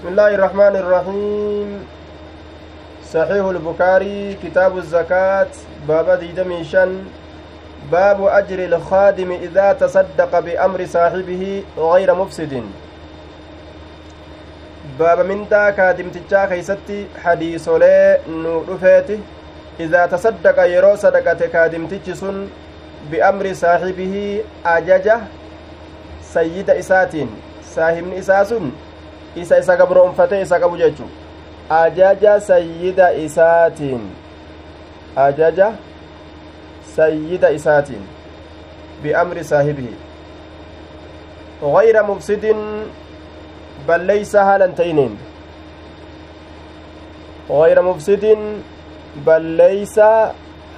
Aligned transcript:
بسم 0.00 0.16
الله 0.16 0.32
الرحمن 0.34 0.74
الرحيم. 0.80 1.68
صحيح 3.04 3.44
البخاري 3.44 4.40
كتاب 4.40 4.72
الزكاة 4.78 5.52
باب 5.88 6.08
ديدمي 6.20 6.64
شن. 6.64 7.04
باب 7.92 8.24
أجر 8.24 8.64
الخادم 8.64 9.30
إذا 9.32 9.72
تصدق 9.72 10.32
بأمر 10.40 10.80
صاحبه 10.86 11.62
غير 11.76 12.14
مفسد. 12.14 12.64
باب 14.98 15.18
من 15.20 15.44
دا 15.52 15.70
كادمتجا 15.70 16.44
كيستي 16.48 17.20
حديث 17.20 17.68
لي 17.68 18.24
نودفيتي 18.28 19.20
إذا 19.80 20.06
تصدق 20.06 20.56
يرو 20.64 20.96
صدقة 20.96 21.40
كادمتج 21.52 22.12
سن 22.16 22.48
بأمر 23.12 23.52
صاحبه 23.52 24.44
أججه 24.64 25.20
سيد 26.24 26.70
إساتين 26.70 27.50
isaa 27.70 28.44
sun 28.44 28.74
isa 29.36 29.58
isa 29.58 29.76
gabroonfatee 29.76 30.42
isa 30.42 30.60
qabu 30.60 30.76
jechu 30.76 31.04
ajaja 31.68 32.40
sayyida 32.40 33.12
isaatiin 33.12 34.10
ajaja 35.16 35.72
sayyida 36.96 37.50
isaatiin 37.50 38.06
biamri 39.02 39.44
saahibihi 39.44 39.96
غير 41.62 42.02
مفسد 42.02 42.44
بل 43.88 44.00
ليس 44.00 44.36
هالا 44.36 44.66
تينين 44.66 45.16
غير 47.50 47.82
مفسد 47.82 48.24
بل 49.26 49.42
ليس 49.42 50.00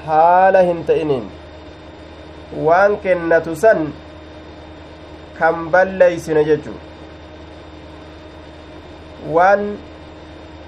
haala 0.07 0.63
hin 0.69 0.85
ta'iniin 0.87 1.27
waan 2.69 2.97
kennatu 3.05 3.55
san 3.65 3.83
kan 5.39 5.69
balleeysine 5.75 6.43
jechu 6.49 6.73
waan 9.31 9.79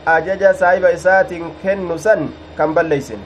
ajaja 0.06 0.54
saahiba 0.54 0.90
isaatiin 0.90 1.52
kennu 1.62 1.98
san 1.98 2.28
kan 2.56 2.74
balleeysin 2.74 3.22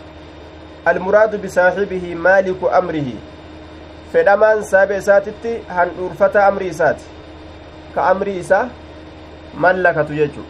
almuraadu 0.84 1.38
bisaaxibihi 1.38 2.14
maaliku 2.14 2.70
amrihi 2.80 3.16
fedhamaan 4.12 4.64
saahiba 4.64 4.96
isaatitti 4.96 5.56
handhuurfata 5.78 6.46
amri 6.46 6.68
isaati 6.74 7.04
ka 7.94 8.06
amri 8.12 8.38
isaa 8.44 8.68
mallakatu 9.54 10.14
jechu 10.14 10.44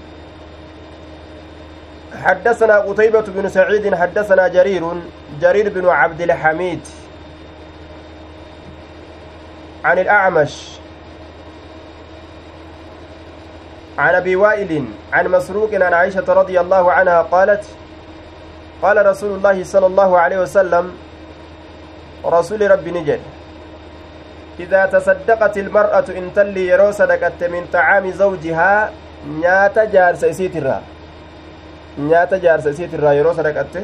حدثنا 2.25 2.79
قتيبة 2.79 3.21
بن 3.21 3.49
سعيد 3.49 3.95
حدثنا 3.95 4.49
جرير 4.49 4.85
جرير 5.41 5.69
بن 5.69 5.89
عبد 5.89 6.21
الحميد 6.21 6.81
عن 9.85 9.99
الأعمش 9.99 10.69
عن 13.99 14.15
أبي 14.15 14.37
وائل 14.37 14.85
عن 15.13 15.29
مسروق 15.29 15.75
عن 15.75 15.93
عائشة 15.95 16.25
رضي 16.29 16.61
الله 16.61 16.93
عنها 16.93 17.23
قالت 17.23 17.65
قال 18.83 19.07
رسول 19.07 19.33
الله 19.37 19.65
صلى 19.65 19.87
الله 19.87 20.19
عليه 20.19 20.39
وسلم 20.39 20.93
رسول 22.25 22.71
ربي 22.71 22.91
نجد 22.91 23.21
إذا 24.61 24.87
تصدقت 24.87 25.59
المرأة 25.59 26.05
إن 26.19 26.31
تلي 26.35 26.67
يرو 26.67 26.91
صدقت 26.91 27.45
من 27.45 27.67
طعام 27.73 28.11
زوجها 28.11 28.91
نيات 29.27 29.79
جارس 29.79 30.25
إسيترا 30.25 30.83
نيات 31.99 32.35
جارس 32.35 32.67
إسيترا 32.67 33.13
يرو 33.13 33.33
صدقت. 33.33 33.75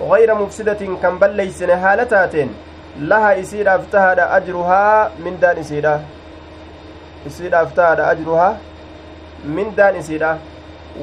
غير 0.00 0.34
مفسدة 0.34 0.82
كم 1.02 1.18
بل 1.18 1.30
ليسن 1.30 1.70
هالتاتين 1.70 2.50
لها 2.98 3.40
إسير 3.40 3.74
أفتهد 3.74 4.18
أجرها 4.18 5.10
من 5.18 5.38
دان 5.42 5.58
إسيرا 5.58 6.02
إسير 7.26 7.62
أفتهد 7.62 8.00
أجرها 8.00 8.56
mindaan 9.44 9.96
isiidha 9.96 10.36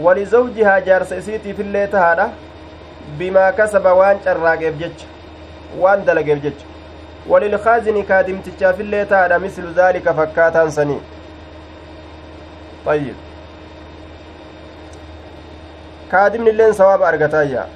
walizawjihaa 0.03 0.79
jaarsa 0.81 1.15
isiitiif 1.15 1.59
illee 1.59 1.87
tahaadha 1.87 2.29
bimaa 3.17 3.51
kasaba 3.51 3.93
waan 3.93 4.19
carraaqeef 4.19 4.77
jecha 4.77 5.07
waan 5.79 6.05
dalageef 6.05 6.41
jecha 6.41 6.65
walilkaazini 7.33 8.03
kaadimtichaaf 8.03 8.79
illee 8.79 9.05
tahaadha 9.05 9.39
mislu 9.39 9.73
daalika 9.81 10.13
fakkaataan 10.13 10.71
sanii 10.71 11.01
طيب 12.85 13.15
كادم 16.11 16.47
لين 16.47 16.71
ثواب 16.71 17.01
أرقتايا 17.01 17.67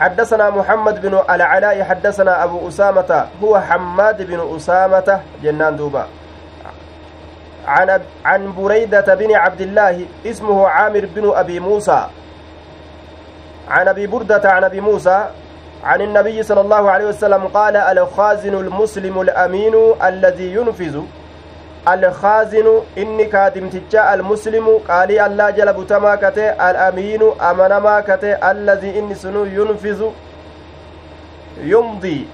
حدثنا 0.00 0.50
محمد 0.50 1.02
بن 1.02 1.20
العلاء 1.30 1.82
حدثنا 1.84 2.44
أبو 2.44 2.68
أسامة 2.68 3.26
هو 3.42 3.60
حماد 3.60 4.22
بن 4.22 4.56
أسامة 4.56 5.20
جنان 5.42 5.76
دوبا 5.76 6.06
عن 7.66 8.00
عن 8.24 8.52
بريدة 8.52 9.14
بن 9.14 9.34
عبد 9.34 9.60
الله 9.60 10.06
اسمه 10.26 10.68
عامر 10.68 11.08
بن 11.14 11.32
أبي 11.34 11.60
موسى. 11.60 12.06
عن 13.68 13.88
أبي 13.88 14.06
بردة 14.06 14.50
عن 14.50 14.64
أبي 14.64 14.80
موسى 14.80 15.24
عن 15.84 16.00
النبي 16.00 16.42
صلى 16.42 16.60
الله 16.60 16.90
عليه 16.90 17.06
وسلم 17.06 17.46
قال 17.46 17.76
الخازن 17.76 18.54
المسلم 18.54 19.20
الأمين 19.20 19.74
الذي 20.04 20.54
ينفذ. 20.54 21.00
الخازن 21.88 22.80
إني 22.98 23.24
كاتم 23.24 23.68
تجاء 23.68 24.14
المسلم 24.14 24.80
قال 24.88 25.18
الله 25.18 25.50
جل 25.50 25.72
بتما 25.72 26.14
كتي 26.14 26.52
الأمين 26.70 27.22
أمنما 27.40 28.00
كتي 28.00 28.50
الذي 28.50 28.98
إني 28.98 29.14
سنو 29.14 29.44
ينفذ. 29.44 30.10
يمضي 31.62 32.26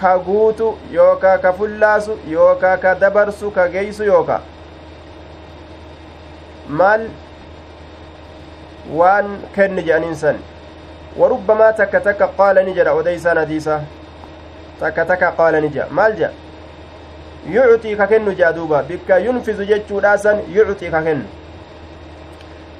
كغوت 0.00 0.76
يوكا 0.90 1.36
كفلاس 1.36 2.10
يوكا 2.26 2.76
كدبرس 2.76 3.44
كجيس 3.56 4.00
يوكا. 4.00 4.40
Maal 6.68 7.08
waan 9.00 9.38
kenni 9.54 9.82
jedhaniin 9.82 10.14
san 10.16 10.38
warubbamaa 11.16 11.72
takka 11.72 12.00
takka 12.00 12.28
qaala 12.38 12.62
ni 12.62 12.72
jedha 12.78 12.92
odeysaan 13.00 13.38
hadiisa 13.38 13.80
takka 14.80 15.04
takka 15.04 15.32
qaala 15.42 15.60
ni 15.60 15.68
jedha 15.68 15.86
maal 15.90 16.16
jedha 16.16 16.32
yucxii 17.54 17.96
ka 17.96 18.06
kennu 18.06 18.34
jedha 18.40 18.52
duuba 18.52 18.82
bikka 18.82 19.18
yunfizu 19.18 19.64
jechuudha 19.64 20.18
san 20.18 20.40
yucxii 20.56 20.90
ka 20.90 21.02
kennu 21.02 21.24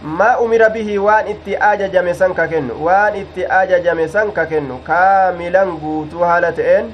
maa 0.03 0.37
umira 0.44 0.69
bihi 0.69 0.99
waan 0.99 1.28
itti 1.28 1.56
ajajame 1.56 2.14
san 2.14 2.34
ka 2.34 2.47
kennu 2.49 2.84
waan 2.84 3.16
itti 3.16 3.44
ajajame 3.60 4.09
san 4.09 4.32
ka 4.32 4.47
kennu 4.47 4.78
kaamilan 4.88 5.76
guutuu 5.82 6.25
haala 6.31 6.53
ta'een 6.53 6.91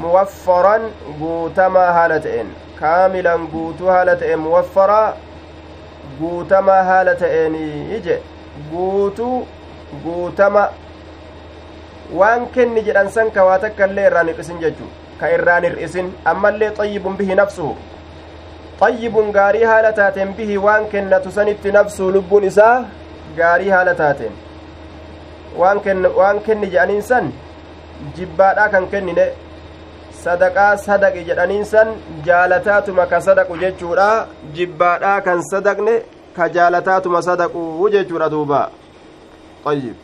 muwaffaran 0.00 0.82
guutamaa 1.20 1.92
haala 1.92 2.20
ta'een 2.20 2.50
kaamilan 2.80 3.46
guutuu 3.52 3.86
haala 3.94 4.16
ta'een 4.16 4.38
muwaffaraa 4.46 5.14
guutamaa 6.20 6.82
haala 6.90 7.14
ta'eenii 7.22 7.96
ije 7.98 8.16
guutuu 8.70 9.36
guutama 10.04 10.64
waan 12.20 12.46
kenni 12.56 12.82
jedhan 12.88 13.10
san 13.16 13.30
ka 13.36 13.44
waa 13.50 13.58
takka 13.64 13.86
illee 13.90 14.06
irraan 14.10 14.28
hir'isin 14.32 14.60
jechuu 14.64 14.90
ka 15.20 15.30
irraan 15.36 15.64
hir'isin 15.68 16.10
ammallee 16.32 16.70
xayyibun 16.78 17.16
bihi 17.20 17.34
nafsuhu 17.40 17.74
xayyibun 18.80 19.32
gaarii 19.38 19.64
haala 19.72 19.92
taateen 19.98 20.34
bihi 20.38 20.56
waan 20.66 20.86
kennatu 20.94 21.30
sanitti 21.38 21.72
nafsuu 21.78 22.10
lubbuun 22.16 22.44
isaa 22.52 22.76
gaarii 23.40 23.68
haala 23.76 23.94
taateen 24.00 24.32
waan 25.62 26.40
kenni 26.46 26.66
jedhaniin 26.74 27.02
san 27.10 27.32
jibbaadhaa 28.16 28.68
kan 28.74 28.86
kennine 28.94 29.26
sadaqaa 30.28 30.76
sadaqi 30.86 31.20
jedhaniin 31.28 31.64
san 31.72 31.88
jaalataatuma 32.26 33.04
ka 33.12 33.18
sadaqu 33.26 33.54
jechuudha 33.62 34.08
jibbaadhaa 34.56 35.20
kan 35.28 35.40
sadaqne 35.52 35.94
ka 36.36 36.48
jaalataatuma 36.56 37.22
sadaqu 37.28 37.62
jechuudha 37.94 38.28
duuba 38.34 38.60
ayyib 39.72 39.96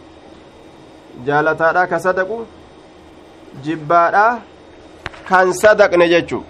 jaalataadhaa 1.28 1.86
ka 1.92 1.98
sadaqu 2.06 2.38
jibbaadhaa 3.68 4.32
kan 5.30 5.52
sadaqne 5.62 6.08
jechuu 6.14 6.42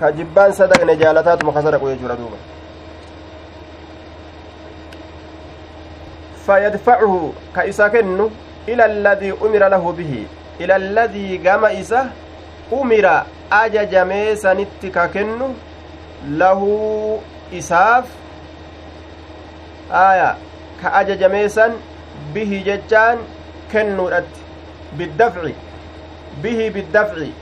ka 0.00 0.12
jibbaan 0.20 0.52
sadaqne 0.60 0.96
jaalataatuma 1.04 1.52
ka 1.58 1.68
sadaqu 1.68 1.94
jechuudha 1.94 2.18
duuba 2.24 2.40
فيدفعه 6.46 7.32
كإسا 7.56 7.88
كنه 7.88 8.30
إلى 8.68 8.84
الذي 8.92 9.30
أمر 9.46 9.62
له 9.74 9.84
به 9.98 10.12
ila 10.62 10.74
alladii 10.74 11.38
gama 11.38 11.72
isa 11.72 12.10
umira 12.70 13.26
ajajamee 13.50 14.36
sanitti 14.36 14.90
ka 14.90 15.08
kennu 15.08 15.54
lahu 16.42 17.20
isaaf 17.60 18.06
aya 20.02 20.36
ka 20.82 20.92
ajajamee 21.00 21.48
san 21.48 21.72
bihi 22.34 22.62
jechaan 22.68 23.18
kennuudhatti 23.72 24.40
biddafci 24.98 25.54
bihi 26.42 26.70
biddafci 26.76 27.32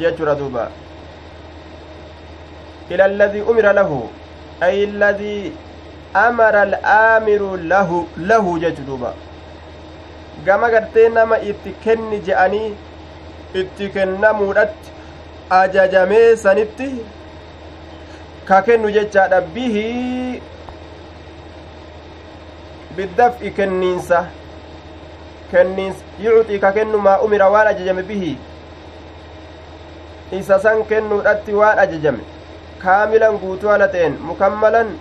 jechuudha 0.00 0.34
duuba 0.40 0.68
ila 2.90 3.04
alladii 3.04 3.40
umira 3.52 3.72
lahu 3.80 4.02
ay 4.66 4.84
alladii 4.88 5.52
amara 6.26 6.62
alaamiru 6.68 7.56
lahu 7.72 8.06
lahu 8.32 8.58
jechu 8.64 8.82
duuba 8.90 9.14
gama 10.44 10.70
gartee 10.70 11.08
nama 11.08 11.38
itti 11.50 11.74
kenni 11.84 12.20
je'anii 12.28 12.74
itti 13.54 13.88
kennamuudhatti 13.88 14.90
ajajamee 15.50 16.36
sanitti 16.36 16.88
ka 18.48 18.62
kennu 18.62 18.90
jechaadha 18.96 19.40
bihi 19.54 20.42
biddaf'i 22.96 23.50
kenniinsa 23.56 24.20
kenniinsa 25.50 26.04
yucuxii 26.24 26.58
ka 26.66 26.72
kennu 26.76 26.98
maa 27.08 27.18
umira 27.28 27.48
waan 27.56 27.66
ajajame 27.72 28.02
bihi 28.12 28.36
isa 30.40 30.58
san 30.60 30.84
kennuudhatti 30.92 31.52
waan 31.60 31.78
ajajame 31.78 32.22
kaamilan 32.84 33.38
guutuu 33.42 33.68
haala 33.72 33.88
ta'en 33.88 34.18
mukammalan 34.30 34.96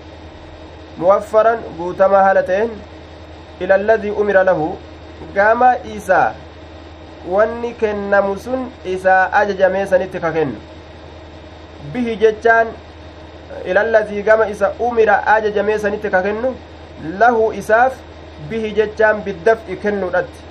muwaffaran 0.98 1.60
guutamaa 1.78 2.24
haala 2.28 2.44
ta'en 2.52 2.70
ila 3.60 3.76
alladii 3.76 4.12
umira 4.24 4.44
lahu 4.44 4.78
gama 5.36 5.76
isaa 5.96 6.34
wanni 7.26 7.74
kennamu 7.74 8.38
sun 8.40 8.72
isaa 8.86 9.30
ajajamee 9.42 9.86
sanitti 9.86 10.20
ka 10.20 10.32
kennu 10.32 10.56
bihi 11.94 12.16
jechaan 12.24 12.68
ilallazii 13.66 14.24
gama 14.24 14.48
isa 14.56 14.72
umira 14.80 15.16
ajajamee 15.36 15.78
sanitti 15.86 16.10
ka 16.10 16.22
kennu 16.24 16.56
lahu 17.20 17.52
isaaf 17.62 17.94
bihi 18.50 18.72
jechaan 18.80 19.22
biddaf'i 19.26 19.78
kennuudhatti 19.86 20.42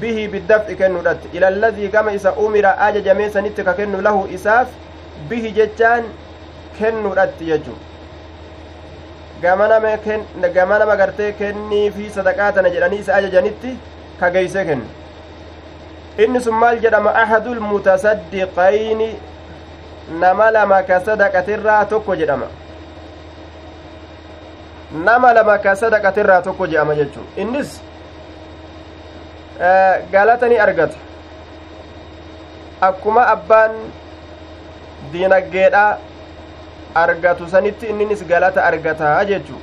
bihi 0.00 0.28
biddaf'i 0.34 0.76
kennuudhatti 0.76 1.28
ilallazii 1.36 1.88
gama 1.88 2.12
isa 2.18 2.32
umira 2.46 2.78
ajajamee 2.88 3.30
sanitti 3.30 3.64
ka 3.64 3.74
kennu 3.80 4.00
lahu 4.08 4.26
isaaf 4.38 4.68
bihi 5.30 5.52
jechaan 5.60 6.04
kennuudhatti 6.78 7.50
jechuu 7.52 7.78
gama 9.42 9.68
nama 9.68 10.96
gartee 10.96 11.32
kennii 11.32 11.90
fi 11.90 12.10
sadaqaa 12.16 12.52
tana 12.52 12.70
jedhanii 12.74 12.98
isa 13.04 13.14
ajajanitti 13.14 13.78
kageeyse 14.20 14.64
kennu 14.64 15.01
inni 16.18 16.40
sun 16.40 16.54
maal 16.54 16.78
jedhama 16.80 17.10
ahadul 17.22 17.60
mutasaddiqayni 17.60 19.10
nama 20.20 20.50
lama 20.50 20.82
ka 20.82 21.00
sadaqatirraa 21.06 21.84
tokko 21.92 22.14
jedhama 22.16 22.46
nama 24.92 25.32
lama 25.32 25.58
ka 25.58 25.74
sadaqatirraa 25.76 26.42
tokko 26.42 26.66
jedhama 26.66 26.94
jechuu 26.94 27.24
innis 27.36 27.80
galata 30.12 30.48
ni 30.48 30.58
argata 30.58 30.96
akkuma 32.80 33.26
abbaan 33.34 33.72
diinaggeedha 35.12 35.84
argatu 36.94 37.48
sanitti 37.48 37.86
inninis 37.94 38.24
galata 38.28 38.64
argataa 38.64 39.24
jechuu 39.24 39.60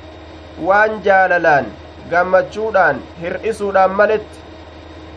waan 0.68 1.02
jaalalaan 1.08 1.66
gammachuudhaan 2.12 2.98
hir'isuudhaan 3.22 3.92
maletti 4.02 4.39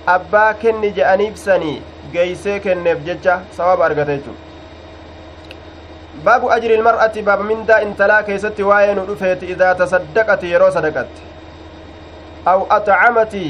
abbaa 0.06 0.54
kenni 0.62 0.90
je'aniibsanii 1.00 1.82
geeysee 2.12 2.60
kenneef 2.60 3.04
jecha 3.08 3.34
sawaba 3.56 3.84
argata 3.88 4.16
jechuu 4.16 4.34
baabu 6.25 6.50
ajri 6.56 6.75
ilmar'ati 6.78 7.22
baaba 7.28 7.44
mindaa 7.50 7.81
intalaa 7.88 8.22
keessatti 8.31 8.62
waa'ee 8.70 8.94
nu 8.99 9.04
dhufeeti 9.10 9.52
idaa 9.54 9.75
tasaddaqati 9.82 10.50
yeroo 10.54 10.70
sadaqatte 10.78 11.22
aw 12.52 12.58
atcamati 12.78 13.44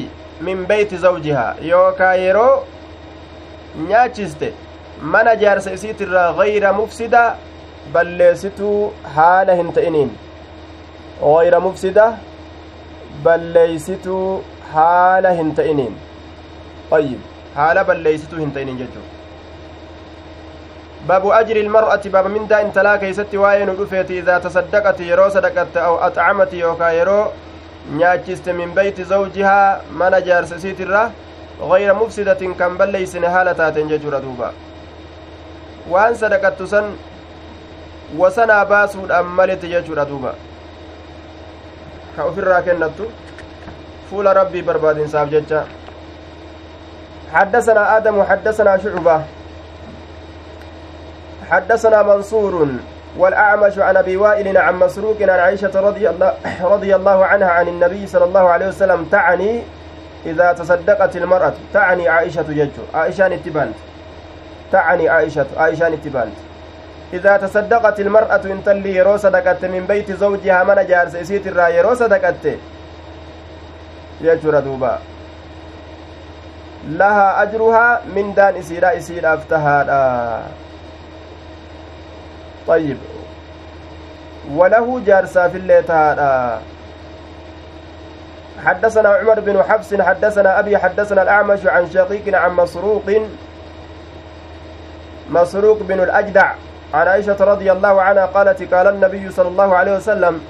min 0.49 0.67
beyti 0.73 1.01
zawjihaa 1.07 1.55
yookaa 1.71 2.13
yeroo 2.25 2.53
nyaachiste 3.89 4.53
mana 5.17 5.35
jaarsa 5.45 5.75
isiitirraa 5.79 6.29
gayra 6.43 6.73
mufsida 6.83 7.25
balleessituu 7.97 8.79
haala 9.17 9.59
hin 9.61 9.73
ta'iniin 9.81 10.15
gayra 11.25 11.61
mufsida 11.67 12.09
balleeysituu 13.25 14.27
haala 14.75 15.33
hin 15.43 15.55
ta'iniin 15.61 16.01
balleeysituu 17.91 18.39
hin 18.45 18.53
ta'iniin 18.59 18.79
jechuu 18.85 19.03
baabu 21.07 21.33
ajri 21.39 21.61
ilmar'ati 21.67 22.11
baaba 22.17 22.29
mindaa 22.35 22.61
intalaa 22.67 22.99
keeysatti 23.05 23.39
waa'ee 23.45 23.65
nu 23.71 23.73
dhufeeti 23.79 24.19
idaa 24.19 24.41
tasaddaqati 24.41 25.09
yeroo 25.09 25.31
sadaqatte 25.37 25.81
aw 25.87 25.95
axcamati 26.09 26.61
yookaa 26.65 26.91
yeroo 26.99 27.25
nyaachiste 28.03 28.53
min 28.59 28.75
beyti 28.77 29.05
zawjihaa 29.15 29.81
mana 30.03 30.21
jaarsa 30.29 30.57
isiitirra 30.63 31.03
gayra 31.73 31.95
mufsidatin 32.03 32.55
kan 32.61 32.77
balleeysine 32.79 33.29
haala 33.37 33.55
taaten 33.63 33.89
jechuudha 33.95 34.21
duuba 34.29 34.53
waan 35.97 36.17
sadaqattu 36.23 36.67
san 36.77 36.95
wasanaa 38.23 38.65
baasuudhaan 38.77 39.27
maleti 39.41 39.69
jechuudha 39.75 40.05
duuba 40.15 40.35
ka 42.17 42.27
ufirraa 42.33 42.63
kennattu 42.71 43.11
fuula 44.11 44.35
rabbii 44.43 44.63
barbaadinsaaf 44.73 45.31
jecha 45.37 45.67
حدثنا 47.33 47.97
آدم 47.97 48.23
حدثنا 48.23 48.79
شعبة. 48.79 49.21
حدثنا 51.51 52.03
منصور 52.03 52.69
والأعمش 53.19 53.79
عن 53.79 53.97
أبي 53.97 54.17
وائل 54.17 54.59
عن 54.59 54.75
مسروق 54.75 55.17
عن 55.21 55.31
عائشة 55.31 55.81
رضي 55.81 56.11
الله, 56.11 56.35
رضي 56.63 56.95
الله 56.95 57.25
عنها 57.25 57.51
عن 57.51 57.69
النبي 57.69 58.07
صلى 58.07 58.25
الله 58.25 58.49
عليه 58.49 58.69
وسلم 58.69 59.05
تعني 59.05 59.63
إذا 60.27 60.53
تصدقت 60.53 61.17
المرأة 61.17 61.53
تعني 61.75 62.09
عائشة 62.09 62.43
ججو 62.43 62.85
عائشة 62.95 63.27
اتبانت. 63.27 63.75
تعني 64.73 65.09
عائشة 65.09 65.47
عائشة 65.57 65.87
اتبانت. 65.87 66.37
إذا 67.13 67.37
تصدقت 67.37 68.01
المرأة 68.01 68.41
إن 68.45 68.65
تلي 68.65 68.97
يرو 68.97 69.17
من 69.63 69.85
بيت 69.89 70.13
زوجها 70.13 70.65
من 70.65 70.87
جارس 70.87 71.15
إسيت 71.15 71.47
الرا 71.47 71.69
يرو 71.69 71.97
يجور 74.21 74.61
دوبا. 74.61 74.99
لها 76.89 77.43
أجرها 77.43 78.01
من 78.15 78.35
دان 78.35 78.57
إسيرا 78.57 78.97
إسيرا 78.97 79.35
أفتهادا. 79.35 80.43
طيب. 82.67 82.99
وله 84.55 85.01
جارسا 85.07 85.49
في 85.49 85.59
الليل 85.59 85.85
حدثنا 88.65 89.09
عمر 89.09 89.41
بن 89.41 89.63
حفص 89.63 89.95
حدثنا 89.95 90.59
أبي 90.59 90.79
حدثنا 90.79 91.23
الأعمش 91.23 91.67
عن 91.67 91.91
شقيق 91.91 92.37
عن 92.39 92.51
مسروق. 92.53 93.09
مسروق 95.31 95.79
بن 95.83 96.01
الأجدع. 96.01 96.53
عن 96.95 97.09
عائشة 97.09 97.37
رضي 97.41 97.73
الله 97.73 98.03
عنها 98.03 98.27
قالت 98.27 98.75
قال 98.75 98.87
النبي 98.87 99.31
صلى 99.31 99.49
الله 99.49 99.77
عليه 99.77 99.97
وسلم 99.97 100.41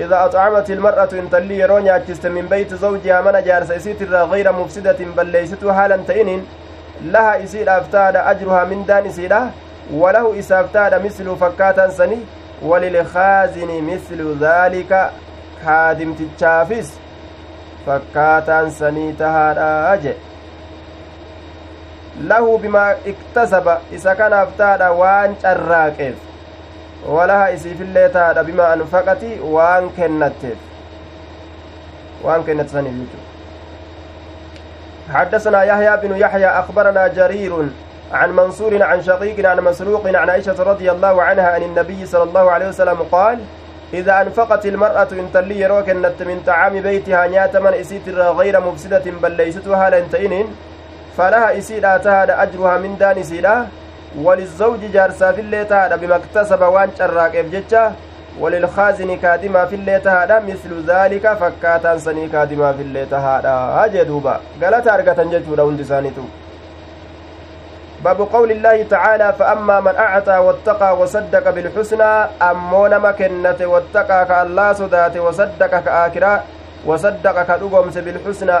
إذا 0.00 0.24
أطعمت 0.24 0.70
المرأة 0.70 1.08
إن 1.12 1.30
تلي 1.30 1.58
يروني 1.58 1.96
أجست 1.96 2.26
من 2.26 2.46
بيت 2.46 2.74
زوجها 2.74 3.20
من 3.20 3.44
جارس 3.44 3.70
إسيت 3.70 4.02
غير 4.02 4.52
مفسدة 4.52 4.96
بل 5.16 5.26
ليست 5.26 5.66
حالا 5.66 5.96
تئن 5.96 6.44
لها 7.04 7.44
إسير 7.44 7.78
أفتاد 7.78 8.16
أجرها 8.16 8.64
من 8.64 8.84
دان 8.86 9.06
إسيرة 9.06 9.50
وله 9.92 10.38
إسافتاد 10.38 11.04
مثل 11.04 11.36
فكاتا 11.36 11.88
سني. 11.88 12.18
وللخازن 12.62 13.82
مثل 13.84 14.36
ذلك 14.40 15.10
خادم 15.64 16.14
تشافس 16.14 16.98
فكاتا 17.86 18.68
سني 18.68 19.14
أجئ 19.20 20.14
lahu 22.28 22.58
bimaa 22.58 22.94
iktasaba 23.04 23.80
isa 23.92 24.14
kanaaf 24.16 24.56
taadha 24.56 24.88
waan 24.92 25.34
carraaqeef 25.42 26.16
walaha 27.08 27.50
isiifillee 27.52 28.08
taadha 28.08 28.44
bimaa 28.44 28.72
anfaqati 28.72 29.30
waan 29.56 29.90
kennatteef. 29.96 30.58
Waan 32.24 32.44
kennate 32.44 32.70
saniif 32.70 32.94
jechuudha. 33.00 33.24
حدثنا 35.06 35.62
يحيى 35.62 35.96
بن 35.96 36.16
يحيى 36.16 36.46
أخبرنا 36.46 37.06
جرير 37.08 37.52
عن 38.12 38.30
منصور 38.36 38.82
عن 38.82 39.02
شقيق 39.02 39.48
عن 39.50 39.60
مسروق 39.60 40.06
عن 40.06 40.30
عائشة 40.30 40.62
رضي 40.62 40.90
الله 40.90 41.22
عنها 41.22 41.48
عن 41.50 41.62
النبي 41.62 42.06
صلى 42.06 42.22
الله 42.22 42.50
عليه 42.50 42.68
وسلم 42.68 43.02
قال 43.12 43.38
إذا 43.94 44.22
أنفقت 44.22 44.66
المرأة 44.66 45.08
إن 45.12 45.28
تلي 45.34 45.60
يروك 45.60 45.88
من 46.20 46.42
طعام 46.46 46.80
بيتها 46.80 47.26
نيات 47.26 47.56
من 47.56 47.74
إسيت 47.74 48.08
غير 48.08 48.60
مفسدة 48.60 49.04
بل 49.22 49.32
ليستها 49.32 49.90
لنتئن 49.90 50.46
falaha 51.16 51.54
isiidha 51.54 51.98
tahaadha 52.06 52.38
ajruhaa 52.44 52.78
mindaan 52.78 53.18
isiidha 53.18 53.54
walizawji 54.24 54.88
jaarsaafillee 54.88 55.64
tahaadha 55.64 55.98
bimaktasaba 55.98 56.68
waan 56.76 56.90
carraaqeef 56.98 57.50
jecha 57.50 57.82
walilkaazini 58.40 59.18
kaadimaafillee 59.18 60.00
tahaadha 60.00 60.40
mislu 60.40 60.80
dhaalika 60.88 61.36
fakkaataan 61.36 62.00
sanii 62.00 62.28
kaadimaafillee 62.34 63.06
tahaadha 63.06 63.88
jee 63.94 64.04
duuba 64.10 64.40
galata 64.60 64.92
argatan 64.92 65.30
jechuudha 65.36 65.62
hundi 65.70 65.82
isaaniitu 65.88 66.28
باب 68.04 68.20
قول 68.32 68.50
الله 68.50 68.82
تعالى 68.90 69.32
فأما 69.38 69.80
من 69.80 69.96
أعطى 69.96 70.36
واتقى 70.38 70.96
وصدق 70.98 71.50
بالحسنى 71.50 72.12
أمون 72.50 72.98
مكنة 72.98 73.60
واتقى 73.72 74.26
كالله 74.26 74.72
صدات 74.72 75.16
وصدق 75.16 75.72
كآكرا 75.86 76.34
وصدق 76.86 77.36
كدقمس 77.48 77.96
بالحسنى 77.98 78.56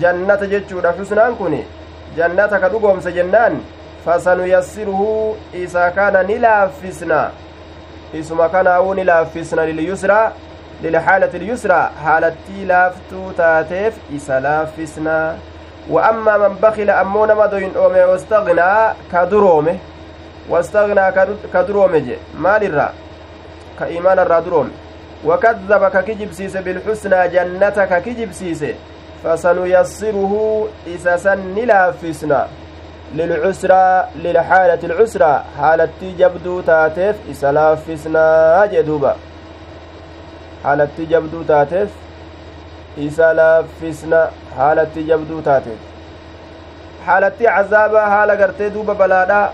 jannata 0.00 0.46
jechuudha 0.46 0.92
xusnaan 0.92 1.36
kun 1.36 1.54
jannata 2.16 2.60
ka 2.60 2.68
dhugoomse 2.68 3.12
jennaan 3.12 3.60
fasanuyassiruhu 4.06 5.36
isa 5.62 5.90
kana 5.90 6.22
ni 6.22 6.38
laaffisna 6.38 7.30
isuma 8.20 8.48
kanaa'uu 8.48 8.94
ni 8.94 9.04
laaffisna 9.04 9.66
lilyusraa 9.66 10.32
lilxaalati 10.82 11.36
ilyusraa 11.36 11.90
haalattii 12.04 12.64
laaftuu 12.64 13.32
taateef 13.42 13.94
isa 14.16 14.40
laaffisna 14.40 15.34
wa 15.90 16.08
ammaa 16.10 16.38
man 16.38 16.54
bakila 16.60 17.00
ammoo 17.00 17.26
nama 17.26 17.48
doyin 17.48 17.72
dhoome 17.72 18.04
wastagnaa 18.12 18.94
ka 19.10 19.26
duroome 19.26 19.78
واستغنى 20.50 21.12
كدروم 21.54 21.96
جي 21.96 22.16
مال 22.38 22.62
الرا 22.64 22.92
كإيمان 23.78 24.18
الرا 24.18 24.40
دروم 24.40 24.70
وكذب 25.24 25.88
ككجب 25.88 26.32
سيس 26.32 26.56
بالحسنى 26.56 27.28
جنة 27.28 27.68
ككجب 27.90 28.32
سيس 28.32 28.64
فسنيسره 29.24 30.32
إساسا 30.94 31.34
نلافسنا 31.34 32.48
للعسرى 33.14 34.08
للحالة 34.16 34.78
العسرى 34.84 35.44
حالة 35.58 35.88
جبدو 36.18 36.60
تاتف 36.60 37.16
إسلافسنا 37.30 38.66
جدوبا. 38.72 39.16
حالة 40.64 40.88
جبدو 40.98 41.42
تاتف 41.42 41.88
إسلافسنا 42.98 44.30
حالة 44.56 44.94
جبدو 44.96 45.40
تاتف 45.40 45.78
حالة 47.06 47.32
عذابا 47.40 48.00
حالة 48.00 48.34
قرتي 48.34 48.68
دوبا 48.68 48.92
بلادا. 48.92 49.50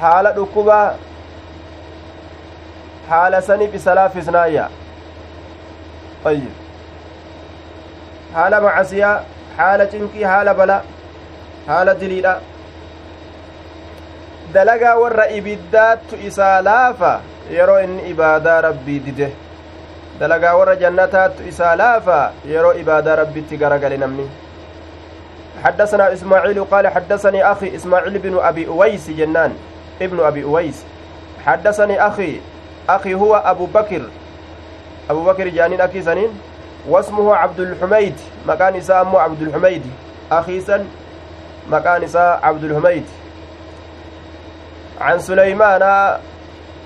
حالة 0.00 0.30
ركوبا 0.30 0.96
حالة 3.10 3.40
سنب 3.40 3.74
إسلافسنايا 3.74 4.68
طيب. 6.24 6.52
حالة 8.34 8.60
معسية 8.60 9.20
حالة 9.58 9.84
جنكي 9.84 10.26
حالة 10.26 10.52
بلا. 10.52 10.80
Haala 11.66 11.94
diliidha 11.94 12.40
dalagaa 14.52 14.94
warra 15.02 15.30
ibiddaattu 15.38 16.16
isaa 16.26 16.62
laafa 16.62 17.20
yeroo 17.50 17.80
inni 17.80 18.10
ibaadaa 18.10 18.60
rabbii 18.68 18.98
dide 19.06 19.28
dalagaa 20.20 20.54
warra 20.56 20.76
jannataattu 20.82 21.48
isaa 21.48 21.76
laafa 21.76 22.32
yeroo 22.48 22.74
ibaadaa 22.82 23.16
rabbitti 23.22 23.56
garagale 23.56 23.96
namni 23.96 24.28
حدثنا 25.64 26.12
إسماعيل 26.12 26.64
قال 26.64 26.88
حدثني 26.88 27.40
أخي 27.52 27.76
إسماعيل 27.76 28.18
بن 28.18 28.38
أبي 28.38 28.68
أويس 28.68 29.10
جنان 29.10 29.56
ابن 30.02 30.20
أبي 30.20 30.44
أويس 30.44 30.84
حدثني 31.46 32.06
أخي 32.06 32.40
أخي 32.88 33.14
هو 33.14 33.36
أبو 33.36 33.66
بكر 33.66 34.02
أبو 35.10 35.24
بكر 35.24 35.48
جانين 35.48 35.80
أكي 35.80 36.02
سنين 36.02 36.28
واسمه 36.88 37.36
عبد 37.36 37.60
الحميد 37.60 38.14
مكان 38.46 38.76
إسامه 38.76 39.18
عبد 39.20 39.42
الحميد 39.42 39.82
أخي 40.32 40.60
سن 40.60 40.84
maqaan 41.68 42.02
isaa 42.02 42.40
cabdulhumayd 42.44 43.06
عن 45.00 45.18
سليمان 45.18 45.82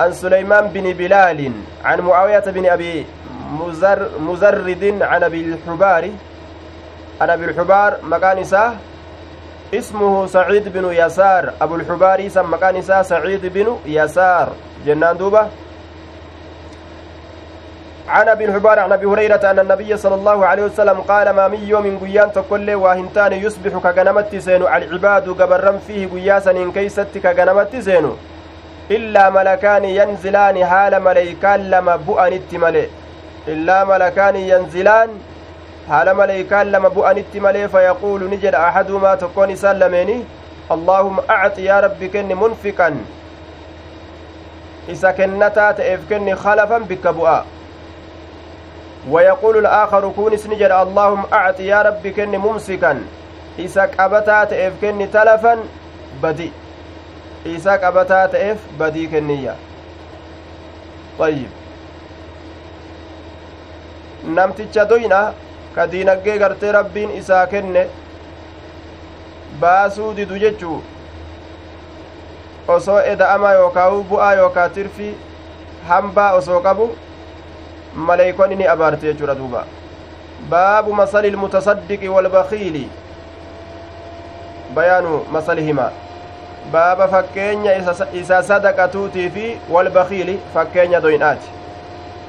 عن 0.01 0.13
سليمان 0.13 0.65
بن 0.75 0.93
بلال 0.93 1.53
عن 1.85 1.99
معاوية 2.01 2.47
بن 2.47 2.67
أبي 2.67 3.07
مزر 3.55 4.09
مزرد 4.19 5.03
عن 5.03 5.23
أبي 5.23 5.41
الحبار. 5.41 6.11
عن 7.21 7.31
أبي 7.31 7.45
الحبار 7.45 7.97
مكان 8.03 8.39
إساه 8.39 8.73
اسمه 9.75 10.27
سعيد 10.27 10.69
بن 10.69 10.85
يسار. 10.93 11.53
أبو 11.63 11.75
الحبار 11.75 12.27
اسم 12.27 12.55
مكان 12.55 12.77
إساه 12.77 13.03
سعيد 13.03 13.47
بن 13.47 13.79
يسار. 13.87 14.49
جنان 14.87 15.17
دوبة. 15.17 15.47
عن 18.11 18.29
أبي 18.29 18.45
الحبار 18.45 18.79
عن 18.79 18.93
أبي 18.93 19.07
هريرة 19.07 19.51
أن 19.51 19.59
النبي 19.59 19.97
صلى 19.97 20.15
الله 20.15 20.47
عليه 20.47 20.63
وسلم 20.63 21.01
قال 21.01 21.31
ما 21.31 21.49
من 21.49 21.63
يوم 21.69 21.99
قيان 21.99 22.33
تقول 22.33 22.75
واهنتان 22.75 23.33
يصبح 23.33 23.73
كغنمت 23.79 24.37
سينو 24.37 24.69
العباد 24.69 25.29
قبرم 25.41 25.79
فيه 25.87 26.07
قياسا 26.15 26.71
كيست 26.75 27.19
كغنمت 27.23 27.77
سينو 27.77 28.13
إلا 28.91 29.31
ملكان 29.31 29.85
ينزلان 29.85 30.65
حال 30.65 31.03
ملائكان 31.03 31.71
لما 31.71 31.97
بؤنت 31.97 32.55
ملئ 32.55 32.89
إلا 33.49 33.85
ملكان 33.85 34.37
ينزلان 34.37 35.09
حال 35.89 36.15
ملائكان 36.17 36.73
لما 36.73 36.89
بؤنت 36.89 37.33
ملئ 37.35 37.69
فيقول 37.69 38.31
نجد 38.31 38.55
أحدهما 38.55 39.15
تكون 39.15 39.57
سلميني 39.57 40.25
اللهم 40.75 41.17
أعط 41.31 41.59
يا 41.59 41.81
رب 41.81 42.05
كن 42.05 42.29
منفقا. 42.43 42.97
إذا 44.89 45.11
كنتا 45.11 45.73
تأف 45.73 46.01
كن 46.11 46.35
خلفا 46.35 46.79
بك 46.79 47.07
بؤا. 47.07 47.45
ويقول 49.09 49.57
الآخر 49.57 50.13
كونس 50.17 50.47
نجد 50.47 50.71
اللهم 50.71 51.25
أعط 51.33 51.61
يا 51.61 51.83
رب 51.83 52.07
كن 52.09 52.29
ممسكا 52.39 53.03
إسا 53.61 53.85
قبتا 53.99 54.45
تأف 54.45 54.73
كن 54.81 55.11
تلفا 55.13 55.59
بدي 56.23 56.53
إسا 57.47 57.73
قبتا 57.73 58.27
تأف 58.27 58.59
بدي 58.81 59.07
كنية 59.07 59.55
طيب 61.19 61.49
doyna 64.89 65.33
ka 65.75 65.87
diinaggee 65.87 66.39
gartee 66.39 66.73
rabbiin 66.73 67.11
isaa 67.17 67.47
kenne 67.47 67.89
baasuu 69.61 70.13
didu 70.17 70.39
jechuu 70.39 70.83
osoo 72.69 72.99
eda'ama 73.13 73.53
yookaa 73.53 73.91
bu'aa 74.11 74.35
yookaa 74.41 74.69
tirfii 74.69 75.15
hambaa 75.89 76.33
osoo 76.33 76.61
qabu 76.61 76.91
maleeykonni 77.95 78.57
ni 78.57 78.67
abaarte 78.67 79.07
jechuudha 79.07 79.35
duuba 79.35 79.65
baabu 80.51 80.95
masali 80.95 81.29
ilmutasaddiqi 81.29 82.09
walbakiili 82.09 82.89
bayaanu 84.75 85.25
masalihimaa 85.33 85.91
baaba 86.73 87.09
fakkeenya 87.09 87.77
isa 88.23 88.43
sadaqatuutii 88.43 89.31
fi 89.31 89.59
walbakiili 89.71 90.41
fakkeenya 90.55 91.01
doynaati 91.01 91.49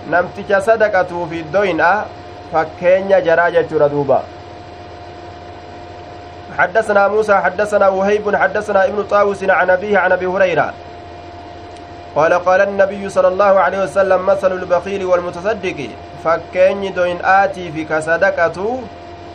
namticha 0.10 0.62
sadaqatuu 0.62 1.28
fi 1.30 1.44
doynaa 1.54 2.06
fakkeenya 2.52 3.22
jaraa 3.22 3.52
jechuudha 3.52 3.90
duuba 3.90 4.22
حدثنا 6.58 7.08
موسى 7.08 7.36
حدثنا 7.36 7.88
وهيب 7.88 8.36
حدثنا 8.36 8.86
ابن 8.86 9.04
طاووس 9.04 9.44
عن 9.44 9.70
أبيه 9.70 9.98
عن 10.00 10.12
أبي 10.12 10.26
هريرة 10.26 10.74
قال 12.16 12.34
قال 12.34 12.62
النبي 12.62 13.10
صلى 13.10 13.28
الله 13.28 13.60
عليه 13.60 13.80
وسلم 13.84 14.26
مثل 14.26 14.52
البخيل 14.52 15.06
والمتصدق. 15.06 15.90
فكين 16.24 16.94
دوين 16.94 17.20
آتي 17.26 17.72
في 17.72 17.84
كصدقة 17.84 18.80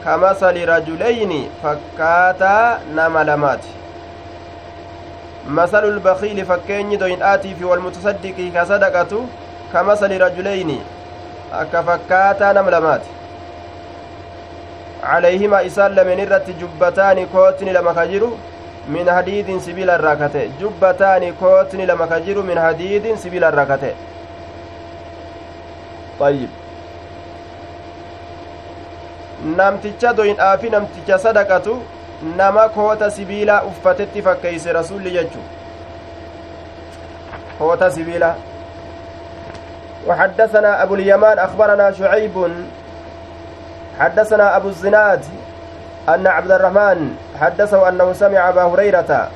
كمثل 0.05 0.69
رجلين 0.69 1.33
فكاتا 1.63 2.79
نملمات 2.95 3.65
مثل 5.49 5.85
البخيل 5.85 6.45
فكين 6.47 6.99
دوين 6.99 7.23
آتي 7.23 7.55
في 7.55 7.65
والمتصدق 7.65 8.51
كصدقة 8.55 9.13
كمثل 9.73 10.21
رجلين 10.21 10.81
أكفكاتا 11.53 12.53
نملمات 12.53 13.01
عليهما 15.03 15.67
إسال 15.67 15.95
لمن 15.95 16.21
الرت 16.21 16.51
جبتان 16.61 17.27
كوتن 17.33 17.67
لما 17.69 17.93
كجروا 17.93 18.37
min 18.89 19.09
hadiidin 19.09 19.61
sibiila 19.61 19.95
irraa 19.99 20.17
kate 20.17 20.49
jubbataani 20.61 21.33
kootni 21.33 21.87
lama 21.87 22.07
ka 22.07 22.21
jiru 22.21 22.43
min 22.43 22.59
hadiidin 22.59 23.17
sibiila 23.25 23.49
irraa 23.53 23.67
kate 23.67 23.91
ayyib 26.29 26.51
namticha 29.61 30.13
doyin'aafi 30.21 30.71
namticha 30.71 31.19
sadaqatu 31.19 31.79
nama 32.37 32.69
koota 32.69 33.11
sibiilaa 33.11 33.63
uffatetti 33.71 34.23
fakkeeyse 34.29 34.73
rasulli 34.73 35.11
jechu 35.21 35.39
koota 37.59 37.91
sibiila 37.91 38.35
وحدثنا 40.07 40.83
أبو 40.83 40.95
اليمان 40.95 41.39
أخبرنا 41.39 41.93
شعيب 41.93 42.37
حدثنا 43.99 44.57
أبو 44.57 44.69
الزناد 44.69 45.25
أن 46.09 46.27
عبد 46.27 46.51
الرحمن 46.53 47.17
حدثه 47.41 47.89
أنه 47.89 48.13
سمع 48.13 48.49
أبا 48.49 48.63
هريرة 48.63 49.29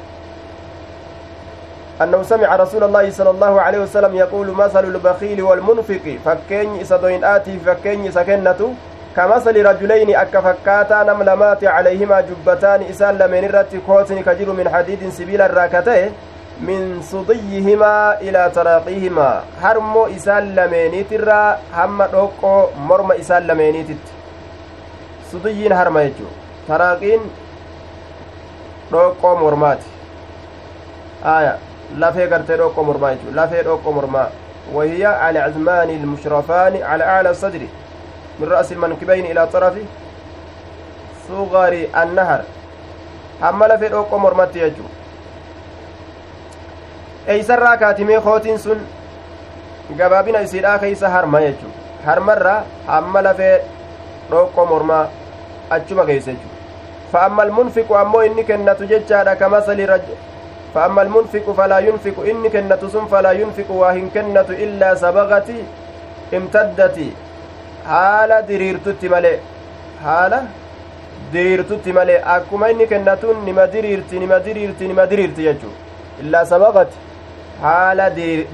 أنه 2.02 2.22
سمع 2.22 2.56
رسول 2.56 2.84
الله 2.84 3.10
صلى 3.10 3.30
الله 3.30 3.60
عليه 3.60 3.78
وسلم 3.78 4.16
يقول 4.16 4.48
مثل 4.56 4.84
البخيل 4.84 5.42
والمنفق 5.42 6.18
فكين 6.24 6.80
إسدوين 6.80 7.24
آتي 7.24 7.58
فكين 7.66 8.10
سكنة 8.10 8.60
كمثل 9.16 9.66
رجلين 9.66 10.16
أكا 10.16 10.40
فكاتا 10.40 11.02
نملمات 11.02 11.64
عليهما 11.64 12.20
جبتان 12.20 12.82
إسان 12.90 13.18
لمن 13.18 13.44
الرت 13.44 13.76
كوتن 13.86 14.22
كجر 14.22 14.52
من 14.52 14.68
حديد 14.68 15.08
سبيل 15.08 15.40
الراكتين 15.42 16.10
من 16.60 17.02
صديهما 17.02 18.20
إلى 18.20 18.50
تراقيهما. 18.54 19.30
هرمو 19.62 20.06
إسان 20.06 20.54
لمنيت 20.54 21.12
الرا 21.12 21.58
هم 21.76 22.02
دوكو 22.02 22.66
مرم 22.88 23.12
إسان 23.12 23.42
لمنيت 23.46 23.88
صديين 25.32 25.72
هرما 25.72 26.02
يجو. 26.02 26.28
taraaqiin 26.70 27.22
dhoqqoo 28.92 29.34
mormaati 29.42 29.88
aya 31.24 31.56
lafee 32.04 32.28
gartee 32.28 32.56
dhoqqoo 32.62 32.84
mormaa 32.90 33.12
jechuudha 33.14 33.40
lafee 33.42 33.64
dhoqqoo 33.70 33.98
mormaa 33.98 34.28
على 35.04 35.38
عزمان 35.38 35.90
المشرفان 35.90 36.82
على 36.82 37.04
أعلى 37.04 37.30
الصدر 37.30 37.62
من 38.38 38.48
رأس 38.48 38.72
المنكبين 38.72 39.24
إلى 39.26 39.46
طرف 39.46 39.74
صغر 41.28 41.86
النهر 42.02 42.40
حمل 43.42 43.78
في 43.78 43.86
الأوقو 43.86 44.18
مرمت 44.18 44.56
يجو 44.56 44.84
eeysarraa 47.28 47.76
kaatimee 47.76 48.20
kootiin 48.20 48.58
sun 48.58 48.80
gabaabina 49.98 50.40
isiidhaa 50.46 50.78
keeysa 50.78 51.10
harma 51.14 51.40
jechu 51.40 51.68
harmarra 52.06 52.54
hamma 52.86 53.22
lafee 53.26 53.56
dhoqqoo 54.30 54.66
mormaa 54.70 55.04
achuma 55.76 56.06
keeysa 56.08 56.30
jechu 56.30 56.49
فأما 57.12 57.42
المنفق 57.42 57.88
أمو 58.02 58.20
إني 58.20 58.42
كنت 58.42 58.82
ججارة 58.82 59.34
كمثل 59.34 59.78
رجل 59.92 60.16
فأما 60.74 61.02
المنفق 61.02 61.46
فلا 61.58 61.78
ينفق 61.78 62.16
إن 62.30 62.48
كنة 62.54 62.82
سن 62.92 63.04
فلا 63.12 63.32
ينفق 63.32 63.70
واهن 63.70 64.06
كنة 64.14 64.48
إلا 64.64 64.94
سبغت 64.94 65.48
امتدت 66.34 66.98
haala 67.88 68.42
diriirtutti 68.48 69.08
malee 69.08 69.36
haala 70.04 70.38
diriirtutti 71.32 71.92
malee 71.98 72.18
akkuma 72.34 72.70
inni 72.72 72.86
kennatuun 72.92 73.44
nima 73.44 73.66
diriirti 73.74 74.18
nima 74.22 74.38
diriirti 74.46 74.88
nima 74.90 75.06
diriirti 75.12 75.42
jechuu 75.48 75.72
illaa 76.24 76.44
sabaqati 76.52 76.96
haala 77.62 78.10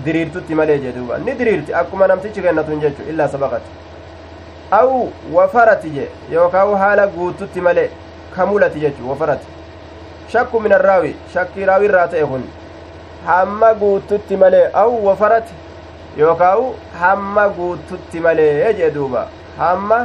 diriirtutti 0.06 0.54
malee 0.60 0.78
jedhuuba 0.84 1.18
ni 1.26 1.34
diriirti 1.40 1.74
akkuma 1.80 2.06
namtichi 2.12 2.42
kennatuun 2.46 2.80
jechuu 2.84 3.08
illaa 3.14 3.28
sabaqati 3.34 3.70
aw 4.80 4.90
wafarati 5.36 5.90
je 5.96 6.08
yookaan 6.36 6.74
haala 6.84 7.06
guututti 7.16 7.60
malee 7.68 7.88
kamulati 8.36 8.80
jechuu 8.84 9.10
wafarati 9.10 9.46
shakku 10.32 10.60
min 10.64 10.72
arraawi 10.78 11.10
shakkii 11.34 11.64
raawi 11.70 11.88
irraa 11.88 12.06
ta'e 12.14 12.24
kun 12.32 12.44
hamma 13.26 13.72
guututti 13.82 14.36
malee 14.42 14.62
aw 14.82 14.90
wafarati 15.08 15.54
yookaan 16.20 16.64
hamma 17.00 17.48
guututti 17.58 18.20
malee 18.26 18.72
jee 18.80 18.90
duuba 18.96 19.26
hamma 19.58 19.98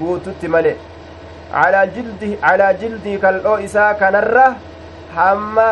guututti 0.00 0.48
malee 0.56 0.76
calaa 1.52 2.72
jildii 2.82 3.18
kal'oo 3.26 3.58
isaa 3.68 3.92
kanarra 4.02 4.48
hamma 5.20 5.68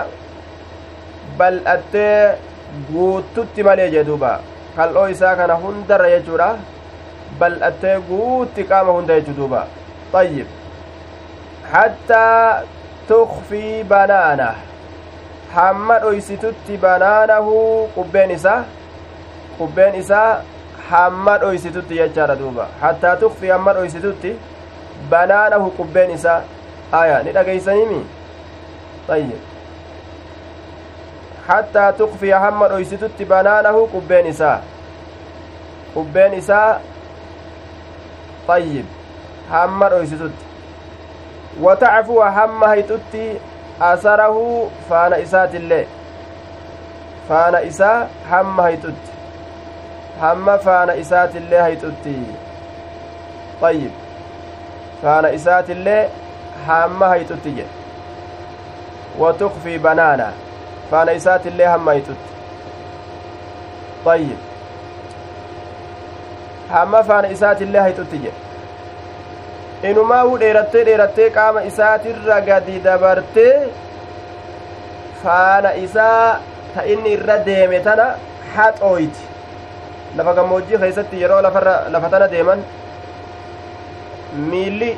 bal'attee 1.43 2.15
guututti 2.93 3.62
malee 3.71 3.91
jee 3.97 4.05
duuba 4.12 4.33
kal'oo 4.77 5.09
isaa 5.17 5.35
kana 5.43 5.61
hundarra 5.67 6.15
jechuudha 6.15 6.49
bal'attee 7.43 7.99
guutti 8.09 8.65
qaama 8.73 8.99
hunda 8.99 9.21
jechuu 9.21 9.37
duuba 9.43 9.67
طيب 10.12 10.47
hattaa 11.73 12.62
tukfii 13.09 13.85
banaana 13.85 14.55
hamma 15.55 15.99
dhoysitutti 16.05 16.77
banaanahu 16.87 17.57
qubbeen 17.95 18.31
isa 18.39 18.55
qubbeen 19.59 19.95
isaa 20.05 20.43
hamma 20.91 21.39
dhoysitutti 21.39 21.95
jechaadha 21.95 22.37
duuba. 22.37 22.67
Hattaa 22.81 23.17
tukfii 23.17 23.49
hamma 23.55 23.73
dhoysitutti 23.75 24.35
banaanahu 25.11 25.71
qubbeen 25.71 26.11
Isa 26.11 26.43
aya. 26.93 27.23
Ni 27.23 27.33
dhageeysanimi 27.33 28.00
ayyib 29.09 29.41
hattaa 31.47 31.93
tukfiya 31.93 32.41
hamma 32.41 32.69
dhoysitutti 32.69 33.25
banaanahu 33.25 33.87
qubbeen 33.95 34.27
Isa, 34.27 34.61
qubbeen 35.95 36.35
isaa 36.39 36.81
ayyib 38.49 38.87
hamma 39.50 39.89
dhoysitutti 39.95 40.45
watacfuwa 41.62 42.31
hamma 42.31 42.69
hayxutti 42.69 43.40
asarahu 43.81 44.71
faana 44.88 45.19
isaatillee 45.19 45.87
faana 47.29 47.62
isaa 47.62 48.07
hamma 48.31 48.62
hayxutti 48.62 49.11
hamma 50.21 50.59
faana 50.59 50.95
isaatillee 51.02 51.61
hayxutti 51.67 52.14
ayyib 53.69 53.93
faana 55.02 55.31
isaatillee 55.38 56.02
hamma 56.67 57.09
hayxutti 57.14 57.50
jedhe 57.59 57.71
watukfii 59.23 59.79
banaana 59.79 60.29
faana 60.90 61.12
isaatillee 61.12 61.67
hamma 61.75 61.90
hayxutti 61.90 62.31
ayyib 64.14 64.38
hamma 66.73 67.02
faana 67.11 67.29
isaatillee 67.38 67.81
hayxutti 67.88 68.19
jedhe 68.26 68.50
inumaa'uu 69.89 70.39
dheerattee 70.41 70.85
dheerattee 70.89 71.31
qaama 71.37 71.61
isaatirra 71.71 72.41
gadi 72.49 72.81
dabartee 72.85 73.55
faana 75.23 75.73
isaa 75.85 76.41
ta 76.75 76.83
inni 76.95 77.13
irra 77.17 77.39
deeme 77.47 77.81
tana 77.87 78.07
haxooyti 78.57 79.23
lafa 80.17 80.35
gammoojjii 80.41 80.78
keessatti 80.85 81.23
yeroo 81.23 81.41
lafa 81.43 82.09
tana 82.11 82.28
deeman 82.35 82.65
miilli 84.50 84.91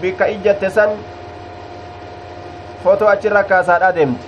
bikka 0.00 0.26
ijjatte 0.34 0.70
san 0.70 0.90
fotoo 2.84 3.08
achirra 3.08 3.44
kaasaadha 3.44 3.92
deemti. 3.94 4.26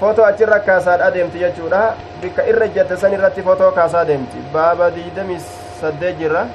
Fotoo 0.00 0.24
achirra 0.24 0.58
kaasaadha 0.60 1.10
deemti 1.14 1.38
jechuudha. 1.38 1.94
Bikka 2.20 2.44
irra 2.50 2.66
ijjatte 2.66 2.96
san 2.96 3.12
irratti 3.12 3.42
fotoo 3.42 3.70
kaasaa 3.72 4.04
deemti. 4.04 4.38
Baaba 4.52 4.90
diidamii 4.96 5.40
saddeet 5.80 6.18
jirra 6.18 6.46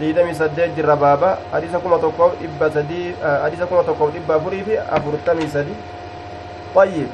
diidamii 0.00 0.34
saddeet 0.42 0.74
jirra 0.76 0.96
baaba 0.96 1.38
hadisa 1.52 1.78
kuma 1.78 1.98
tokkoof 2.04 2.36
dhibba 2.42 2.70
sadii 2.76 3.06
hadisa 3.46 3.66
kuma 3.66 3.82
tokkoof 3.88 4.12
dhibba 4.18 4.34
afurii 4.40 4.62
fi 4.68 4.78
afurtamii 4.98 5.48
sadi 5.56 5.74
طيب 6.74 7.08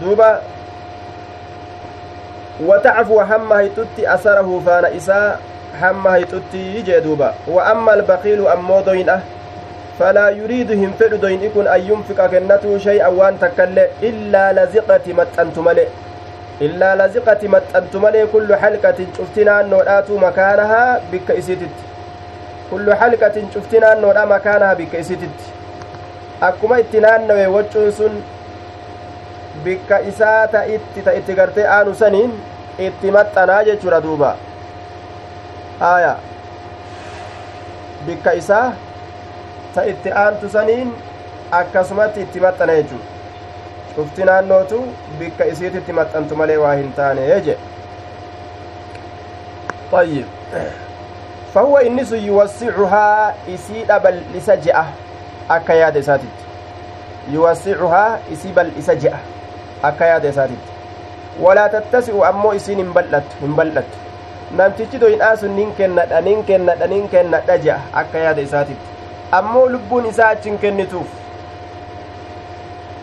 duuba 0.00 0.40
watacfu 2.66 3.18
hamma 3.18 3.54
hayxutti 3.54 4.06
asarahu 4.06 4.60
faana 4.66 4.90
isaa 4.90 5.38
hamma 5.80 6.10
hayxutti 6.10 6.82
jee 6.86 7.00
duuba 7.00 7.34
wa 7.46 7.66
amma 7.72 7.92
albaqiilu 7.92 8.48
ammoo 8.54 8.82
doyin'a 8.88 9.18
falaa 9.98 10.30
yuriidu 10.38 10.74
hin 10.82 10.92
fedhu 11.00 11.18
doyin'i 11.24 11.50
kun 11.56 11.66
an 11.74 11.86
yunfiqa 11.88 12.28
kennatuu 12.34 12.78
shay'an 12.86 13.16
waan 13.20 13.38
takkaillee 13.44 13.88
illaa 14.10 14.48
laziqati 14.58 15.14
maxxantu 15.20 15.62
male 15.68 15.84
halqatin 18.60 19.12
cufti 19.16 19.44
naannoodhaatu 19.44 20.18
makaanahaa 20.24 21.00
bikka 21.10 21.34
isiititti 21.34 21.84
kullu 22.70 22.96
halqatin 23.00 23.48
cufti 23.54 23.80
naannoodha 23.84 24.26
makaanahaa 24.32 24.74
bikka 24.80 24.98
isiititti 24.98 25.44
akkuma 26.48 26.78
itti 26.84 27.00
naannawe 27.06 27.46
waccuun 27.56 27.92
sun 27.92 28.22
bikka 29.64 29.98
isaa 30.10 30.46
ta 30.52 30.62
itti 30.76 31.02
ta 31.08 31.12
itti 31.20 31.34
gartee 31.40 31.66
aanu 31.78 31.94
saniin 32.02 32.32
itti 32.88 33.10
maxxanaa 33.16 33.64
jechuudha 33.70 34.00
duuba 34.06 34.30
aya 35.90 36.12
bikka 38.06 38.32
isaa 38.42 38.68
ta 39.74 39.84
itti 39.94 40.10
aantu 40.22 40.48
saniin 40.58 40.94
akkasumatti 41.62 42.20
itti 42.28 42.40
maxxana 42.46 42.78
jechuudha 42.80 43.13
cufti 43.96 44.24
naannootu 44.30 44.82
bikka 45.18 45.46
isiititti 45.52 45.92
maxxantu 45.92 46.36
malee 46.36 46.56
waa 46.66 46.74
hin 46.82 46.92
taane 46.96 47.26
jedhe 47.28 47.56
طيب 49.92 50.24
فهو 51.54 51.76
إنس 51.78 52.12
يوسعها 52.12 53.34
بل 53.98 54.22
yaada 55.68 55.98
isaatitti 55.98 56.44
yuwasicuhaa 57.32 58.18
isii 58.32 58.52
bal'isa 58.52 58.94
je'a 58.94 59.18
akka 59.82 60.06
yaada 60.06 60.28
isaatitti 60.28 60.72
walaa 61.40 61.68
tattasi'u 61.68 62.24
ammoo 62.24 62.54
isiin 62.54 62.78
hin 62.78 62.92
bal'attu 62.92 63.36
hin 63.40 63.54
bal'attu 63.54 63.98
namtichi 64.60 64.98
doyin'aa 65.00 65.36
sun 65.36 65.56
nin 65.56 65.72
kennadha 65.78 66.20
nin 66.20 66.44
kennadha 66.50 66.86
nin 66.86 67.08
kennadha 67.08 67.58
je'a 67.66 67.78
akka 68.02 68.18
yaada 68.24 68.42
isaatitti 68.48 68.86
ammoo 69.40 69.66
lubbuun 69.76 70.06
isaa 70.12 70.28
achi 70.36 70.50
hin 70.50 70.58
kennituuf 70.64 71.23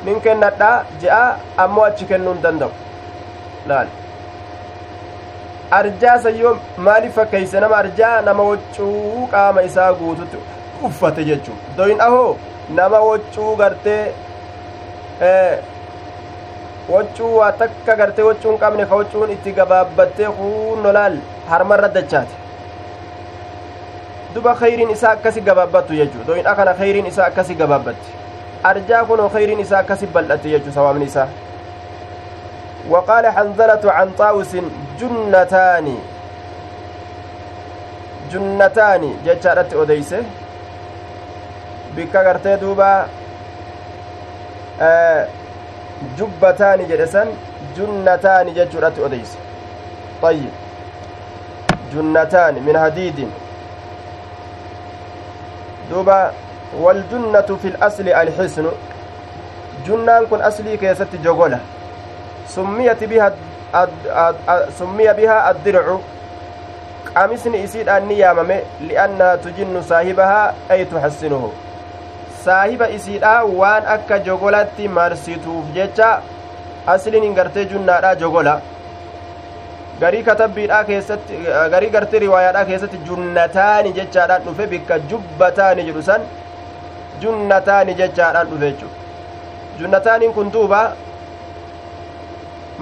nin 0.06 0.22
kennadha 0.28 0.70
je'a 1.02 1.24
ammoo 1.66 1.84
achi 1.90 2.06
kennuu 2.12 2.34
hin 2.38 2.42
danda'u 2.44 2.72
laal 3.72 3.88
arjaa 5.80 6.16
sayyoo 6.24 6.54
maaliif 6.88 7.16
fakkeeyse 7.22 7.60
nama 7.66 7.78
arjaa 7.84 8.16
nama 8.30 8.44
waccuu 8.52 9.28
qaama 9.36 9.62
isaa 9.70 9.92
guututti 10.02 10.38
uffate 10.90 11.24
jechuun 11.30 11.60
doyin 11.78 12.02
ahoo 12.08 12.30
nama 12.80 13.00
waccuu 13.10 13.56
gartee 13.62 14.04
waccuu 16.90 17.32
waa 17.38 17.52
takka 17.64 17.96
gartee 18.04 18.24
waccuu 18.30 18.52
hin 18.52 18.60
qabne 18.64 18.86
ka 18.94 18.96
waccuun 19.02 19.32
itti 19.36 19.52
gabaabbattee 19.60 20.26
hunno 20.40 20.92
laal 20.98 21.18
harmarra 21.52 21.90
dachaate 21.98 22.36
duba 24.36 24.56
khayriin 24.64 24.90
isaa 24.96 25.12
akkasi 25.18 25.42
gabaabbattu 25.52 25.94
jechuu 26.02 26.24
doyin 26.28 26.48
akana 26.56 26.74
khayriin 26.82 27.06
isaa 27.14 27.26
akkasi 27.32 27.56
gabaabbatti 27.62 28.12
arjaa 28.64 29.06
kunoo 29.06 29.30
khayriin 29.30 29.60
isaa 29.60 29.80
akkasi 29.80 30.08
bal'atte 30.08 30.50
jechuu 30.50 30.72
sawaabni 30.80 31.06
isaa 31.06 31.28
وقال 32.90 33.26
حنظلة 33.28 33.84
عن 33.92 34.10
طاوس 34.18 34.52
جنتان 35.00 35.88
جنتان 38.32 39.04
جتشارت 39.26 39.74
أوديسه 39.74 40.24
bikka 41.96 42.24
gartee 42.24 42.58
duuba 42.58 43.08
jubbataani 46.18 46.86
jedhe 46.92 47.08
san 47.08 47.28
junnataani 47.78 48.52
jechuudhatti 48.58 49.02
odeyse 49.08 49.38
ayyib 50.30 50.54
junnataani 51.94 52.60
min 52.68 52.76
hadiidin 52.76 53.32
waljunnatu 56.80 57.58
fi 57.58 57.74
lasli 57.80 58.14
alxisnu 58.14 58.72
junnaan 59.88 60.28
kun 60.28 60.42
aslii 60.50 60.78
keessatti 60.78 61.18
jogola 61.28 61.60
summiyati 62.56 63.08
biha 63.08 63.32
summiya 64.78 65.14
bihaa 65.20 65.44
addircu 65.52 65.98
qamisni 67.14 67.64
isiidhaan 67.68 68.08
ni 68.08 68.20
yaamame 68.20 68.58
li'annaha 68.88 69.38
tujinnu 69.46 69.84
saahibahaa 69.92 70.54
ay 70.76 70.86
tuxassinuhu 70.92 71.50
saahiba 72.46 72.90
isiidhaa 72.98 73.40
waan 73.62 73.88
akka 73.96 74.20
jogolatti 74.28 74.88
marsituuf 74.98 75.66
jecha 75.78 76.12
asliin 76.96 77.24
hin 77.28 77.34
gartee 77.40 77.66
junnaadha 77.74 78.16
jogola 78.22 78.60
garii 80.04 80.24
katabbiidhaa 80.30 80.84
keessatti 80.92 81.40
garii 81.74 81.90
gartee 81.96 82.20
riwaayaadhaa 82.26 82.66
keessatti 82.70 82.98
junnataani 83.10 83.94
jechaadhaan 84.00 84.44
dhufe 84.48 84.68
bikka 84.76 85.00
jubbataani 85.12 85.84
jedhu 85.90 86.04
san 86.10 86.22
junnataani 87.22 87.94
jechaadhaan 88.02 88.48
dhufe 88.52 88.66
jechu 88.72 88.90
junnataaniin 89.80 90.34
kun 90.34 90.52
duuba 90.54 90.82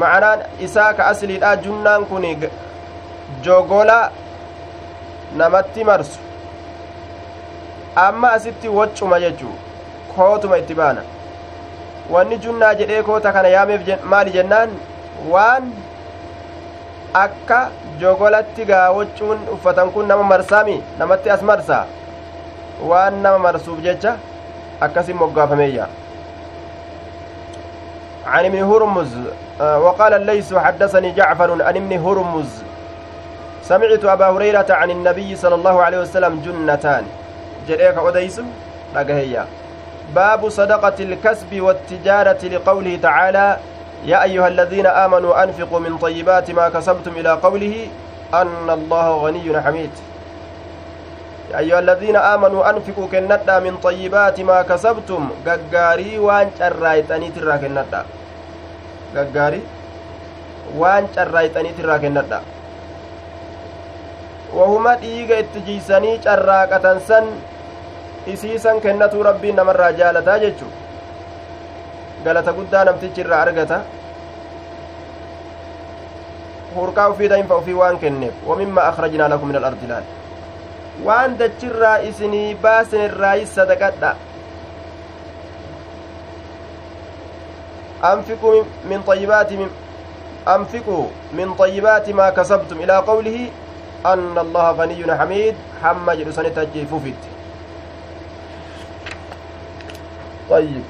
ma'anaan 0.04 0.40
isaa 0.68 0.94
ka 0.94 1.08
asliidha 1.12 1.56
junnaan 1.68 2.06
kun 2.06 2.26
jogola 3.48 4.00
namatti 5.42 5.84
marsu 5.84 6.20
amma 7.96 8.32
asitti 8.38 8.68
waccuma 8.80 9.20
jechuu 9.26 9.56
kootuma 10.16 10.58
itti 10.64 10.76
baana 10.82 11.02
wanni 12.10 12.38
junnaa 12.46 12.74
jedhee 12.82 13.04
koota 13.04 13.34
kana 13.34 13.48
yaameef 13.58 14.04
maali 14.14 14.32
jennaan 14.38 14.70
waan 15.30 15.72
akka 17.14 17.60
jogolatti 18.00 18.66
gaa 18.66 18.90
waccuun 18.92 19.40
uffatan 19.54 19.92
kun 19.92 20.08
nama 20.08 20.24
marsaami 20.24 20.82
namatti 21.00 21.30
as 21.36 21.42
marsaa 21.52 21.86
waan 22.90 23.22
nama 23.22 23.40
marsuuf 23.40 23.80
jecha 23.88 24.16
akkasin 24.82 25.16
moggaafameeyya 25.16 25.88
عن 28.30 28.46
ابن 28.46 28.64
هرمز 28.64 29.14
وقال 29.60 30.14
الليث 30.14 30.54
حدثني 30.54 31.12
جعفر 31.12 31.64
عن 31.64 31.76
ابن 31.76 31.92
هرمز. 32.06 32.52
سمعت 33.64 34.06
أبا 34.06 34.28
هريرة 34.30 34.66
عن 34.70 34.90
النبي 34.92 35.36
صلى 35.36 35.56
الله 35.56 35.82
عليه 35.82 36.00
وسلم 36.00 36.42
جنتان. 36.46 37.04
جريك 37.68 37.98
أديس 37.98 38.42
رقهيا 38.96 39.46
باب 40.16 40.50
صدقة 40.50 40.98
الكسب 41.00 41.62
والتجارة 41.62 42.42
لقوله 42.46 43.00
تعالى 43.02 43.58
يا 44.06 44.24
أيها 44.24 44.48
الذين 44.48 44.86
آمنوا 44.86 45.44
أنفقوا 45.44 45.80
من 45.80 45.98
طيبات 45.98 46.52
ما 46.52 46.70
كسبتم 46.70 47.12
إلى 47.12 47.32
قوله 47.42 47.88
أن 48.34 48.70
الله 48.70 49.08
غني 49.26 49.62
حميد. 49.62 49.94
أيها 51.58 51.80
الذين 51.80 52.16
آمنوا 52.16 52.70
أنفقوا 52.70 53.08
كندا 53.12 53.60
من 53.60 53.78
طيبات 53.78 54.40
ما 54.40 54.62
كسبتم 54.62 55.30
غغاري 55.46 56.20
وان 56.20 56.48
شرايتني 56.60 57.30
ترى 57.32 57.58
كندا 57.58 58.02
غغاري 59.16 59.62
وان 60.78 61.08
شرايتني 61.16 61.72
ترى 61.78 61.96
wahuma 64.54 64.96
dhiiga 64.98 65.38
itti 65.44 65.62
jiisanii 65.66 66.18
carraaqatan 66.26 67.00
san 67.08 67.26
isiisan 68.34 68.82
kennatuu 68.82 69.24
rabbiin 69.24 69.56
namarraa 69.62 69.92
jaalataa 70.00 70.38
jechu 70.44 70.66
galata 72.26 72.54
guddaa 72.60 72.84
namtichi 72.90 73.22
irraa 73.26 73.42
argata 73.46 73.82
hurqaa 76.76 77.10
ufii 77.14 77.30
daynfa 77.34 77.62
ufii 77.62 77.78
waan 77.82 78.00
kenneef 78.06 78.42
wamimma 78.52 78.88
akrajnaa 78.92 79.30
lakum 79.36 79.54
min 79.54 79.62
alardi 79.62 79.92
laal 79.92 80.10
waan 81.06 81.38
dachirraa 81.38 81.98
isinii 82.10 82.56
baasen 82.56 83.06
irraayis 83.12 83.56
sadaqadha. 83.56 84.16
أنفقوا 88.04 88.64
من 88.90 89.04
طيبات 89.08 89.54
من 89.54 89.70
أنفقوا 90.48 91.06
من 91.34 91.54
طيبات 91.54 92.10
ما 92.10 92.30
كسبتم 92.30 92.78
إلى 92.80 92.98
قوله 92.98 93.50
أن 94.06 94.38
الله 94.38 94.72
غني 94.72 95.16
حميد 95.18 95.56
حمى 95.84 96.16
جلسان 96.16 96.54
تجيفوفت 96.56 97.22
طيب 100.50 100.84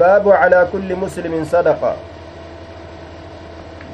باب 0.00 0.28
على 0.28 0.68
كل 0.72 0.96
مسلم 0.96 1.44
صدقة 1.44 1.96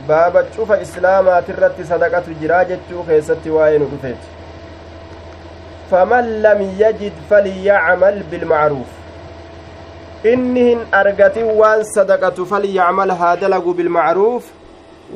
باب 0.08 0.46
شوف 0.56 0.72
إسلاما 0.72 1.40
ترت 1.40 1.82
صدقة 1.90 2.22
جراجة 2.42 2.88
خيست 3.06 3.46
وين 3.46 3.82
رفت 3.82 4.22
فمن 5.90 6.42
لم 6.42 6.74
يجد 6.78 7.12
فليعمل 7.30 8.22
بالمعروف 8.30 9.00
hin 10.22 10.80
argatin 10.92 11.46
waan 11.58 11.82
sadaqatu 11.84 12.44
falyacmal 12.48 13.10
haa 13.20 13.36
dalagu 13.42 13.72
bilmacruuf 13.74 14.50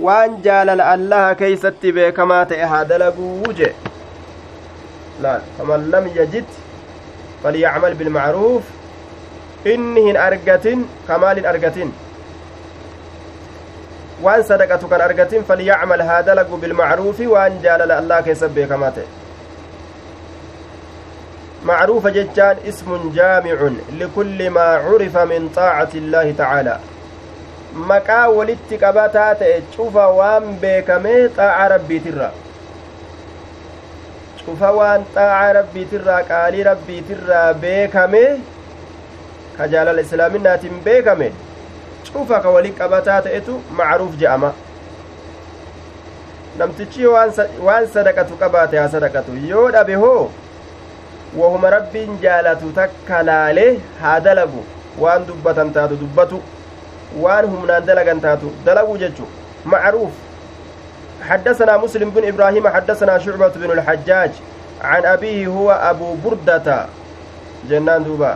waan 0.05 0.39
jaalala 0.47 0.87
allaha 0.93 1.35
keeysatti 1.41 1.93
beekamaa 1.97 2.45
ta'e 2.53 2.69
haa 2.71 2.85
dalaguu 2.93 3.53
je 3.59 3.69
laal 5.27 5.43
faman 5.59 5.85
lam 5.95 6.09
yajid 6.15 6.57
falyacmal 7.43 7.99
bilmacruuf 8.01 8.71
inni 9.73 10.03
hin 10.07 10.17
argatin 10.29 10.87
kamaal 11.09 11.37
hin 11.41 11.47
argatin 11.53 11.91
waan 14.25 14.43
sadaqatu 14.53 14.89
kan 14.95 15.01
argatin 15.09 15.45
falyacmal 15.51 16.03
haa 16.09 16.23
dalagu 16.31 16.57
bilmacruufi 16.65 17.27
waan 17.35 17.61
jaalala 17.67 17.99
allaha 18.05 18.23
keessa 18.31 18.49
beekamaa 18.59 18.95
ta'e 19.01 19.07
معروف 21.69 22.07
جتان 22.07 22.57
اسم 22.69 23.11
جامع 23.15 23.59
لكل 24.01 24.51
ما 24.51 24.67
عرف 24.87 25.17
من 25.19 25.49
طاعة 25.57 25.89
الله 25.95 26.35
تعالى 26.39 26.79
maqaa 27.91 28.29
walitti 28.39 28.77
qabataa 28.83 29.35
ta'e 29.41 29.55
cufa 29.77 30.05
waan 30.19 30.45
beekamee 30.65 31.23
xaaca 31.37 31.69
rabbiitirra 31.73 32.29
cufa 34.45 34.71
waan 34.79 35.07
xaaca 35.15 35.49
rabbiitirraa 35.59 36.21
qaalii 36.33 36.63
rabbiitirraa 36.71 37.49
beekamee 37.65 38.29
ka 39.59 39.69
jaalala 39.73 40.01
islaaminaatiin 40.07 40.81
beekame 40.87 41.29
cufa 42.13 42.41
ka 42.47 42.51
walitti 42.57 42.79
qabataa 42.81 43.21
ta'etu 43.27 43.55
macruuf 43.81 44.15
je'ama 44.23 44.51
namtichi 46.59 47.07
waan 47.67 47.87
sadaqatu 47.95 48.35
qabaate 48.43 48.77
haa 48.79 48.89
sadaqatu 48.97 49.33
yoo 49.53 49.69
dhabe 49.77 49.95
hoo 50.03 50.31
wahuma 51.39 51.71
rabbiin 51.77 52.19
jaalatu 52.25 52.73
takka 52.81 53.23
laalee 53.31 53.71
haa 54.03 54.19
dalagu 54.27 54.63
waan 55.05 55.27
dubbatan 55.31 55.73
taatu 55.79 55.97
dubbatu 56.03 56.39
waan 57.25 57.47
humnaan 57.55 57.87
dalagan 57.91 58.21
taatu 58.29 58.53
dalagu 58.71 58.99
jechu 59.07 59.27
macruuf 59.65 60.15
حدثنا 61.29 61.77
مسلم 61.77 62.11
بن 62.11 62.25
إبراهيم 62.29 62.69
حدثنا 62.69 63.19
شعبة 63.19 63.49
بن 63.57 63.71
الحجاج 63.71 64.31
عن 64.83 65.05
أبيه 65.05 65.47
هو 65.47 65.71
أبو 65.73 66.15
بردة 66.25 66.87
جنان 67.71 68.05
دوبا 68.05 68.33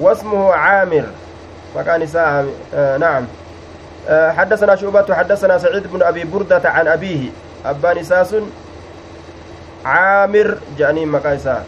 واسمه 0.00 0.52
عامر. 0.52 1.04
فكان 1.74 2.06
ساهم 2.06 2.50
آه 2.74 2.96
نعم. 2.96 3.24
آه 4.08 4.32
حدثنا 4.32 4.76
شعبة 4.76 5.14
حدثنا 5.14 5.58
سعيد 5.58 5.86
بن 5.86 6.02
أبي 6.02 6.24
بردة 6.24 6.60
عن 6.64 6.88
أبيه. 6.88 7.30
أبان 7.66 8.04
ساس 8.04 8.34
عامر 9.84 10.58
جانين 10.78 11.08
مقايسا 11.08 11.64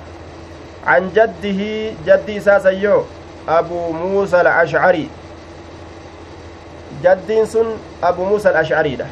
عن 0.86 1.10
جده 1.14 1.92
جدي 2.06 2.40
ساسيو 2.40 3.04
أبو 3.48 3.92
موسى 3.92 4.40
الأشعري. 4.40 5.08
جدين 7.04 7.46
سن 7.46 7.66
أبو 8.02 8.24
موسى 8.24 8.50
الأشعري 8.50 8.96
ده. 8.96 9.06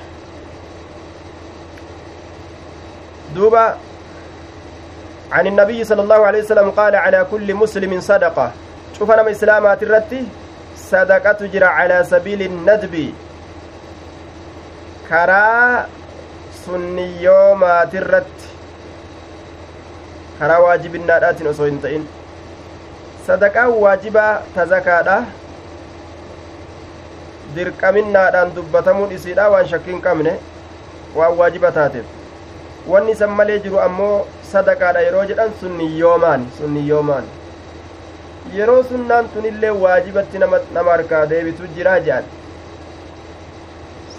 دوبا 3.35 3.77
عن 5.33 5.47
النبي 5.47 5.85
صلى 5.85 6.03
الله 6.03 6.27
عليه 6.27 6.43
وسلم 6.43 6.71
قال 6.71 6.97
على 6.97 7.27
كل 7.31 7.55
مسلم 7.55 8.01
صدقة 8.93 8.99
شوف 8.99 9.11
أنا 9.11 9.31
إسلامات 9.31 9.83
الرتي 9.83 10.25
صدقة 10.77 11.33
تجرى 11.33 11.65
على 11.65 12.05
سبيل 12.05 12.43
الندب 12.43 13.13
كرا 15.09 15.87
سنيومات 16.67 17.95
الرتي 17.95 18.43
karaa 20.43 20.59
waajibinnaadhaatiin 20.59 21.49
osoo 21.51 21.67
hin 21.67 21.79
ta'in 21.83 22.09
sadaqaan 23.27 23.71
waajibaa 23.83 24.43
tazakaadha 24.55 25.23
dirqaminnaadhaan 27.57 28.51
dubbatamuun 28.57 29.13
isiidha 29.13 29.51
waan 29.51 29.69
shakkii 29.69 29.93
hin 29.93 30.03
qabne 30.07 30.33
waan 31.19 31.37
waajiba 31.39 31.71
taateef 31.77 32.05
wanni 32.95 33.13
isan 33.13 33.31
malee 33.41 33.59
jiru 33.67 33.79
ammoo 33.85 34.27
sadaqaadha 34.53 35.01
yeroo 35.07 35.25
jedhan 35.31 35.53
sunniyyoomaan 35.61 36.47
sunniyyoomaan 36.59 37.25
yeroo 38.51 38.83
sunnaan 38.93 39.29
tunillee 39.35 39.71
waajibatti 39.83 40.39
nama 40.39 40.91
harkaa 40.91 41.27
deebitu 41.35 41.67
jiraa 41.77 41.99
jedhan 42.07 42.25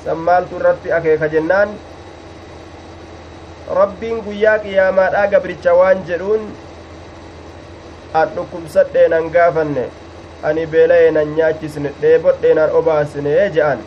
san 0.04 0.18
maaltu 0.28 0.56
irratti 0.60 0.92
akeeka 1.00 1.28
jennaan 1.34 1.70
rabbiin 3.80 4.22
guyyaa 4.28 4.60
qiyaamaadhaa 4.68 5.28
gabricha 5.34 5.74
waan 5.82 6.04
jedhuun 6.12 6.48
an 8.22 8.30
dhukkubsadheen 8.38 9.14
an 9.20 9.30
gaafanne 9.36 9.86
ani 10.50 10.66
beela'ee 10.76 11.12
nan 11.18 11.36
nyaachisne 11.40 11.92
dheebodhee 12.02 12.54
nan 12.60 12.70
obaasne 12.82 13.36
je'an 13.58 13.80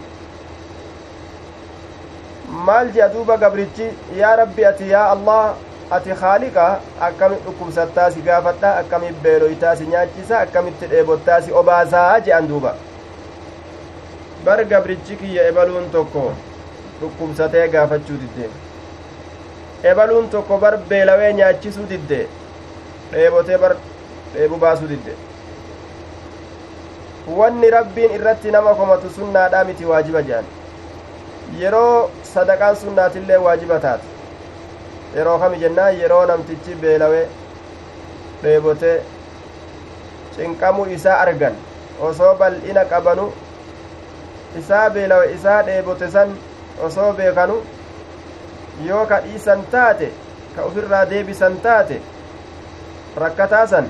maal 2.69 2.93
je'a 2.97 3.09
duuba 3.15 3.37
gabrichi 3.45 3.89
yaa 4.21 4.37
rabbi 4.43 4.65
ati 4.73 4.91
yaa 4.95 5.07
allah 5.17 5.43
ati 5.91 6.11
haaliqa 6.21 6.81
akkamit 7.01 7.45
dhukkubsattaa 7.47 8.11
si 8.11 8.21
gaafadha 8.29 8.71
akkamit 8.79 9.15
beeloytaa 9.23 9.77
si 9.77 9.87
nyaachisa 9.87 10.39
akkamitti 10.41 10.87
dheebottaa 10.93 11.41
si 11.43 11.53
obaasaa 11.53 12.21
je'an 12.21 12.49
duuba. 12.49 12.75
Bar 14.45 14.65
gabrichi 14.65 15.17
kiyya 15.21 15.49
ebaluun 15.51 15.91
tokko 15.93 16.33
dhukkubsatee 17.01 17.69
gaafachuu 17.69 18.19
didde. 18.23 18.49
Ebaluun 19.93 20.29
tokko 20.35 20.59
bar 20.59 20.77
beelawee 20.89 21.33
nyaachisuu 21.33 21.87
didde. 21.95 22.27
Dheebotee 23.13 23.59
bar 23.59 23.77
dheebu 24.35 24.57
baasuu 24.67 24.89
didde. 24.89 25.15
Wanni 27.37 27.71
rabbiin 27.71 28.13
irratti 28.19 28.51
nama 28.51 28.75
komatu 28.75 29.11
sunnaadhaa 29.11 29.65
miti 29.65 29.85
waajiba 29.85 30.23
jedhan 30.23 30.45
yeroo 31.61 32.11
sadaqaan 32.35 32.77
sunnaatillee 32.83 33.37
waajiba 33.47 33.79
taate 33.81 34.05
yeroo 35.17 35.39
kami 35.43 35.59
jennaan 35.65 35.99
yeroo 36.01 36.25
namtichi 36.31 36.75
beelawee 36.85 37.25
dheebotee 38.43 38.97
cinqamuu 40.37 40.87
isaa 40.97 41.19
argan 41.25 41.55
osoo 42.09 42.35
bal'ina 42.43 42.85
qabanu 42.93 43.27
isaa 44.63 44.91
beelawe 44.97 45.33
isaa 45.37 45.63
dheebote 45.69 46.09
san 46.17 46.35
osoo 46.89 47.13
beekanu 47.21 47.57
yoo 48.89 49.05
ka 49.13 49.21
dhiisan 49.27 49.65
taate 49.77 50.09
ka 50.57 50.67
ufirraa 50.71 51.05
deebisan 51.13 51.57
taate 51.69 52.01
rakkataa 53.25 53.67
san 53.75 53.87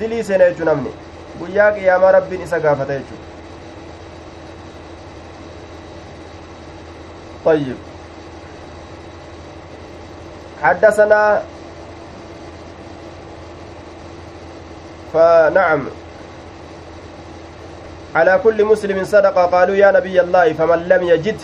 dilii 0.00 0.24
seena 0.30 0.48
jechu 0.52 0.64
namni 0.70 0.92
guyyaa 1.40 1.70
qiyaamaa 1.78 2.12
rabbiin 2.18 2.42
isa 2.48 2.60
gaafata 2.68 2.98
jechu 3.00 3.16
طيب 7.46 7.76
حدثنا 10.62 11.42
فنعم 15.12 15.82
على 18.14 18.40
كل 18.44 18.64
مسلم 18.64 19.04
صدقة 19.04 19.42
قالوا 19.46 19.76
يا 19.76 19.90
نبي 19.90 20.20
الله 20.20 20.52
فمن 20.52 20.88
لم 20.88 21.02
يجد 21.02 21.40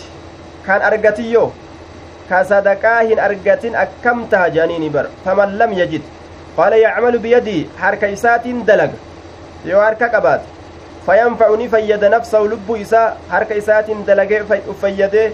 كان 0.67 0.81
أرقتيو 0.81 1.49
كصدقاه 2.29 3.25
أرقت 3.25 3.65
أكمتها 3.65 4.47
جانيني 4.47 4.89
بر 4.89 5.07
فمن 5.25 5.57
لم 5.57 5.73
يجد 5.73 6.01
قال 6.57 6.73
يعمل 6.73 7.17
بيدي 7.17 7.67
حركة 7.81 8.13
إسات 8.13 8.47
دلق 8.47 8.91
يو 9.65 9.81
حركة 9.81 10.07
قبات 10.07 10.41
فينفعني 11.05 11.69
فيد 11.69 12.03
نفسه 12.05 12.39
لب 12.39 12.75
إساء 12.81 13.17
حركة 13.31 13.57
إسات 13.57 13.91
دلق 13.91 14.31
فيده 14.81 15.31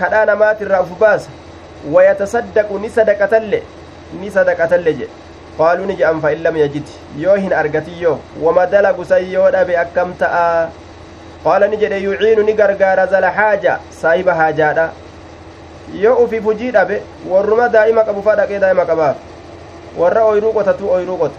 كدان 0.00 0.32
مات 0.32 0.62
الرأفباس 0.62 1.28
ويتصدق 1.88 2.68
اللي 3.32 3.62
نصدقة 4.22 4.74
اللي 4.76 5.08
qaaluu 5.60 5.86
ni 5.86 5.94
jedhan 5.96 6.20
fa 6.24 6.32
in 6.32 6.42
lam 6.42 6.56
yajid 6.56 6.86
yoo 7.18 7.34
hin 7.36 7.52
argatiyyo 7.52 8.12
wama 8.42 8.66
dalagu 8.66 9.04
san 9.04 9.24
yoo 9.32 9.50
dhabe 9.50 9.74
akkam 9.76 10.14
ta'a 10.22 10.70
qaala 11.44 11.68
ni 11.68 11.76
jedhe 11.82 11.98
yuciinu 12.04 12.42
ni 12.48 12.54
gargaara 12.60 13.06
zala 13.06 13.30
haaja 13.38 13.74
saahiba 14.00 14.34
haajaadha 14.40 14.86
yoo 16.04 16.14
ufiif 16.24 16.44
hujii 16.44 16.70
dhabe 16.76 17.02
warruma 17.32 17.68
daa'ima 17.76 18.04
qabu 18.08 18.22
fa 18.22 18.36
dhaqee 18.40 18.62
daa'ima 18.64 18.86
qabaaf 18.92 19.16
warra 19.98 20.24
oyruu 20.32 20.52
qotatu 20.58 20.90
oyruu 20.96 21.18
qota 21.18 21.38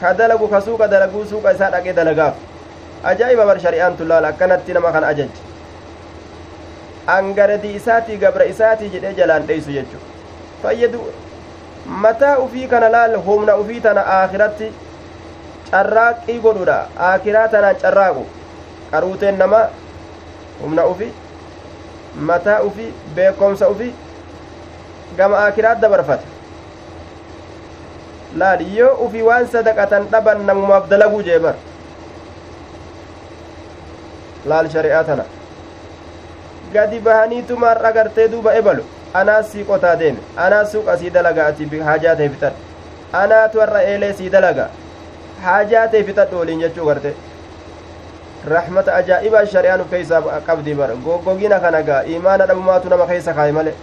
ka 0.00 0.14
dalagu 0.14 0.48
ka 0.48 0.60
suuqa 0.66 0.88
dalaguu 0.88 1.24
suuqa 1.34 1.54
isaa 1.58 1.70
dhaqee 1.76 1.92
dalagaaf 2.00 2.34
ajaa'iba 3.12 3.46
bar 3.46 3.58
shari'aan 3.60 3.96
tullaal 4.02 4.24
akkanatti 4.32 4.72
nama 4.72 4.92
kan 4.92 5.04
ajajje 5.04 5.51
angaradii 7.06 7.74
isaatii 7.80 8.16
gabra 8.24 8.44
isaatii 8.54 8.88
jedhee 8.94 9.14
jalaan 9.20 9.46
dheeysu 9.46 9.70
jechu 9.78 9.98
fayyadu 10.62 11.00
mataa 12.04 12.36
ufii 12.44 12.66
kana 12.74 12.88
laal 12.96 13.16
humna 13.26 13.56
ufii 13.62 13.80
tana 13.86 14.04
aakiratti 14.16 14.68
carraaqii 15.70 16.38
godhudha 16.46 16.76
aakiraa 17.08 17.48
tanaan 17.56 17.76
carraaqu 17.82 18.24
qaruuteen 18.90 19.38
nama 19.38 19.60
humna 20.62 20.86
ufi 20.92 21.08
mataa 22.30 22.60
ufi 22.68 22.86
beekomsa 23.16 23.68
ufi 23.74 23.92
gama 25.16 25.36
aakiraat 25.44 25.80
dabarfata 25.80 26.26
laal 28.42 28.60
yoo 28.78 28.94
ufi 29.06 29.22
waan 29.28 29.46
sadaqatan 29.54 30.06
dhaban 30.12 30.44
namumaaf 30.50 30.88
dalaguu 30.92 31.22
jee 31.28 31.38
bar 31.46 31.54
laal 34.52 34.68
shari'aa 34.74 35.04
tana 35.08 35.24
gadi 36.74 37.00
bahaniitumaan 37.00 37.84
agartee 37.90 38.28
duuba 38.34 38.54
ebalu 38.60 38.84
anaa 39.20 39.42
sii 39.42 39.64
qotaa 39.70 39.96
deeme 40.02 40.20
anaa 40.46 40.64
suuqa 40.74 40.96
sii 41.02 41.10
dalaga 41.16 41.46
ati 41.46 41.68
haajaa 41.88 42.14
ta'e 42.20 42.28
fixadhu 42.28 42.56
anaatu 43.22 43.58
warra 43.62 43.82
eelee 43.92 44.12
sii 44.20 44.30
dalaga 44.36 44.68
haajaa 45.44 45.86
ta'e 45.94 46.04
fixadhu 46.10 46.38
waliin 46.42 46.60
jechuu 46.64 46.86
garte 46.90 47.14
rahmata 48.54 48.94
ajaa'ibaa 49.00 49.46
shari'aan 49.54 49.80
uf 49.86 49.90
keeysaa 49.90 50.40
qabdi 50.46 50.74
bara 50.82 50.94
goggogina 51.08 51.60
kana 51.64 51.82
gaa 51.90 52.02
imaana 52.16 52.46
dhabumaatu 52.52 52.88
nama 52.94 53.06
keessa 53.10 53.34
kaaye 53.40 53.52
male 53.58 53.74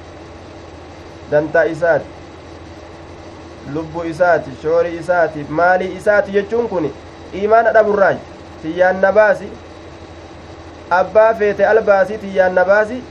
dantaa 1.32 1.64
isaati 1.76 2.06
lubbuu 3.74 4.04
isaati 4.12 4.52
shoorii 4.64 4.98
isaati 5.04 5.46
maalii 5.62 5.96
isaati 6.02 6.32
jechuun 6.38 6.68
kun 6.76 6.92
imaana 7.44 7.74
dhaburraay 7.80 8.18
tiyyaan 8.62 9.02
na 9.06 9.12
baasi 9.12 9.48
abbaa 10.90 11.34
feete 11.34 11.66
albaasii 11.72 12.18
tiyyaan 12.18 12.54
na 12.54 12.66
baasi 12.66 13.02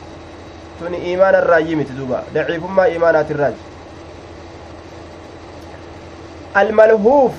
tuni 0.78 0.98
imaana 1.12 1.38
irraayyii 1.42 1.76
miti 1.80 1.92
duuba 1.98 2.22
daciifummaa 2.34 2.86
imaanaati 2.96 3.32
irraaji 3.32 3.62
almalhuuf 6.62 7.34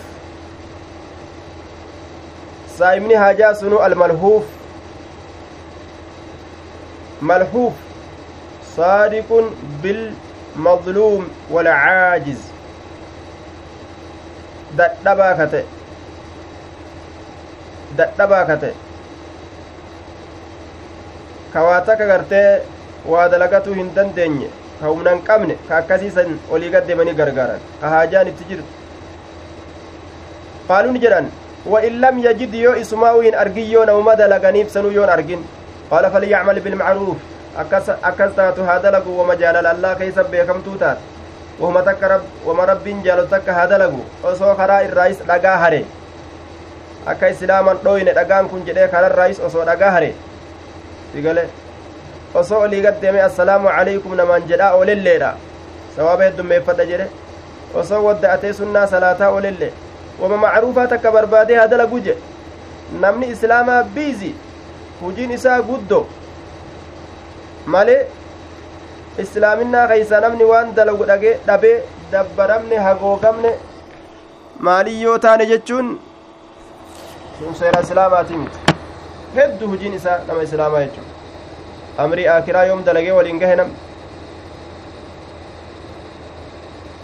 saa'imni 2.77 3.13
haajaa 3.23 3.53
sunu 3.61 3.79
almalhuuf 3.87 4.45
malhuuf 7.31 7.73
saadiqun 8.75 9.49
bilmadluum 9.85 11.23
walcaajiz 11.55 12.39
dadhabaa 14.81 15.33
ka 15.41 15.47
ta'e 15.55 15.65
dadhabaa 18.01 18.45
ka 18.51 18.57
ta'e 18.63 18.88
ka 21.53 21.63
waa 21.67 21.81
takka 21.89 22.05
gartee 22.11 22.61
waa 23.11 23.27
dalagatuu 23.33 23.73
hin 23.79 23.91
dandeenye 23.97 24.49
ka 24.79 24.87
humna 24.87 25.13
hin 25.15 25.21
qabne 25.29 25.55
ka 25.67 25.77
akkasiisan 25.81 26.39
olii 26.57 26.71
gaddeemanii 26.75 27.17
gargaaran 27.21 27.61
ka 27.81 27.93
haajaan 27.95 28.31
itti 28.31 28.49
jirtu 28.49 28.65
qaaluun 30.71 30.99
jedhan 31.05 31.29
لم 32.03 32.19
يجد 32.19 32.53
يو 32.53 32.71
إسماء 32.71 33.29
إن 33.29 33.33
أرجيو 33.35 33.83
نوما 33.83 34.13
دلغنيف 34.13 34.71
سنو 34.71 34.89
يون 34.89 35.09
أرجن 35.09 35.41
قال 35.91 36.11
فليعمل 36.11 36.59
بالمعروف 36.59 37.17
أكس 37.57 37.89
أكس 37.89 38.35
تاتو 38.35 38.63
هذا 38.63 38.91
لغو 38.91 39.21
وما 39.21 39.35
جال 39.35 39.65
الله 39.67 39.93
كيس 39.93 40.19
بيكم 40.31 40.61
توتات 40.65 40.97
وهم 41.59 41.79
تك 41.79 42.03
رب 42.03 42.21
وما 42.47 42.63
رب 42.63 43.03
جال 43.03 43.29
تك 43.29 43.49
هذا 43.49 43.77
لغو 43.77 44.01
أسو 44.23 44.55
خرا 44.55 44.81
الرئيس 44.81 45.19
لغا 45.27 45.55
هري 45.63 45.85
akka 47.05 47.29
islaaman 47.33 47.77
dhoyne 47.83 48.11
dhagaan 48.13 48.49
kun 48.49 48.65
jedhee 48.67 48.87
karan 48.93 49.11
raayis 49.19 49.39
osoo 49.47 49.65
dhagaa 49.65 49.91
hare 49.95 50.09
sigale 51.13 51.43
osoo 52.41 52.59
olii 52.65 52.81
gaddeeme 52.87 53.21
assalaamu 53.27 53.69
calaykum 53.77 54.15
namaan 54.21 54.47
jedhaa 54.51 54.71
olelleedha 54.81 55.31
sawaaba 55.95 56.23
heddummeeffadha 56.27 56.85
jedhe 56.91 57.07
osoo 57.81 58.01
wadda'atee 58.07 58.53
sunnaa 58.59 58.87
salaataa 58.93 59.29
olelle 59.39 59.71
wama 60.21 60.37
macruufaa 60.45 60.87
takka 60.93 61.11
barbaadee 61.17 61.57
haa 61.61 61.67
dalagu 61.73 61.99
jedhe 62.07 62.21
namni 63.05 63.27
islaamaa 63.35 63.83
biizi 63.97 64.31
hujiin 65.01 65.31
isaa 65.37 65.61
guddo 65.71 65.99
malee 67.75 68.01
islaaminaa 69.23 69.87
keeysa 69.93 70.19
namni 70.25 70.43
waan 70.51 70.75
dalagu 70.75 71.05
dhagee 71.11 71.35
dhabee 71.47 71.75
dabbaramne 72.11 72.77
hagoogamne 72.87 73.51
maaliyyoo 74.67 75.17
taane 75.25 75.45
jechuun 75.51 75.91
sun 77.39 77.55
seera 77.61 77.81
islaamaatii 77.87 78.37
miti 78.43 78.68
heddu 79.35 79.67
hujiin 79.67 79.93
isaa 79.99 80.19
nama 80.27 80.41
islaamaa 80.47 80.81
jechuudha 80.85 82.03
amrii 82.05 82.27
aakiraa 82.33 82.65
yoom 82.71 82.83
dalagee 82.89 83.15
waliin 83.19 83.39
gahe 83.45 83.61
nam 83.61 83.77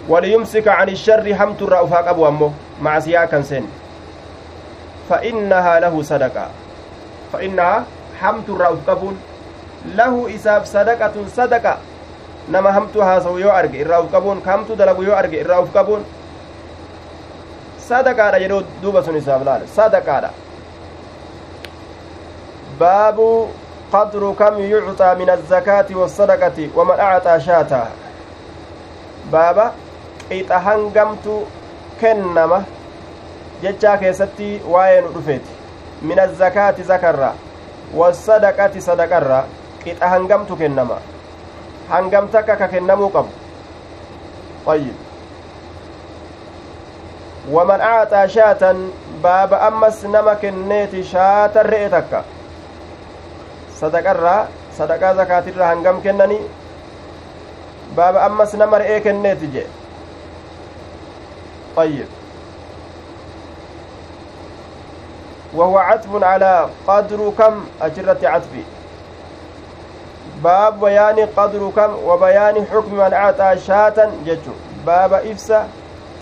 وليمسك 0.09 0.67
عن 0.67 0.89
الشر 0.89 1.35
حمت 1.35 1.61
الرأفا 1.61 1.99
قبو 2.07 2.27
أمه 2.27 2.51
مع 2.81 2.99
سياء 2.99 3.25
كان 3.25 3.43
سن 3.43 3.65
فإنها 5.09 5.79
له 5.79 6.03
صدقة 6.03 6.45
فإنها 7.33 7.85
حمت 8.21 8.49
قبون 8.87 9.15
له 9.95 10.35
إساب 10.35 10.65
صدقة 10.65 11.15
صدقة 11.37 11.77
نما 12.53 12.71
حمت 12.71 12.97
هاسو 12.97 13.37
يو 13.37 13.49
أرق 13.49 13.73
الرأف 13.73 14.15
قبون 14.15 14.45
كمت 14.45 14.71
دلقو 14.71 15.01
الرأف 15.01 15.77
قبون 15.77 16.05
sadaqaadha 17.85 18.39
jedhu 18.41 18.63
duuba 18.81 19.03
sun 19.05 19.15
isaaf 19.17 19.43
laale 19.45 19.65
sadaqaadha. 19.77 20.29
Azakaati 25.29 25.95
wasadaqati 25.95 26.71
waman 26.75 26.99
acxaa 26.99 27.39
shaataa 27.39 27.87
baaba 29.31 29.73
qixa 30.29 30.59
hangamtu 30.59 31.47
kennama 32.01 32.63
jechaa 33.61 33.97
keessatti 33.97 34.61
waa'ee 34.67 35.01
nu 35.01 35.13
dhufeeti 35.15 35.51
min 36.01 36.19
azakaati 36.19 36.83
zakarra 36.83 37.33
wasadaqati 37.93 38.81
sadaqarra 38.81 39.43
qixa 39.83 40.07
hangamtu 40.09 40.55
kennama 40.55 40.99
hangam 41.89 42.27
takka 42.33 42.55
ka 42.57 42.67
kennamuu 42.67 43.09
qabu 43.09 43.29
ayyib 44.73 44.97
waman 47.53 47.81
aaxaa 47.81 48.27
shaatan 48.27 48.89
baaba 49.21 49.61
ammas 49.67 50.03
nama 50.03 50.35
kenneeti 50.35 51.03
shaatan 51.03 51.65
re'e 51.65 51.89
takka 51.89 52.23
sadaqarraa 53.79 54.41
sadaqaa 54.77 55.13
zakaatirraa 55.21 55.71
hangam 55.71 56.01
kennanii 56.05 56.43
baaba 57.95 58.27
ammas 58.27 58.53
nama 58.61 58.83
re'ee 58.83 58.99
kenneeti 59.07 59.47
jee 59.55 59.65
ayyib 61.85 62.21
وهو 65.55 65.77
عطف 65.77 66.23
على 66.23 66.69
قدر 66.87 67.31
كم 67.37 67.53
أجرة 67.81 68.17
عطفي 68.23 68.63
باب 70.43 70.79
بيان 70.79 71.19
قدر 71.37 71.71
كم 71.75 71.91
وبيان 72.05 72.65
حكم 72.71 72.93
من 72.95 73.13
أعطى 73.13 73.57
شاة 73.67 74.09
جتشو 74.25 74.51
باب 74.85 75.13
إفسا 75.13 75.67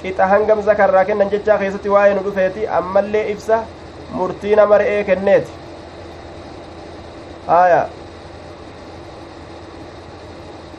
hangam 0.04 0.62
zakarraa 0.62 1.06
kennan 1.08 1.30
jechaa 1.32 1.58
keessatti 1.58 1.90
waa'ee 1.90 2.14
nu 2.14 2.24
dhufeeti 2.24 2.68
ammallee 2.68 3.32
ibsa 3.32 3.64
murtii 4.12 4.56
nama 4.60 4.78
re'ee 4.78 5.04
kenneeti 5.10 5.63
aya 7.48 7.88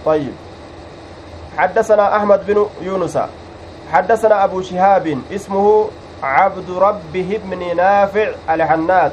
طيب. 0.05 0.33
حدثنا 1.59 2.17
أحمد 2.17 2.47
بن 2.47 2.67
يونس. 2.83 3.19
حدثنا 3.93 4.45
أبو 4.45 4.63
شهاب. 4.63 5.19
اسمه 5.33 5.89
عبد 6.23 6.71
ربه 6.71 7.41
بن 7.45 7.77
نافع 7.77 8.29
الحنات 8.51 9.13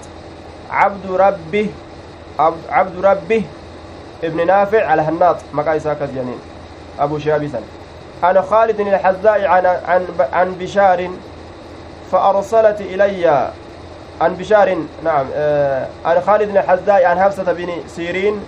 عبد 0.71 1.11
ربه 1.11 1.69
عبد 2.69 3.05
ربه 3.05 3.43
ابن 4.23 4.47
نافع 4.47 4.93
الحناط. 4.93 5.37
مقايسا 5.53 5.93
كزيانين 5.93 6.39
أبو 6.99 7.19
شهاب 7.19 7.49
عن 8.23 8.41
خالد 8.41 8.79
الحذاء 8.79 9.45
عن 9.45 9.65
عن 9.65 10.07
عن 10.33 10.55
بشار 10.59 11.09
فأرسلت 12.11 12.81
إلي 12.81 13.51
عن 14.21 14.35
بشار 14.35 14.77
نعم 15.03 15.25
آه 15.35 15.87
عن 16.05 16.21
خالد 16.21 16.49
الحذاء 16.57 17.05
عن 17.05 17.19
حفصة 17.19 17.53
بن 17.53 17.69
سيرين 17.87 18.43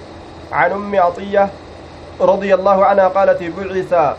عن 0.52 0.72
أم 0.72 0.96
عطية 0.96 1.50
رضي 2.22 2.54
الله 2.54 2.86
عنها 2.86 3.08
قالت 3.08 3.44
بعث 3.44 4.16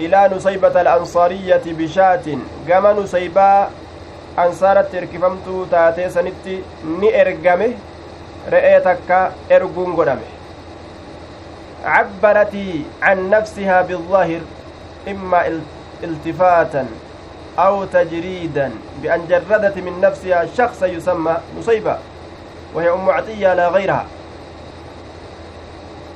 إلى 0.00 0.30
نصيبة 0.36 0.80
الأنصارية 0.80 1.62
بشاة 1.66 2.26
كما 2.68 2.92
نصيبة 2.92 3.66
أنصارت 4.38 4.92
تركفمت 4.92 5.66
تاتي 5.70 6.10
سنتي 6.10 6.62
ني 6.84 7.22
رئيتك 8.48 9.30
إرقون 9.52 9.96
قدمه. 9.96 10.30
عبرت 11.84 12.56
عن 13.02 13.30
نفسها 13.30 13.82
بالظاهر 13.82 14.40
إما 15.08 15.60
التفاتا. 16.04 16.86
أو 17.66 17.84
تجريدا 17.84 18.70
بأن 19.02 19.20
جردت 19.30 19.76
من 19.86 20.00
نفسها 20.00 20.46
شخصا 20.58 20.86
يسمى 20.86 21.36
نصيبة 21.58 21.96
وهي 22.74 22.90
أم 22.90 23.10
عطية 23.10 23.54
لا 23.54 23.68
غيرها 23.68 24.06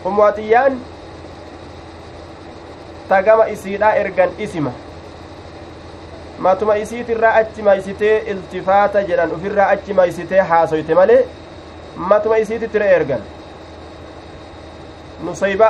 أم 0.06 0.20
عطيان 0.20 0.72
tagama 3.08 3.44
isiidha 3.52 3.88
ergan 4.00 4.30
isima 4.38 4.70
matuma 6.38 6.76
isiitirraa 6.82 7.32
achi 7.40 7.62
maysitee 7.62 8.18
iltifaata 8.32 9.02
jedhan 9.08 9.32
ufirraa 9.36 9.66
achi 9.74 9.92
maysitee 9.98 10.40
haasoyte 10.50 10.94
malee 10.94 11.18
matuma 11.96 12.38
isiitittira 12.44 12.86
ergan 12.98 13.22
nusayba 15.24 15.68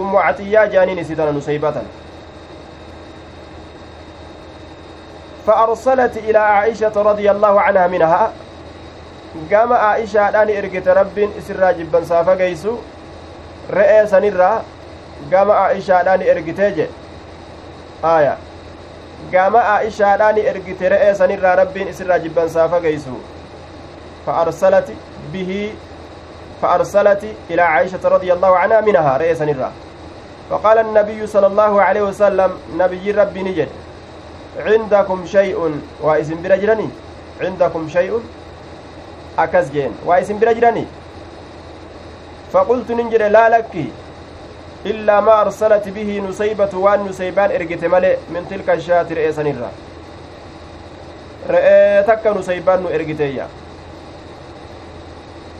ummu 0.00 0.18
catiyyaa 0.26 0.66
jaaniin 0.74 0.98
isitana 1.04 1.32
nusaybatan 1.38 1.86
فأرسلت 5.46 6.16
إلى 6.16 6.38
عائشة 6.38 6.92
رضي 6.96 7.30
الله 7.30 7.60
عنها 7.60 7.86
منها. 7.86 8.32
قام 9.52 9.72
عائشة 9.72 10.28
أن 10.42 10.48
إرقت 10.50 10.88
رب 10.88 11.18
إسرى 11.38 11.68
جبا 11.78 12.04
سافا 12.04 12.34
قيسو. 12.34 12.74
رئيسا 13.70 14.18
نرى 14.20 14.52
gama 15.30 15.54
aa'ishaadhaan 15.54 16.22
ergitee 16.22 16.70
jedhe 16.76 16.90
aaya 18.04 18.36
gama 19.32 19.58
aa'ishaadhaan 19.58 20.38
ergite 20.50 20.88
re'ee 20.92 21.14
sanirraa 21.20 21.54
rabbiin 21.56 21.88
isirraa 21.88 22.18
jibbansaa 22.18 22.68
fageysu 22.68 23.16
فأرسلت 24.26 24.88
به. 25.32 25.72
فأرسلت 26.62 27.22
إلى 27.50 27.62
عائشة 27.62 28.02
رضي 28.04 28.32
الله 28.32 28.56
عنها 28.56 28.80
منها. 28.80 29.16
رئيسا 29.16 29.44
الرا 29.44 29.70
فقال 30.50 30.78
النبي 30.78 31.26
صلى 31.26 31.46
الله 31.46 31.82
عليه 31.82 32.02
وسلم 32.02 32.50
نبي 32.76 33.10
ربي 33.10 33.42
نجد. 33.42 33.68
عندكم 34.58 35.26
شيء 35.26 35.80
واسم 36.02 36.42
برجرني 36.42 36.88
عندكم 37.40 37.88
شيء 37.88 38.20
أكز 39.38 39.70
جين 39.70 39.92
واسم 40.06 40.38
برجرني 40.38 40.84
فقلت 42.52 42.90
ننجر 42.90 43.28
لا 43.28 43.48
لك 43.48 43.74
bihi 45.94 46.20
nusaybatu 46.20 46.82
waan 46.82 47.04
nusaybaan 47.06 47.50
ergite 47.50 47.88
male 47.88 48.18
min 48.30 48.46
tilka 48.46 48.78
shaati 48.80 49.14
re'ee 49.14 49.32
sanirra 49.32 49.70
re'ee 51.54 52.02
takka 52.06 52.34
nusaybaan 52.34 52.82
nu 52.82 52.88
ergiteeyya 52.98 53.48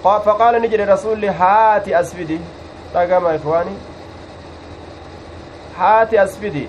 faqaala 0.02 0.58
ni 0.58 0.68
jedhe 0.68 0.86
rasulli 0.86 1.26
haati 1.40 1.94
asfidi 1.94 2.38
dhagama 2.94 3.34
ikwaani 3.34 3.74
haati 5.78 6.18
asfidi 6.18 6.68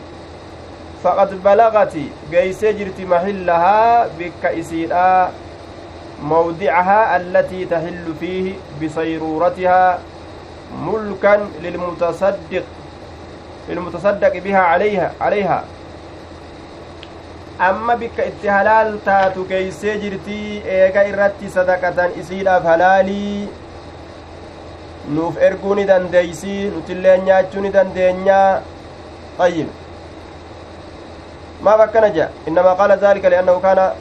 faqad 1.03 1.31
balagati 1.47 2.03
geeysee 2.31 2.73
jirti 2.81 3.05
mahillahaa 3.13 4.07
bikka 4.19 4.51
isiidha 4.61 5.07
mawdicahaa 6.33 7.03
allatii 7.17 7.65
tahillu 7.73 8.15
fiihi 8.21 8.59
bisayruuratihaa 8.79 9.97
ملكا 10.87 11.35
للمتصدق 11.63 12.63
للمتصدق 13.69 14.33
بها 14.45 14.59
عليها 14.71 15.07
عليها 15.21 15.59
amma 17.67 17.95
bikka 18.01 18.25
itti 18.29 18.47
halaal 18.55 18.89
taatu 19.05 19.45
keeysee 19.51 19.95
jirtii 20.01 20.61
eega 20.77 21.03
irratti 21.11 21.49
sadaqatan 21.55 22.11
isiidhaaf 22.21 22.63
halaalii 22.71 23.47
nuuf 25.15 25.39
erguu 25.47 25.75
ni 25.79 25.85
dandeeysii 25.91 26.59
nutillee 26.75 27.17
nyaachuu 27.27 27.61
ni 27.65 27.71
dandeenyaa 27.77 28.61
ayyib 29.45 29.69
akkana 31.65 32.09
jedha 32.09 32.29
innamaa 32.47 32.75
qaala 32.75 32.97
daalika 32.97 33.29
liannahu 33.29 33.59
kaana 33.59 33.91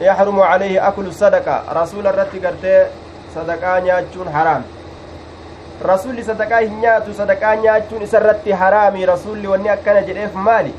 yaxrumu 0.00 0.42
calayhi 0.42 0.78
aklu 0.78 1.12
sadaqa 1.12 1.62
rasuula 1.74 2.12
irratti 2.12 2.40
gartee 2.40 2.86
sadaqaa 3.34 3.80
nyaachuun 3.80 4.28
haraam 4.28 4.62
rasuulli 5.82 6.24
sadaqaa 6.24 6.60
hin 6.60 6.80
nyaatu 6.80 7.14
sadaqaa 7.14 7.56
nyaachuun 7.56 8.02
isarratti 8.02 8.52
haraami 8.52 9.06
rasuulli 9.06 9.46
wanni 9.46 9.68
akkana 9.68 10.02
jedheef 10.02 10.34
maali 10.34 10.74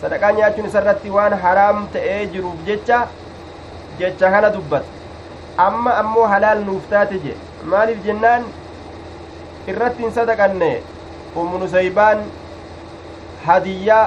sadaqaa 0.00 0.32
nyaachuun 0.32 0.66
isarratti 0.66 1.10
waan 1.10 1.38
haraam 1.44 1.86
ta'ee 1.92 2.26
jiruuf 2.26 2.64
jecha 2.66 3.06
jecha 3.98 4.30
kana 4.30 4.50
dubbata 4.50 4.86
amma 5.66 5.96
ammoo 6.04 6.26
halaal 6.34 6.64
nuuf 6.68 6.88
taate 6.90 7.18
je 7.24 7.34
maaliif 7.74 8.04
jennaan 8.04 8.44
irratti 9.68 10.02
hin 10.02 10.12
sadaqanne 10.20 10.70
umnusaybaan 11.42 12.24
hadiyyaa 13.46 14.04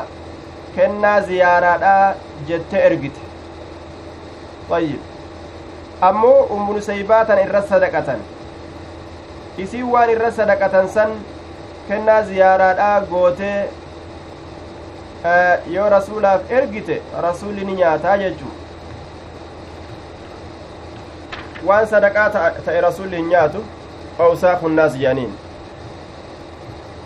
kennaa 0.75 1.19
ziyaaraadhaa 1.21 2.15
jette 2.47 2.77
ergite 2.89 3.21
ayyib 4.77 5.01
ammoo 6.09 6.39
umnusaybaa 6.57 7.25
tana 7.25 7.41
irra 7.47 7.61
sadaqatan 7.71 8.19
isiin 9.65 9.87
waan 9.93 10.09
irra 10.15 10.31
sadaqatan 10.41 10.89
san 10.97 11.11
kennaa 11.87 12.21
ziyaaraadhaa 12.31 13.01
gootee 13.13 13.69
yoo 15.77 15.89
rasuulaaf 15.95 16.51
ergite 16.59 17.01
rasuulli 17.27 17.65
ni 17.65 17.73
nyaataa 17.81 18.17
jechuu 18.23 18.51
waan 21.67 21.87
sadaqaa 21.87 22.29
ta'e 22.65 22.81
rasuulli 22.87 23.15
hin 23.21 23.29
nyaatu 23.33 23.63
awsaa 24.27 24.55
kunnaas 24.63 24.93
jedhaniin 24.99 25.33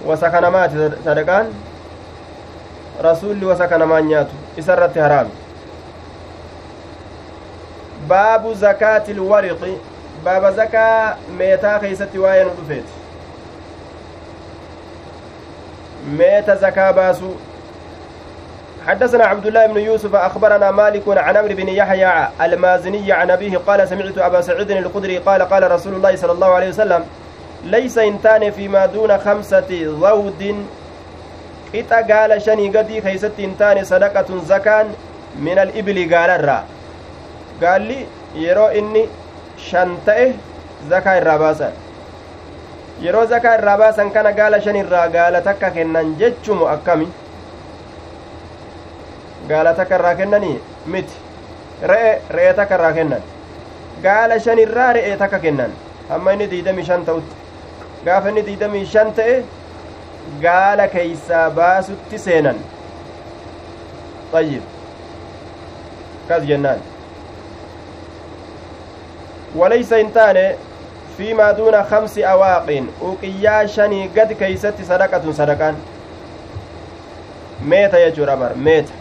wasa 0.09 0.29
kanamaati 0.35 0.75
sadaqaan 1.05 1.47
rasuulli 3.03 3.45
wasa 3.45 3.67
kanamaan 3.67 4.07
nyaatu 4.07 4.35
isa 4.57 4.73
irratti 4.73 4.99
haraami. 4.99 5.31
Baabu 8.07 8.53
zakaati 8.53 9.11
ilwariqi 9.11 9.77
baaba 10.23 10.51
zakaa 10.51 11.17
meetaa 11.37 11.79
keeysatti 11.79 12.19
waa'ee 12.19 12.43
nu 12.43 12.49
dhufeeti. 12.49 12.93
Meeta 16.17 16.55
zakaa 16.55 16.93
baasuu 16.93 17.35
حدثنا 18.87 19.25
عبد 19.25 19.45
الله 19.45 19.65
بن 19.67 19.77
يوسف 19.77 20.15
أخبرنا 20.15 20.71
مالك 20.71 21.03
عن 21.07 21.37
عمرو 21.37 21.55
بن 21.55 21.69
يحيى 21.69 22.27
المازني 22.41 23.11
عن 23.11 23.31
أبيه 23.31 23.57
قال 23.57 23.87
سمعت 23.87 24.17
أبا 24.17 24.41
سعيد 24.41 24.71
الخدري 24.71 25.17
قال 25.17 25.41
قال 25.41 25.71
رسول 25.71 25.93
الله 25.93 26.15
صلى 26.15 26.31
الله 26.31 26.47
عليه 26.47 26.69
وسلم 26.69 27.05
ليس 27.63 27.97
إنتان 27.97 28.51
فيما 28.51 28.85
دون 28.85 29.17
خمسة 29.17 29.69
ضود 29.99 30.65
qixa 31.71 32.01
gaala 32.11 32.39
shanii 32.45 32.69
gadii 32.75 33.01
keeysatti 33.07 33.41
hin 33.45 33.55
taane 33.61 33.85
sadaqatun 33.91 34.45
zakaan 34.51 34.87
min 35.47 35.59
alibili 35.65 36.05
gaalarraa 36.13 36.63
gaalli 37.61 37.99
yeroo 38.45 38.69
inni 38.81 39.03
shan 39.69 39.95
ta'e 40.05 40.25
zakaa 40.93 41.15
irraa 41.21 41.37
baasan 41.43 41.73
yeroo 43.05 43.25
zakaa 43.33 43.55
irraa 43.59 43.77
baasan 43.83 44.11
kana 44.17 44.31
gaala 44.39 44.61
shan 44.67 44.75
irraa 44.83 45.07
gaala 45.17 45.41
takka 45.49 45.71
kennan 45.77 46.15
jechumu 46.21 46.65
akkami 46.75 47.07
gaala 49.51 49.73
takka 49.81 49.95
irraa 49.99 50.15
kennanii 50.21 50.55
miti 50.95 51.15
re'e 51.93 52.11
re'ee 52.37 52.53
takka 52.61 52.75
irraa 52.81 52.93
kennan 52.97 53.23
gaala 54.07 54.39
shan 54.47 54.59
irraa 54.65 54.89
re'ee 54.99 55.15
takka 55.23 55.39
kennan 55.45 55.71
hamma 56.09 56.33
inni 56.37 56.51
diidamii 56.55 56.85
shan 56.91 57.05
ta'utti 57.05 57.35
gaafa 58.05 58.29
inni 58.33 58.45
diidamii 58.49 58.85
shan 58.95 59.13
ta'e 59.21 59.39
gaala 60.41 60.87
keeysaa 60.95 61.49
baasutti 61.59 62.19
seenan 62.25 62.57
ayyib 64.39 64.63
kas 66.31 66.43
jennaan 66.49 66.79
walaysa 69.61 69.95
hin 70.01 70.11
taane 70.17 70.43
fiimaa 71.17 71.53
duuna 71.57 71.83
kamsi 71.93 72.25
awaaqiin 72.33 72.89
uqiyyaa 73.11 73.61
shanii 73.77 74.03
gad 74.19 74.35
keeysatti 74.41 74.85
sadaqatun 74.91 75.33
sadaqaan 75.39 75.75
meeta 77.73 77.97
jechuudha 78.05 78.37
bar 78.43 78.51
meeta 78.67 78.93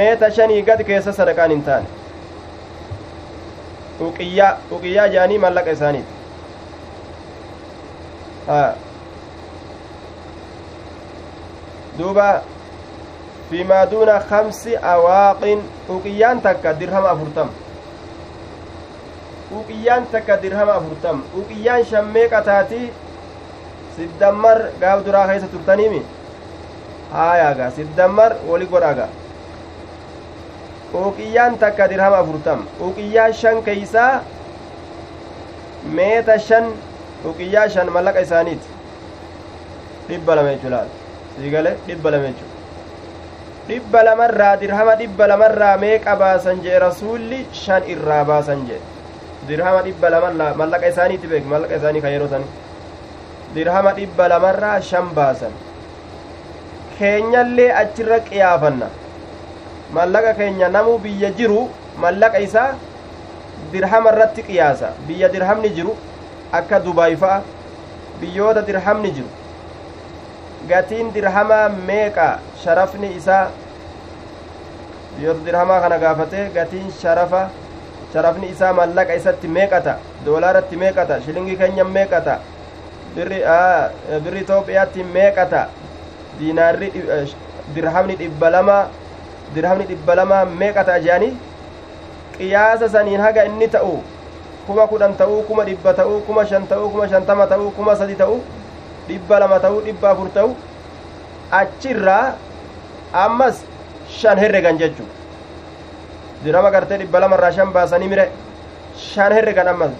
meeta 0.00 0.30
shanii 0.38 0.62
gad 0.70 0.84
keessa 0.92 1.12
sadaqaan 1.20 1.50
hin 1.56 1.62
taane 1.68 1.86
uqiyyaa 4.08 4.56
uqiyyaa 4.78 5.08
jaanii 5.18 5.38
mallaqa 5.44 5.70
isaaniiti 5.78 6.12
duuba 11.98 12.42
fiimaa 13.50 13.86
duuna 13.90 14.20
kamsi 14.30 14.76
awaaqin 14.92 15.60
uqiyyaan 15.88 16.40
takka 16.46 16.72
dirhama 16.80 17.08
afurtam 17.14 17.48
uqiyyaan 19.58 20.06
takka 20.12 20.42
dirhama 20.42 20.72
afurtam 20.80 21.22
uqiyyaan 21.40 21.84
shammee 21.90 22.28
qataatii 22.34 22.86
siddammar 23.96 24.58
gaaf 24.80 25.04
duraa 25.06 25.26
keessa 25.30 25.48
turtaniimi 25.54 26.00
haayaaga 27.12 27.70
siddammar 27.76 28.30
wali 28.48 28.66
godhaga 28.72 29.06
uqiyyaan 31.02 31.58
takka 31.58 31.88
dirhama 31.92 32.18
afurtam 32.24 32.66
uqiyyaa 32.88 33.30
shan 33.44 33.62
keeysaa 33.68 34.12
meeta 35.96 36.38
shan 36.48 36.64
uqiyyaa 37.30 37.68
shan 37.76 37.86
mallaqa 37.96 38.20
isaaniiti 38.26 38.68
dhibba 40.08 40.36
lama 40.36 40.50
jechuu 40.54 40.70
laal 40.76 40.88
siigale 41.36 41.70
dhibba 41.86 42.10
lama 42.10 42.26
jechu 42.30 42.46
dhibba 43.68 44.02
lamarraa 44.04 44.56
dirhama 44.62 44.94
dhibba 45.00 45.26
lamarraa 45.26 45.76
meeqa 45.84 46.16
baasan 46.22 46.60
jee 46.64 46.78
rasuulli 46.78 47.38
shan 47.52 47.82
irraa 47.88 48.24
baasan 48.24 48.66
jee. 48.68 48.80
Dirhama 49.48 49.82
dhibba 49.86 50.10
lamarraa 50.14 50.54
mallaqa 50.60 50.88
isaaniitti 50.92 51.26
beek 51.32 51.46
mallaqa 51.52 51.76
isaanii 51.80 52.02
kan 52.04 52.12
yeroo 52.12 52.28
sani 52.28 52.44
dirhama 53.54 53.92
dhibba 53.98 54.28
lamarraa 54.32 54.80
shan 54.80 55.08
baasan. 55.16 55.52
Keenyallee 56.98 57.70
achirra 57.82 58.20
qiyaafanna. 58.28 58.88
Mallaqa 59.92 60.34
keenya 60.40 60.68
namuu 60.68 60.98
biyya 60.98 61.30
jiru 61.38 61.68
mallaqa 62.04 62.40
isaa 62.46 62.74
dirhama 63.72 64.12
irratti 64.12 64.42
qiyaasa. 64.42 64.92
Biyya 65.08 65.32
dirhamni 65.32 65.70
jiru 65.76 65.96
akka 66.52 66.80
dubaay 66.84 67.16
fa'a. 67.16 67.42
Biyyoota 68.20 68.62
dirhamni 68.66 69.10
jiru 69.16 69.28
gatiin 70.68 71.12
dirhamaa 71.14 71.68
meeqa 71.68 72.38
sharafni 72.64 73.12
isaa 73.16 73.50
biyyoota 75.16 75.44
dirhamaa 75.46 75.80
kana 75.80 75.98
gaafate 75.98 76.50
gatiin 76.54 76.90
sharafa 77.02 77.42
sharafni 78.12 78.48
isaa 78.54 78.72
mallaqa 78.72 79.14
isatti 79.20 79.48
meeqata 79.56 79.96
doolaaratti 80.26 80.76
meeqata 80.76 81.20
shilingii 81.26 81.56
keenya 81.62 81.84
meeqata 81.84 82.38
birri 83.16 83.40
birri 84.24 84.40
itoophiyaatti 84.46 85.04
meeqata 85.16 85.66
diinaarri 86.38 86.92
dirhamni 87.74 88.16
dhibba 88.22 88.50
lama 88.56 88.78
dirhamni 89.54 89.84
dhibba 89.92 90.14
lama 90.22 90.44
meeqata 90.62 90.98
jedhanii 91.06 91.32
qiyaasa 92.38 92.88
saniin 92.96 93.20
haga 93.20 93.44
inni 93.50 93.68
ta'u 93.76 93.94
kuma 94.66 94.86
kudhan 94.92 95.16
ta'uu 95.22 95.42
kuma 95.48 95.64
dhibba 95.70 95.94
ta'uu 96.02 96.20
kuma 96.26 96.46
shan 96.52 96.66
ta'uu 96.66 96.90
kuma 96.90 97.08
shantama 97.08 97.46
ta'uu 97.46 97.70
kuma 97.78 97.96
sadi 97.96 98.16
ta'uu 98.22 98.40
dhibba 99.08 99.40
lama 99.42 99.58
ta'uu 99.64 99.80
dhibba 99.86 100.10
afur 100.10 100.28
ta'uu 100.36 100.56
achirraa 101.60 102.34
ammas 103.24 103.62
shan 104.18 104.38
herregan 104.42 104.78
jechuu 104.82 105.06
dirhama 106.44 106.70
gartee 106.74 106.98
dhibba 107.02 107.20
lamarraa 107.24 107.52
shan 107.58 107.72
baasanii 107.76 108.10
mire 108.12 108.26
shan 109.08 109.32
herregan 109.38 109.68
ammas 109.74 109.92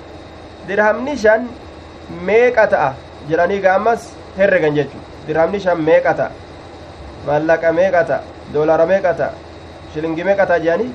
dirhamni 0.69 1.17
shan 1.25 1.49
meeqa 2.29 2.67
ta'a 2.75 2.91
jedhanii 3.31 3.61
ga 3.65 3.75
ammas 3.79 4.11
herregan 4.39 4.75
jechuu 4.81 5.03
dirhamni 5.27 5.61
shan 5.67 5.81
meeqa 5.89 6.15
ta'a 6.21 6.31
mallaqa 7.27 7.73
meeqa 7.81 8.05
ta'a 8.11 8.21
doolara 8.53 8.87
meeqa 8.93 9.15
ta'a 9.23 9.33
shilingi 9.95 10.25
meeqa 10.29 10.47
ta'a 10.53 10.63
jedhanii 10.67 10.93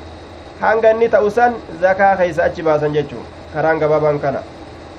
hanga 0.62 0.92
inni 0.94 1.10
ta'u 1.10 1.30
san 1.40 1.54
zakaa 1.82 2.14
keeysa 2.22 2.44
achi 2.48 2.62
baasan 2.70 2.94
jechuu 3.00 3.26
karaan 3.54 3.80
gabaabaan 3.84 4.20
kana 4.28 4.42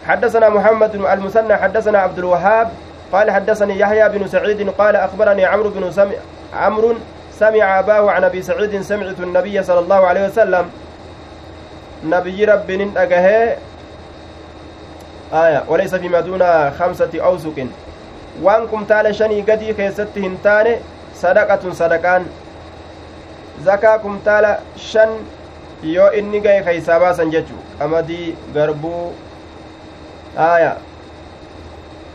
حدثنا 0.08 0.48
محمد 0.48 0.94
المثنى 0.94 1.56
حدثنا 1.56 1.98
عبد 1.98 2.18
الوهاب 2.18 2.68
قال 3.12 3.30
حدثني 3.30 3.78
يحيى 3.78 4.08
بن 4.08 4.28
سعيد 4.28 4.70
قال 4.70 4.96
أخبرني 4.96 5.44
عمرو 5.44 5.70
بن 5.70 5.92
سمع 5.92 6.12
عمرو 6.54 6.94
سمع 7.38 7.78
أباه 7.78 8.10
عن 8.10 8.24
أبي 8.24 8.42
سعيد 8.42 8.80
سمعت 8.80 9.20
النبي 9.20 9.62
صلى 9.62 9.78
الله 9.78 10.06
عليه 10.06 10.26
وسلم 10.26 10.70
نبي 12.04 12.44
رب 12.44 12.70
أجهه 12.96 13.56
آية 15.32 15.64
وليس 15.68 15.94
فيما 15.94 16.20
دون 16.20 16.70
خمسة 16.70 17.10
أوسق 17.14 17.66
kumtaala 18.70 19.12
shanii 19.14 19.42
gadii 19.42 19.74
keessatti 19.74 20.20
hin 20.20 20.36
taane 20.42 20.78
sadaqatun 21.22 21.74
sadaqaan 21.74 22.24
zakaa 23.64 23.98
kumtaala 23.98 24.52
shan 24.76 25.10
yoo 25.82 26.10
inni 26.20 26.40
gahe 26.40 26.62
keeysaa 26.68 27.00
baasan 27.00 27.30
jechu 27.34 27.58
qamadii 27.78 28.36
garbuu 28.54 29.12
aya 30.46 30.76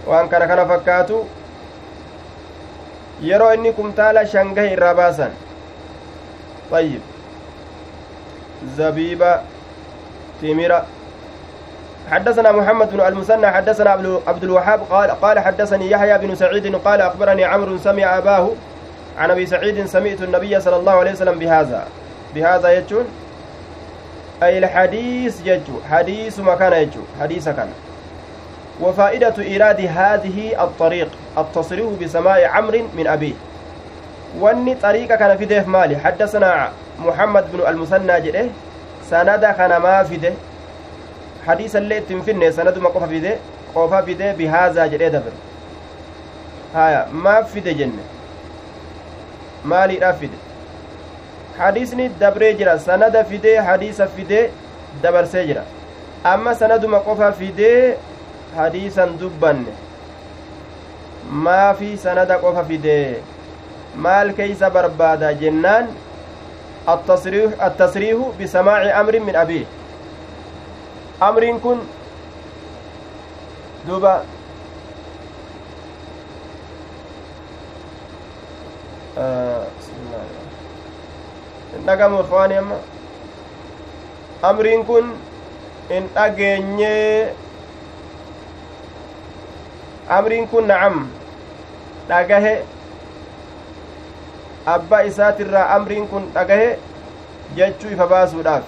waan 0.07 0.29
kana 0.29 0.47
kana 0.47 0.65
fakkaatu 0.65 1.25
yeroo 3.21 3.53
inni 3.53 3.71
kumtaala 3.73 4.25
shan 4.27 4.53
gahe 4.53 4.73
irraa 4.77 4.93
baasan. 4.93 5.31
طيب 6.71 7.01
زبيبة 8.77 9.41
تمرة 10.41 10.85
حدثنا 12.11 12.51
محمد 12.51 12.91
بن 12.91 13.01
المثنى 13.01 13.47
حدثنا 13.47 13.89
عبد 14.27 14.43
الوهاب 14.43 14.81
قال 14.89 15.11
قال 15.11 15.39
حدثني 15.39 15.91
يحيى 15.91 16.17
بن 16.17 16.35
سعيد 16.35 16.75
قال 16.75 17.01
أخبرني 17.01 17.45
عمرو 17.45 17.77
سمع 17.77 18.17
أباه 18.17 18.49
عن 19.17 19.31
أبي 19.31 19.45
سعيد 19.45 19.85
سمعت 19.85 20.21
النبي 20.21 20.59
صلى 20.59 20.75
الله 20.75 20.91
عليه 20.91 21.11
وسلم 21.11 21.39
بهذا. 21.39 21.87
بهذا 22.35 22.69
يجون؟ 22.77 23.05
أي 24.43 24.57
الحديث 24.57 25.45
يجو 25.45 25.85
حديث 25.91 26.39
مكان 26.39 26.73
يجو 26.73 27.01
حديث 27.21 27.45
كان. 27.49 27.69
وفائدة 28.81 29.33
إيراد 29.39 29.81
هذه 29.81 30.63
الطريق 30.63 31.09
التصريح 31.37 31.85
بسماع 32.01 32.47
عمرو 32.47 32.87
من 32.97 33.07
أبيه. 33.07 33.33
وأني 34.39 34.75
طريقة 34.75 35.15
كان 35.15 35.37
في 35.37 35.45
ديف 35.45 35.67
مالي. 35.67 35.97
حدثنا 35.97 36.69
محمد 36.99 37.51
بن 37.51 37.67
المثنى 37.67 38.21
جده 38.21 38.45
سند 39.09 39.45
كان 39.57 39.77
ما 39.77 40.03
في 40.03 40.17
ده. 40.17 40.33
حديث 41.47 41.75
اللي 41.75 41.99
تنفن 41.99 42.51
سند 42.51 42.77
ما 42.77 42.89
قفا 42.89 43.07
في 43.07 43.19
ده 43.19 43.35
قفا 43.75 44.01
في 44.01 44.13
ده 44.13 44.31
بهذا 44.31 44.85
جده 44.87 45.07
دبر. 45.07 45.31
هايا 46.75 47.07
ما 47.13 47.41
في 47.41 47.59
ده 47.59 47.71
جنة. 47.71 48.03
مالي 49.65 49.97
رافد 49.97 50.29
hadiisni 51.57 52.11
dabree 52.19 52.53
jira 52.53 52.79
sanada 52.79 53.23
fidee 53.23 53.57
hadiisa 53.67 54.07
fidee 54.07 54.49
dabarsee 55.03 55.45
jira 55.47 55.63
amma 56.23 56.55
sanaduma 56.55 56.99
qofa 56.99 57.31
fidee 57.31 57.95
hadiisan 58.57 59.17
dubbanne 59.19 59.73
maafi 61.45 61.91
sanada 62.07 62.37
qofa 62.43 62.63
fidee 62.71 63.21
maal 64.07 64.33
keeysa 64.39 64.69
barbaada 64.79 65.33
jennaan 65.43 65.87
أمر 69.01 69.19
من 69.19 69.35
أبيه 69.35 69.65
أمر 71.21 71.43
كن 71.63 71.77
دوبا 73.87 74.15
آه 79.17 79.65
بسم 79.79 79.95
الله 80.05 80.25
dhagamu 81.85 82.19
ikhwaani 82.23 82.55
amma 82.61 82.77
amriin 84.41 84.85
kun 84.85 85.05
in 85.89 86.07
dhageenyee 86.15 87.33
amriin 90.09 90.47
kun 90.47 90.67
nacam 90.67 91.07
dhagahe 92.09 92.55
abbaa 94.73 95.01
isaatirraa 95.09 95.69
amriin 95.75 96.07
kun 96.07 96.23
dhagahe 96.35 96.69
jechuu 97.57 97.89
ifa 97.95 98.07
baasuudhaaf 98.13 98.63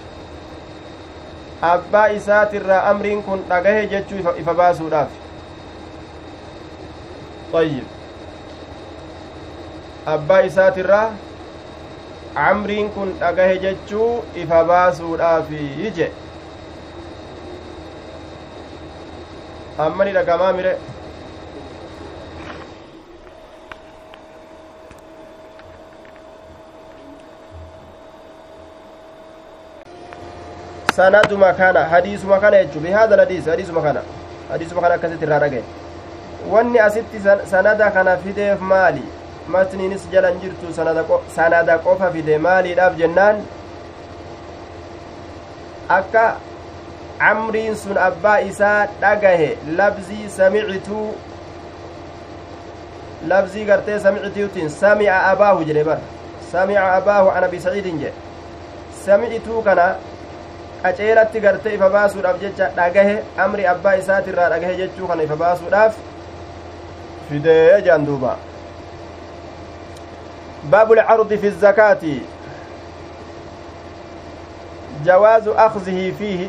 abbaa 1.73 2.07
isaatirraa 2.17 2.81
amriin 2.93 3.23
kun 3.29 3.43
dhagahe 3.49 3.87
jechuu 3.93 4.19
ifa 4.43 4.53
baasuudhaaf 4.61 5.09
ayyib 7.61 7.87
abbaa 10.15 10.41
isaatirraa 10.49 11.07
amriin 12.49 12.89
kun 12.97 13.13
dhagahe 13.23 13.57
jechuu 13.65 14.11
ifa 14.43 14.63
baasuudhaafi 14.73 15.91
je 16.01 16.11
ammani 19.85 20.11
dhagamaa 20.19 20.53
mire 20.59 20.77
sanaduma 30.97 31.53
kana 31.53 31.83
hadiisuma 31.93 32.39
kana 32.39 32.63
jechu 32.63 32.79
bihaada 32.79 33.13
alhadiis 33.15 33.45
hadiisuma 33.45 33.81
kana 33.81 34.01
hadiisuma 34.49 34.81
kana 34.81 34.95
akkasitti 34.95 35.25
irraa 35.25 35.39
dhagaye 35.39 35.63
wanni 36.51 36.79
asitti 36.79 37.21
sanada 37.51 37.91
kana 37.91 38.17
fideef 38.17 38.59
maali 38.71 39.03
matniinis 39.47 40.07
jalan 40.11 40.39
jirtu 40.41 40.73
sanada 41.35 41.77
qofa 41.85 42.11
fide 42.15 42.37
maaliidhaaf 42.47 42.97
jennaan 42.97 43.43
akka 45.99 46.25
camriin 47.19 47.75
sun 47.75 47.97
abbaa 48.07 48.39
isaa 48.49 48.87
dhagahe 49.01 49.49
labzii 49.77 50.29
samicituu 50.39 51.07
labzii 53.27 53.65
gartee 53.65 53.99
samicitiutiin 53.99 54.69
samica 54.69 55.23
abaahu 55.31 55.63
jedhe 55.71 55.83
bar 55.83 55.99
samica 56.51 56.91
abaahu 56.99 57.29
an 57.37 57.43
abi 57.43 57.59
saciidin 57.69 57.99
jedhe 57.99 58.13
samicituu 59.05 59.61
kana 59.61 59.95
qaceelatti 60.83 61.39
gartee 61.39 61.73
ifa 61.75 61.89
baasuudhaaf 61.95 62.39
jecha 62.41 62.69
dhagahe 62.81 63.15
amri 63.45 63.65
abbaa 63.73 63.95
isaatirraa 64.03 64.49
dhagahe 64.49 64.75
jechuu 64.83 65.07
kana 65.07 65.23
ifa 65.23 65.35
baasuudhaaf 65.45 65.95
fidee 67.29 67.81
jaan 67.89 68.05
duuba 68.05 68.37
باب 70.71 70.91
العرض 70.91 71.33
في 71.33 71.47
الزكاة 71.47 71.97
جواز 75.05 75.47
أخذه 75.47 76.13
فيه 76.19 76.47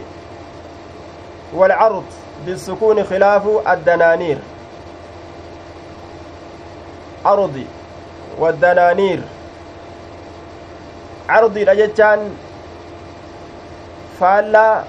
والعرض 1.54 2.04
بالسكون 2.46 3.04
خلاف 3.04 3.42
الدنانير 3.68 4.38
عرضي 7.24 7.66
والدنانير 8.38 9.20
عرضي 11.28 11.64
لجتان 11.64 12.36
faallaa 14.20 14.84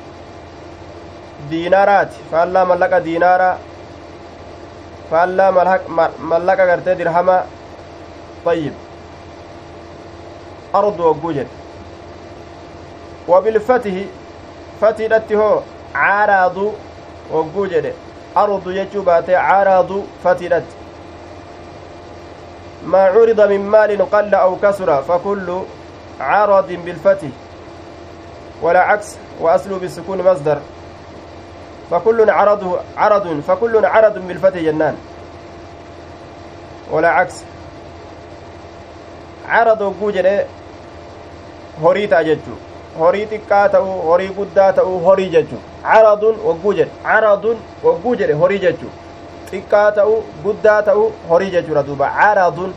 diinaaraati. 1.49 2.17
Faallaa 2.31 2.65
mallaqa 2.65 2.99
diinaara 3.07 3.49
faallaa 5.11 5.51
mallaqa 6.33 6.65
gartee 6.73 6.95
dirhama 7.03 7.37
طيب 8.45 8.73
أرض 10.75 10.99
وجوجد 10.99 11.47
وبالفتح 13.27 13.93
فتحت 14.81 15.33
هو 15.33 15.59
عارض 15.95 16.73
وجوجد 17.31 17.93
أرض 18.37 18.67
يجوبات 18.67 19.29
عارض 19.29 20.05
فتحت 20.23 20.63
ما 22.85 23.03
عرض 23.03 23.41
من 23.41 23.61
مال 23.69 24.09
قل 24.11 24.35
أو 24.35 24.55
كسر 24.55 25.01
فكل 25.01 25.59
عرض 26.19 26.67
بالفتح 26.85 27.27
ولا 28.61 28.79
عكس 28.79 29.15
وأصله 29.41 29.77
بالسكون 29.77 30.21
مصدر 30.31 30.57
فكل 31.91 32.29
عرض 32.29 32.79
عرض 32.97 33.41
فكل 33.47 33.85
عرض 33.85 34.27
بالفتح 34.27 34.57
جنان 34.57 34.95
ولا 36.91 37.09
عكس 37.09 37.43
عرض 39.49 39.93
ta'uu 44.73 44.99
horii 45.05 45.29
jechuu 45.29 45.59
caradun 45.83 46.35
wagguu 46.47 46.73
jedhe 46.73 46.91
caradun 47.03 47.57
wagguu 47.83 48.15
jedhe 48.21 48.33
horii 48.41 48.59
jechuu 48.63 48.89
xiqqaa 49.51 49.91
ta'uu 49.99 50.17
guddaa 50.43 50.81
ta'uu 50.89 51.11
horii 51.29 51.51
jechuudha 51.55 51.83
duuba 51.89 52.09
caradun 52.17 52.73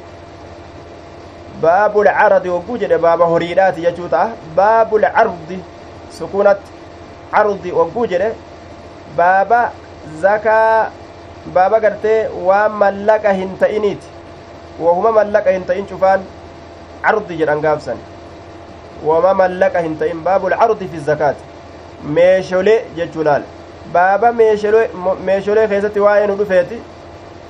baabul 1.63 2.11
caradi 2.19 2.49
wagguu 2.55 2.79
jedhe 2.83 2.99
baaba 2.99 3.25
horiidhaati 3.33 3.81
jechuu 3.87 4.09
ta'a 4.15 4.55
baabul 4.57 5.07
cardi 5.17 5.59
sukunatti 6.19 6.73
cardi 7.35 7.73
wagguu 7.79 8.07
jedhe 8.15 8.31
baaba 9.17 9.61
zakaa 10.25 10.91
baaba 11.55 11.81
gartee 11.85 12.19
waan 12.49 12.73
mallaqa 12.83 13.33
hin 13.41 13.57
ta'iniiti 13.65 14.07
wahuma 14.87 15.13
mallaqa 15.21 15.51
hin 15.57 15.65
ta'in 15.71 15.87
cufaan 15.93 16.27
cardi 17.07 17.39
jedhan 17.41 17.61
gaabsan 17.67 17.99
wama 19.09 19.35
mallaqa 19.43 19.81
hin 19.87 19.97
ta'in 20.03 20.23
baabul 20.29 20.57
cardi 20.63 20.89
fi 20.95 21.01
zakaati 21.09 21.45
meesholee 22.19 22.79
jechuu 23.01 23.25
laal 23.31 23.43
baaba 23.97 24.33
meesholee 24.33 25.67
keessatti 25.75 26.01
waa'ee 26.07 26.27
nu 26.31 26.37
dhufeeti 26.41 26.79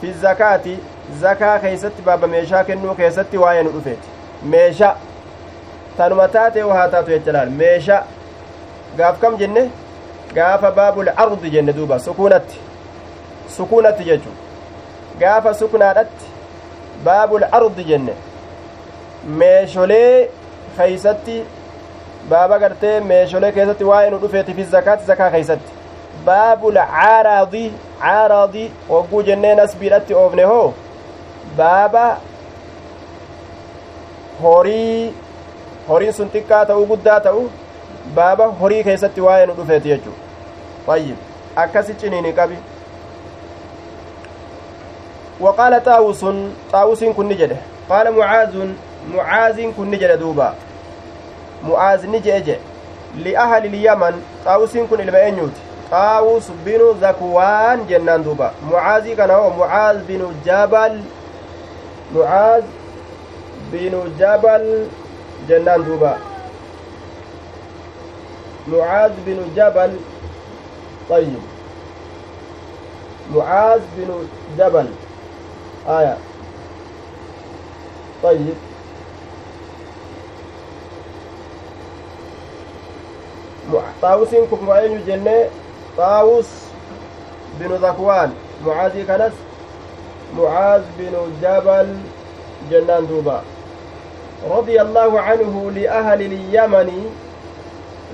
fi 0.00 0.12
zakaati 0.24 0.78
zakaa 1.20 1.58
keeysatti 1.66 2.02
baaba 2.08 2.26
meeshaa 2.34 2.64
kennuu 2.70 2.94
keessatti 3.02 3.38
waa'ee 3.44 3.62
nu 3.68 3.72
dhufeeti 3.76 4.08
meesha 4.54 4.96
tanuma 5.96 6.28
taatee 6.36 6.62
haa 6.76 6.88
taatu 6.96 7.10
jecha 7.16 7.32
laal 7.38 7.50
meesha 7.62 8.02
gaaf 8.98 9.20
kam 9.20 9.36
jenne 9.42 9.62
gaafa 10.34 10.70
baabul 10.78 11.10
ardi 11.24 11.50
jenne 11.54 11.72
duuba 11.78 11.98
sukuunatti 12.06 12.58
sukuunatti 13.56 14.04
jechu 14.10 14.32
gaafa 15.22 15.54
suknaadhatti 15.62 16.26
baabul 17.08 17.44
ardi 17.60 17.84
jenne 17.90 18.14
meesholee 19.42 20.30
keeysatti 20.76 21.36
baaba 22.32 22.58
gartee 22.64 22.96
meesholee 23.12 23.52
keessatti 23.58 23.84
waa'ee 23.92 24.10
nu 24.14 24.20
dhufeeti 24.24 24.54
fi 24.58 24.64
zakaati 24.74 25.10
zakaa 25.12 25.30
keeysatti 25.36 25.72
baabul 26.28 26.78
caaraadii 26.96 27.66
caaraadii 28.02 28.68
hogguu 28.88 29.22
jennee 29.30 29.54
nasbiidhatti 29.62 30.14
oofne 30.22 30.44
hoo 30.52 30.66
baaba 31.56 32.04
horii 34.42 35.14
horiin 35.88 36.14
sun 36.20 36.30
xiqqaa 36.36 36.64
ta'uu 36.70 36.86
guddaa 36.92 37.20
ta'u 37.26 37.42
baaba 38.14 38.46
horii 38.60 38.84
keessatti 38.84 39.20
waa'ee 39.20 39.46
nu 39.46 39.54
dhufeeti 39.54 39.88
jechuu 39.88 40.18
ayyib 40.88 41.16
akkasi 41.56 41.94
ciniini 41.94 42.32
qabi. 42.32 42.56
وقال 45.42 45.84
طاووس 45.84 46.24
طاووس 46.72 47.04
كن 47.04 47.28
جده 47.28 47.56
قال 47.90 48.12
معاذ 48.18 48.68
معاذ 49.14 49.70
كن 49.76 49.90
جده 49.90 50.14
دوبا 50.14 50.54
معاذ 51.68 52.06
نجي 52.06 52.56
لأهل 53.24 53.64
اليمن 53.66 54.22
طاووس 54.44 54.76
كن 54.76 55.00
إلما 55.00 55.28
أنيوت 55.28 55.56
طاووس 55.90 56.48
بن 56.66 56.80
ذكوان 57.02 57.86
جنان 57.86 58.22
دوبا 58.22 58.50
معاذ 58.72 59.14
كان 59.14 59.30
هو 59.30 59.50
معاذ 59.50 59.98
بن 60.08 60.22
جبل 60.46 61.00
معاذ 62.14 62.62
بن 63.72 63.94
جبل 64.18 64.86
جنان 65.48 65.84
دوبا 65.84 66.16
معاذ 68.68 69.12
بن 69.26 69.44
جبل. 69.56 69.96
طيب. 71.10 71.38
معاذ 73.34 73.80
بن 73.96 74.28
جبل. 74.58 74.86
آية. 75.88 76.16
طيب. 78.22 78.54
طاووسين 84.02 84.46
كم 84.46 84.70
أين 84.70 85.04
جنة 85.06 85.44
طاووس 85.96 86.48
بن 87.60 87.74
ذكوان. 87.74 88.34
معاذ 88.66 89.06
كنس. 89.06 89.32
معاذ 90.38 90.82
بن 90.98 91.12
جبل. 91.42 91.96
جنان 92.70 93.06
دوبا. 93.06 93.42
رضي 94.50 94.80
الله 94.80 95.20
عنه 95.20 95.70
لأهل 95.74 96.22
اليمن. 96.22 97.16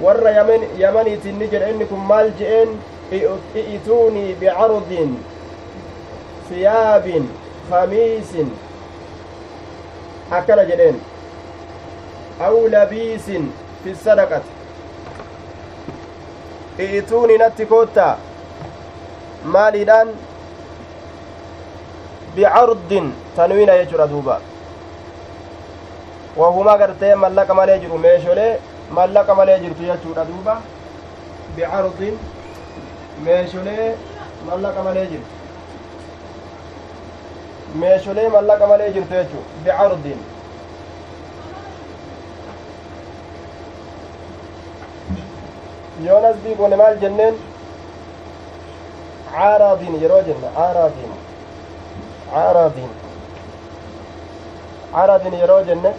ور 0.03 0.29
يمن 0.39 0.61
يمني 0.79 1.17
تنجر 1.17 1.71
إنكم 1.71 2.09
مال 2.09 2.33
جئن 2.39 2.69
ائتوني 3.57 4.35
بعرض 4.41 4.93
ثياب 6.49 7.07
خميس 7.71 8.33
أكل 10.33 10.69
جدين 10.69 11.01
أو 12.41 12.67
لبيس 12.67 13.27
في 13.85 13.91
الصدقة 13.91 14.43
ائتوني 16.81 17.37
نتكوتا 17.39 18.19
maaliidhaan 19.45 20.09
bicardin 22.37 23.13
tanwiina 23.37 23.77
jechuudha 23.79 24.07
duuba 24.07 24.41
wahuma 26.37 26.79
gartee 26.79 27.15
mallaqa 27.15 27.55
malee 27.55 27.79
jiru 27.79 27.99
meesholee 27.99 28.59
mallaqa 28.97 29.35
malee 29.39 29.59
jirtu 29.65 29.83
jechuudha 29.91 30.25
duuba 30.31 30.55
bicardin 31.57 32.17
meesholee 33.25 33.89
mallaqa 34.47 34.81
malee 34.87 35.07
jirtu 35.13 35.33
meesholee 37.83 38.29
mallaqa 38.37 38.67
malee 38.73 38.91
jirtu 38.97 39.15
jechuu 39.19 39.45
bicardin 39.65 40.21
yoonas 46.07 46.37
bii 46.45 46.55
goone 46.59 46.77
maal 46.81 46.97
jenneen 47.03 47.35
caaraadiin 49.33 49.97
yeroo 50.03 50.23
jenna 50.29 50.49
caaraadiin 50.59 51.13
caaraadiin 52.33 52.93
caaraadiin 54.93 55.37
yeroo 55.41 55.63
jenne 55.71 55.91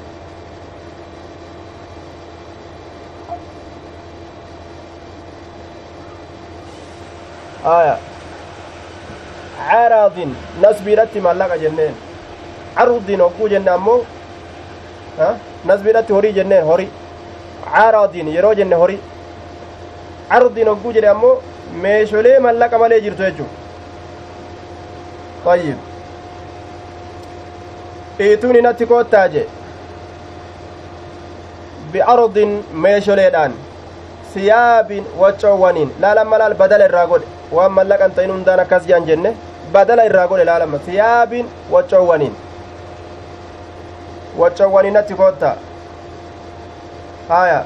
aya 7.65 7.97
caaraadin 9.67 10.35
nasbiidhatti 10.61 11.19
mallaqa 11.27 11.57
jenneen 11.63 11.93
carudin 12.75 13.21
hogguu 13.25 13.49
jenne 13.53 13.71
ammoo 13.75 13.99
nasbiidhatti 15.71 16.13
horii 16.13 16.33
jenneen 16.39 16.65
hori 16.71 16.89
caaraadin 17.65 18.27
yeroo 18.35 18.53
jenne 18.59 18.75
hori 18.83 18.99
carudin 20.29 20.67
hogguu 20.71 20.91
jedhe 20.97 21.09
ammoo 21.13 21.35
meesholee 21.85 22.39
mallaqa 22.47 22.77
malee 22.83 23.01
jirtu 23.05 23.23
jechuun 23.23 23.49
tayyib 25.45 25.77
dhiituun 28.19 28.55
hinatti 28.55 28.85
koottaa 28.91 29.27
je 29.35 29.43
bi'ardin 31.93 32.51
meesholeedhaan 32.85 33.53
siyaabin 34.33 35.05
waccoowwaniin 35.21 35.89
laalamma 36.01 36.37
laal 36.37 36.55
badala 36.61 36.85
irraa 36.85 37.07
godhe 37.07 37.25
waan 37.51 37.71
mallaqan 37.71 38.11
ta'in 38.11 38.31
hundaan 38.31 38.59
akkas 38.65 38.87
jaan 38.91 39.05
jenne 39.09 39.33
badala 39.73 40.05
irraa 40.05 40.27
godhe 40.27 40.45
laalamma 40.51 40.79
siyaabin 40.85 41.49
waccoowwaniin 41.71 42.35
natti 44.93 45.13
koottaa 45.23 45.55
haya 47.29 47.59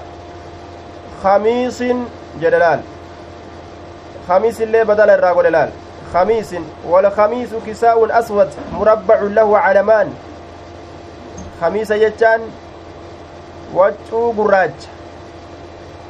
khamiisin 1.24 2.08
jedhe 2.40 2.60
laal 2.66 2.80
خميس 4.28 4.62
اللي 4.62 4.84
بدل 4.84 5.10
الراغول 5.10 5.48
الآن 5.48 5.70
خميس 6.14 6.56
والخميس 6.88 7.50
كساء 7.68 8.20
أسود 8.20 8.50
مربع 8.74 9.20
له 9.22 9.58
علمان 9.58 10.14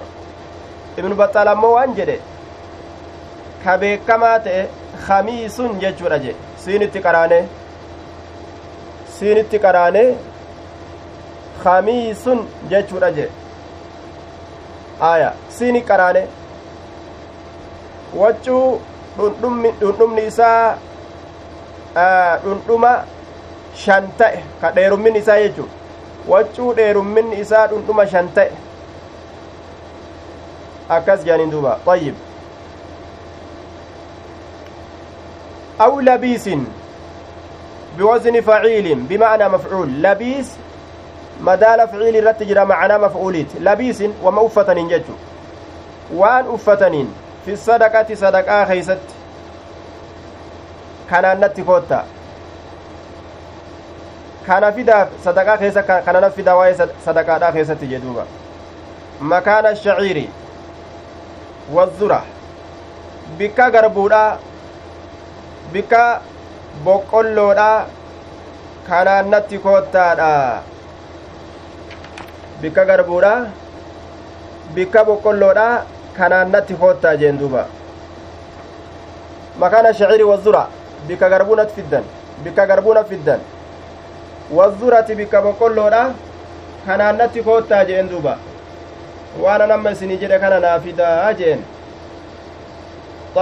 ابن 0.99 1.15
بطال 1.15 1.49
أمو 1.49 1.79
أنجد 1.79 2.21
كبيكما 3.65 4.39
تأه 4.39 4.67
خميس 5.07 5.61
جيشو 5.61 6.07
رجي 6.07 6.33
سين 6.59 6.83
اتقراني 6.83 7.41
سين 9.19 9.39
اتقراني 9.39 10.15
خميس 11.65 12.25
جيشو 12.71 12.99
رجي 12.99 13.27
آية. 15.03 15.33
سين 15.51 15.81
قراني 15.81 16.25
waccuu 18.15 18.79
dhundhumni 19.19 20.23
isaa 20.27 20.77
dhundhuma 22.45 22.93
shan 23.75 24.05
ta'e 24.19 24.39
ka 24.61 24.71
dheerummin 24.77 25.17
isaa 25.21 25.39
jechu 25.43 25.65
waccuu 26.29 26.75
dheerummin 26.75 27.33
isaa 27.33 27.67
dhundhuma 27.73 28.07
shan 28.07 28.29
ta'e 28.35 28.51
akkas 30.89 31.25
jedhaniin 31.25 31.51
duuba 31.51 31.79
ayyib 31.87 32.15
أو 35.81 36.01
لبيس 36.01 36.49
بوزن 37.99 38.41
فعيل 38.41 38.95
بمعنى 38.95 39.49
مفعول 39.49 40.03
لبيس 40.03 40.53
مدال 41.41 41.89
فعيل 41.89 42.27
رتجر 42.27 42.65
معنى 42.65 42.99
مفعوليت 42.99 43.47
لبيس 43.61 44.03
وما 44.23 44.47
أفتنين 44.47 44.89
ججو 44.89 45.15
وان 46.15 46.47
أفتنين 46.55 47.09
fi 47.45 47.57
sadaqati 47.57 48.17
sadaqaa 48.17 48.65
keeysatti 48.67 49.15
kanaannatti 51.11 51.63
kootta 51.71 51.99
kana 54.47 54.73
fidaaf 54.73 55.09
sadaqaa 55.25 55.57
keessa 55.63 55.83
kanana 56.07 56.31
fidaa 56.39 56.57
waa'ee 56.61 56.89
sadaqaadhaa 57.07 57.53
keessatti 57.57 57.87
jedhuuba 57.93 58.25
makaana 59.33 59.75
shaciiri 59.85 60.27
wazura 61.77 62.21
bikka 63.39 63.71
garbuudha 63.77 64.23
bikka 65.73 66.03
boqqolloodha 66.85 67.71
kanaannatti 68.89 69.59
koottaadha 69.67 70.31
bikka 72.63 72.85
garbuudha 72.91 73.35
bikka 74.75 75.05
boqqolloodha 75.09 75.69
kanaan 76.17 76.53
natti 76.53 76.75
koottaa 76.83 77.17
jeen 77.17 77.39
duuba 77.39 77.67
makaana 79.59 79.93
shaciri 79.95 80.25
wazura 80.25 80.63
bikka 81.09 81.29
garbuunat 81.31 81.75
fiddan 81.77 82.05
bikka 82.45 82.67
garbuuna 82.67 83.05
fiddan 83.05 83.41
wazurati 84.57 85.15
bikka 85.21 85.43
boqqolloodha 85.47 86.03
kanaan 86.87 87.17
natti 87.23 87.43
koottaa 87.49 87.85
jeen 87.91 88.09
duuba 88.11 88.35
waan 89.45 89.71
amma 89.77 89.91
isinii 89.97 90.19
jedhe 90.23 90.39
kana 90.47 90.59
naa 90.65 90.79
fidaa 90.87 91.33
jeen 91.43 91.61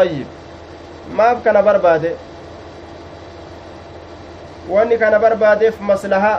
ayyib 0.02 0.28
maaf 1.20 1.42
kana 1.44 1.62
barbaade 1.68 2.10
wanni 4.74 4.98
kana 4.98 5.18
barbaadeef 5.24 5.80
maslahaa 5.92 6.36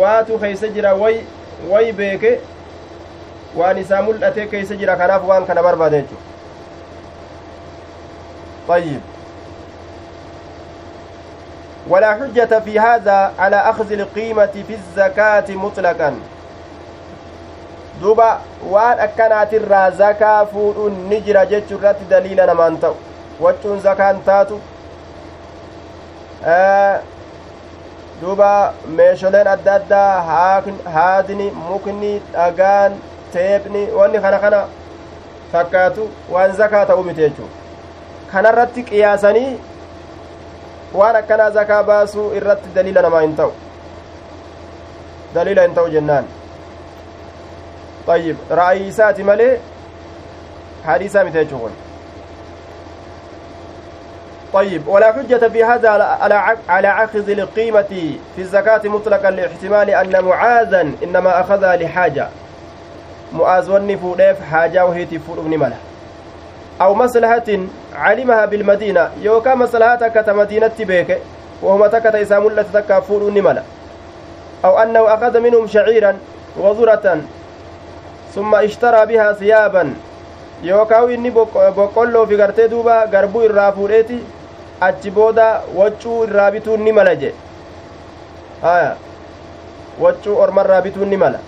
waatu 0.00 0.38
keeysa 0.38 0.68
jira 0.78 0.94
way 1.04 1.16
way 1.70 1.92
beeke 2.00 2.32
waan 3.60 3.78
isaa 3.84 4.02
mul'ate 4.08 4.46
keeysa 4.56 4.74
jira 4.82 4.96
kanaaf 5.04 5.22
waan 5.32 5.46
kana 5.52 5.62
barbaade 5.68 5.96
jechu 6.02 6.18
طيب 8.68 9.00
ولا 11.88 12.14
حجة 12.14 12.58
في 12.60 12.80
هذا 12.80 13.32
على 13.38 13.56
أخذ 13.56 13.92
القيمة 13.92 14.46
في 14.46 14.74
الزكاة 14.74 15.44
مطلقا. 15.48 16.14
دوبا 18.00 18.38
وان 18.68 18.98
أكنات 18.98 19.54
الرزاكا 19.54 20.44
فود 20.44 20.76
النجرة 20.76 21.44
جتشرة 21.44 21.96
دليلا 22.10 22.54
ما 22.54 22.66
أنتو. 22.66 22.92
وچون 23.40 23.78
زكاة 23.80 24.16
تاتو 24.26 24.58
آه، 26.44 27.00
دوبا 28.22 28.72
ميشولين 28.88 29.46
أدادا 29.46 29.96
هاكن 29.96 30.74
هادني 30.86 31.50
مكني 31.70 32.20
أغان 32.36 32.98
تيبني 33.32 33.90
واني 33.92 34.20
خانا 34.20 34.38
خانا 34.38 34.68
فكاتو 35.52 36.06
وان 36.30 36.52
زكاة 36.52 37.00
أمي 37.00 37.14
تيجو 37.14 37.44
خانا 38.32 38.50
رتك 38.50 38.92
إياساني 38.92 39.56
waan 40.94 41.16
akkanaa 41.16 41.50
zakaa 41.50 41.82
baasuu 41.82 42.34
irratti 42.34 42.74
daliila 42.74 43.02
namaa 43.02 43.20
hin 43.20 43.36
ta'u. 43.36 43.52
Daliila 45.34 45.62
hin 45.62 45.74
ta'u 45.74 45.88
jennaan. 45.96 46.24
طيب 48.06 48.36
رأي 48.50 48.88
إساتي 48.88 49.22
ملي 49.22 49.58
حديثا 50.86 51.22
متى 51.22 51.46
طيب 54.52 54.88
ولا 54.88 55.12
حجة 55.12 55.48
في 55.48 55.64
هذا 55.64 55.90
على 56.68 57.04
أخذ 57.04 57.30
القيمة 57.30 57.82
في 58.36 58.38
الزكاة 58.38 58.80
مطلقا 58.84 59.30
لاحتمال 59.30 59.90
أن 59.90 60.24
معاذا 60.24 60.90
إنما 61.02 61.40
أخذها 61.40 61.76
لحاجة 61.76 62.28
معاذ 63.32 63.70
ونفوديف 63.70 64.36
حاجة 64.50 64.86
وهي 64.86 65.04
تفود 65.04 65.38
ملا 65.38 65.89
أو 66.80 66.94
مصلحة 66.94 67.48
علمها 67.94 68.44
بالمدينة 68.46 69.10
يوكا 69.22 69.54
مصلحة 69.54 70.08
كت 70.08 70.30
مدينة 70.30 70.76
بيك 70.78 71.18
وهم 71.62 71.86
تكت 71.86 72.14
إسام 72.14 72.46
التي 72.46 72.72
تكافور 72.72 73.30
ملا 73.30 73.62
أو 74.64 74.78
أنه 74.78 75.14
أخذ 75.14 75.40
منهم 75.40 75.66
شعيرا 75.66 76.16
وذرة 76.56 77.20
ثم 78.34 78.54
اشترى 78.54 79.06
بها 79.06 79.32
ثيابا 79.32 79.94
duuba 82.68 83.06
garbuu 83.06 83.42
irraa 83.42 83.72
fuudheeti 83.72 84.18
achi 84.80 85.10
booda 85.10 85.62
waccuu 85.74 86.24
irraa 86.24 86.50
bituun 86.50 86.82
ni 86.84 86.92
mala 86.92 87.14
je 87.16 87.34
haya 88.62 88.96
waccuu 90.00 90.36
ormarraa 90.36 90.82
bituun 90.82 91.08
ni 91.08 91.16
mala 91.16 91.38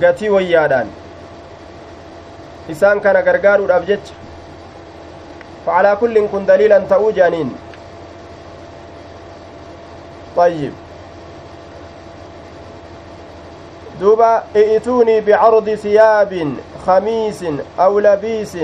gatii 0.00 0.28
wayyaadhaan 0.28 0.88
isaan 2.68 3.00
kana 3.00 3.22
gargaaruudhaaf 3.22 3.86
jecha. 3.86 4.14
فعلى 5.66 5.96
كل 6.00 6.26
كن 6.28 6.46
دليلا 6.46 6.78
تأو 6.78 7.10
جانين 7.10 7.56
طيب 10.36 10.72
دوبا 14.00 14.42
ائتوني 14.56 15.20
بعرض 15.20 15.74
ثياب 15.74 16.52
خميس 16.86 17.44
أو 17.80 17.98
لبيس 17.98 18.56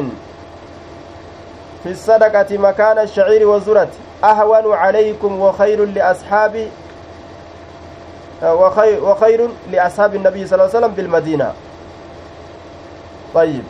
في 1.83 1.91
الصدقة 1.91 2.59
مكان 2.59 2.99
الشعير 2.99 3.49
والزرة 3.49 3.89
أهون 4.25 4.75
عليكم 4.75 5.41
وخير 5.41 5.85
لأصحاب 5.85 6.69
وخير, 8.43 9.05
وخير 9.05 9.49
لأصحاب 9.73 10.15
النبي 10.15 10.47
صلى 10.47 10.55
الله 10.55 10.69
عليه 10.69 10.79
وسلم 10.79 10.95
بالمدينة 10.95 11.53
طيب 13.35 13.63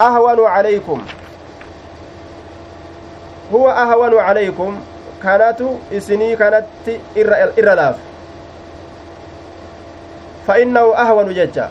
أهون 0.00 0.46
عليكم 0.46 1.02
هو 3.54 3.70
أهون 3.70 4.18
عليكم 4.18 4.80
كانت 5.22 5.60
إسني 5.92 6.36
كانت 6.36 6.64
إرلاف 7.58 7.96
فإنه 10.46 10.94
أهون 10.94 11.34
ججا 11.34 11.68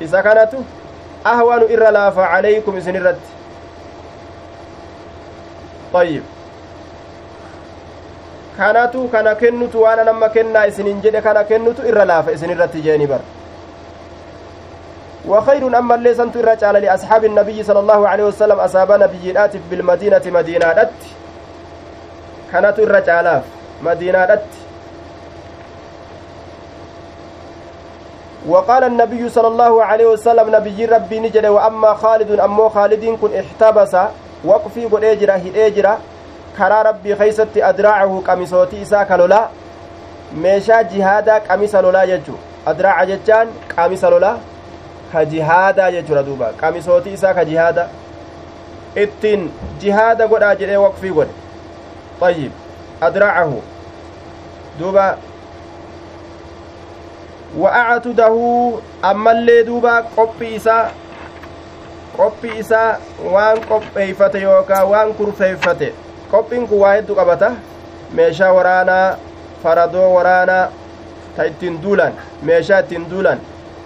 إذا 0.00 0.20
كانت 0.20 0.52
أهون 1.26 1.62
إرلاف 1.62 2.18
عليكم 2.18 2.76
إسن 2.76 2.96
الرد 2.96 3.18
طيب 5.92 6.22
kanatu 8.56 9.08
kana 9.12 9.34
kennutu 9.34 9.82
waan 9.82 10.00
nama 10.04 10.28
kennaa 10.28 10.64
isinin 10.66 11.00
jedhe 11.04 11.20
kana 11.20 11.44
kennutu 11.44 11.82
irra 11.88 12.04
laafa 12.10 12.32
isin 12.32 12.50
irratti 12.50 12.80
jeeni 12.86 13.06
bar 13.06 13.20
وخير 15.28 15.78
أما 15.78 15.94
اللي 15.94 16.14
سنت 16.14 16.36
الرجال 16.36 16.74
لأصحاب 16.74 17.24
النبي 17.24 17.62
صلى 17.62 17.80
الله 17.80 18.08
عليه 18.08 18.24
وسلم 18.24 18.60
أصاب 18.60 18.92
نبي 18.92 19.30
الآتف 19.30 19.60
بالمدينة 19.70 20.22
مدينة 20.26 20.72
دت. 20.72 21.00
كانت 22.52 22.78
الرجال 22.78 23.40
مدينة 23.82 24.24
دت. 24.24 24.52
وقال 28.48 28.84
النبي 28.84 29.28
صلى 29.28 29.48
الله 29.48 29.84
عليه 29.84 30.06
وسلم 30.06 30.56
نبي 30.56 30.84
ربي 30.84 31.20
نجد 31.20 31.46
وأما 31.46 31.94
خالد 31.94 32.40
أمو 32.40 32.68
خالد 32.68 33.18
كن 33.20 33.30
احتبس 33.40 33.96
وقفي 34.44 34.84
قد 34.84 35.04
اجرا 35.04 35.36
هد 35.36 35.98
karaa 36.56 36.82
rabbii 36.82 37.16
keeysatti 37.20 37.62
adraacahu 37.62 38.22
qamisootii 38.26 38.82
isaa 38.82 39.04
ka 39.04 39.16
lolaa 39.20 39.48
meeshaa 40.44 40.82
jihaadaa 40.92 41.40
qamisa 41.48 41.82
lolaa 41.86 42.06
jechu 42.10 42.38
adraaca 42.72 43.06
jechaan 43.10 43.48
qamisa 43.74 44.10
lolaa 44.14 44.38
ka 45.12 45.24
jihaadaa 45.32 45.90
jechuudha 45.96 46.22
duuba 46.28 46.48
qamisootii 46.60 47.12
isaa 47.18 47.34
ka 47.38 47.44
jihaada 47.44 47.88
ittiin 49.04 49.50
jihaada 49.80 50.26
godhaa 50.32 50.54
jedhee 50.60 50.76
waqfii 50.84 51.10
godhe 51.18 51.34
ayyib 52.28 52.52
adraacahu 53.08 53.62
duuba 54.78 55.06
wa'acatudahu 57.62 58.80
ammallee 59.10 59.64
duuba 59.66 60.02
qophii 60.16 60.54
isaa 60.60 60.90
qophii 62.16 62.58
isaa 62.62 62.96
waan 63.34 63.60
qopheeyfate 63.68 64.40
yookaa 64.42 64.84
waan 64.92 65.14
kurfeeyfate 65.14 65.92
qophiin 66.30 66.68
kun 66.68 66.78
waa 66.84 66.94
hedduu 66.96 67.16
qabata 67.20 67.50
meeshaa 68.20 68.52
waraanaa 68.58 69.16
faradoo 69.62 70.08
waraanaa 70.14 70.64
ta 71.36 71.44
ittiin 71.50 71.82
duulan 71.82 72.12
meeshaa 72.50 72.78
ittiin 72.84 73.06
duulan 73.10 73.40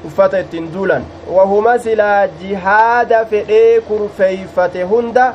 uffata 0.06 0.38
ittiin 0.40 0.72
duulan 0.74 1.04
wahuma 1.36 1.78
silaa 1.78 2.26
jihaada 2.40 3.24
fedhee 3.32 3.80
kurfeeyfate 3.88 4.82
hunda 4.92 5.26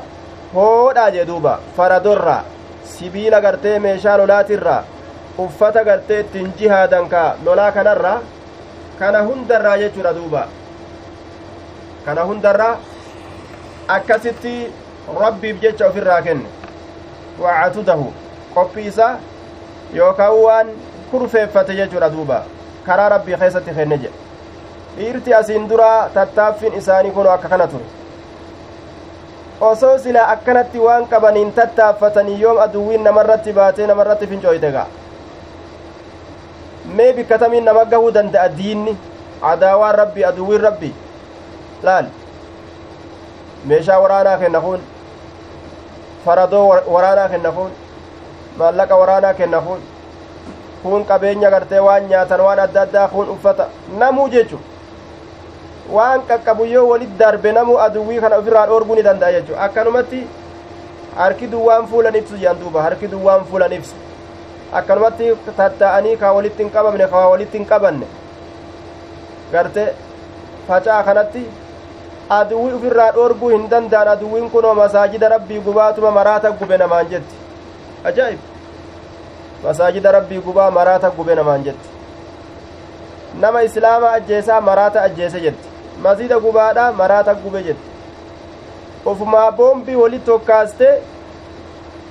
hoodhaa 0.54 1.10
jee 1.16 1.26
duuba 1.30 1.58
faradorraa 1.76 2.42
sibiila 2.94 3.40
gartee 3.46 3.78
meeshaa 3.84 4.16
lolaatirraa 4.22 4.82
uffata 5.44 5.84
gartee 5.90 6.20
ittiin 6.24 6.52
jihaadan 6.58 7.08
ka 7.14 7.22
lolaa 7.44 7.70
kanarraa 7.78 8.18
kana 8.98 9.22
hundarraa 9.28 9.76
jechuudha 9.84 10.14
duuba 10.18 10.42
kana 12.04 12.22
hundarraa 12.32 12.74
akkasitti 13.96 14.54
rabbiif 15.20 15.60
jecha 15.64 15.86
ofirraa 15.88 16.20
kenne 16.22 16.46
wacatudahu 17.46 18.12
qophii 18.54 18.86
isaa 18.92 19.14
yookaan 19.94 20.38
waan 20.44 20.68
kurfeeffate 21.10 21.74
jechuudha 21.80 22.10
duuba 22.14 22.44
karaa 22.86 23.08
rabbii 23.16 23.36
keessatti 23.42 23.74
kenne 23.80 23.98
jedhe 24.04 24.25
dhiirti 24.96 25.34
asiin 25.34 25.68
duraa 25.70 26.08
tattaaffiin 26.14 26.74
isaanii 26.74 27.10
kunoo 27.10 27.32
akka 27.32 27.48
kana 27.48 27.66
ture. 27.66 27.84
Osoo 29.60 29.98
silaa 29.98 30.28
akkanatti 30.32 30.78
waan 30.78 31.06
qabaniin 31.08 31.52
tattaaffatanii 31.52 32.40
yoom 32.40 32.58
aduwwiin 32.64 33.04
namarratti 33.04 33.52
baatee 33.52 33.86
namarratti 33.86 34.26
fincooyte 34.26 34.70
ga'a? 34.72 34.86
Mee 36.96 37.12
bikkatamiin 37.12 37.64
nama 37.64 37.84
gahuu 37.84 38.10
danda'a 38.14 38.48
diinni? 38.58 38.96
Adaawaan 39.42 39.94
rabbii 39.94 40.24
aduwwiin 40.24 40.60
rabbii? 40.68 40.94
Laal. 41.82 42.04
Meeshaa 43.64 43.98
waraanaa 44.00 44.38
kenna 44.38 44.60
kun 44.60 44.80
faradoo 46.24 46.68
waraanaa 46.94 47.28
kenna 47.28 47.52
kun 47.52 47.70
maallaqa 48.58 48.96
waraanaa 48.96 49.34
kenna 49.34 49.60
kun 49.60 49.80
kun 50.82 51.04
qabeenya 51.04 51.50
gartee 51.50 51.80
waan 51.80 52.08
nyaatan 52.08 52.40
waan 52.40 52.58
adda 52.58 52.80
addaa 52.82 53.08
kun 53.08 53.28
uffata. 53.28 53.66
Namuu 53.98 54.28
jechu 54.28 54.58
waan 55.90 56.20
qaqqabu 56.28 56.64
yoo 56.66 56.88
walit 56.88 57.12
darbe 57.18 57.52
namuu 57.52 57.78
aduwwii 57.86 58.20
kana 58.20 58.36
ofirraa 58.38 58.66
dhoorguu 58.66 58.94
ni 58.96 59.02
danda'a 59.02 59.32
jechu 59.32 59.54
akkanumatti 59.66 60.26
harki 61.16 61.46
duwwaan 61.46 61.86
fuulan 61.86 62.14
ibsu 62.14 62.36
jedhan 62.36 62.58
duuba. 62.60 62.82
Harki 62.82 63.06
duwwaan 63.08 63.44
fuulan 63.50 63.72
ibsu. 63.72 63.94
Akkanumatti 64.72 65.30
tatta'anii 65.56 66.16
kaa 66.16 66.32
walitti 66.32 66.62
hin 66.62 66.70
qabamne 66.70 67.06
kaa 67.12 67.28
walitti 67.28 67.58
hin 67.58 67.66
qabanne. 67.66 68.06
Garte 69.52 69.84
facaa 70.68 71.02
kanatti 71.02 71.46
aduwwi 72.38 72.72
ufirraa 72.78 73.10
dhoorguu 73.12 73.48
hin 73.54 73.68
danda'an 73.70 74.08
aduwwiin 74.14 74.50
kunoo 74.50 74.74
masaajida 74.74 75.28
rabbii 75.28 75.60
gubaatuma 75.68 76.10
maraata 76.10 76.50
gube 76.50 76.76
namaan 76.76 77.06
jetti. 77.14 77.34
Ajaa'ib. 78.04 78.38
Masaajida 79.64 80.12
rabbii 80.12 80.38
gubaa 80.48 80.70
maraata 80.70 81.10
gube 81.10 81.34
namaan 81.34 81.64
jetti. 81.64 81.88
Nama 83.40 83.62
islaama 83.62 84.12
ajjeesaa 84.12 84.60
maraata 84.60 85.02
ajjeese 85.02 85.40
jetti 85.40 85.68
masjida 86.04 86.38
gubaadha 86.44 86.84
maraata 87.00 87.34
gube 87.42 87.60
jetti 87.66 87.88
ufumaa 89.12 89.50
boombii 89.58 89.94
walitti 90.02 90.26
tokkaaste 90.30 90.88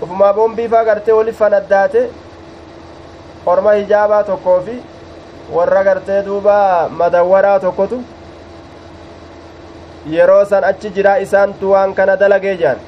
ufumaa 0.04 0.34
boombii 0.38 0.68
faa 0.74 0.84
gartee 0.90 1.14
walitti 1.20 1.40
fanaddaate 1.44 2.02
orma 3.54 3.74
hijaabaa 3.80 4.24
tokkoo 4.30 4.60
fi 4.68 4.76
warra 5.56 5.84
gartee 5.88 6.22
duuba 6.28 6.56
madawwaraa 7.02 7.60
tokkotu 7.66 8.00
yeroo 10.16 10.46
san 10.46 10.64
achi 10.72 10.90
jiraa 10.96 11.18
isaantu 11.26 11.72
waan 11.74 11.94
kana 12.00 12.16
dalagee 12.24 12.56
jaan 12.64 12.80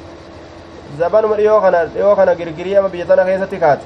zabanuma 0.99 1.35
dhiyoo 1.39 1.61
kana 1.61 1.85
dhiyoo 1.93 2.15
kana 2.15 2.35
girgirii 2.41 2.75
ama 2.81 2.89
biyya 2.95 3.05
tana 3.11 3.23
keessatti 3.29 3.57
kaate 3.63 3.85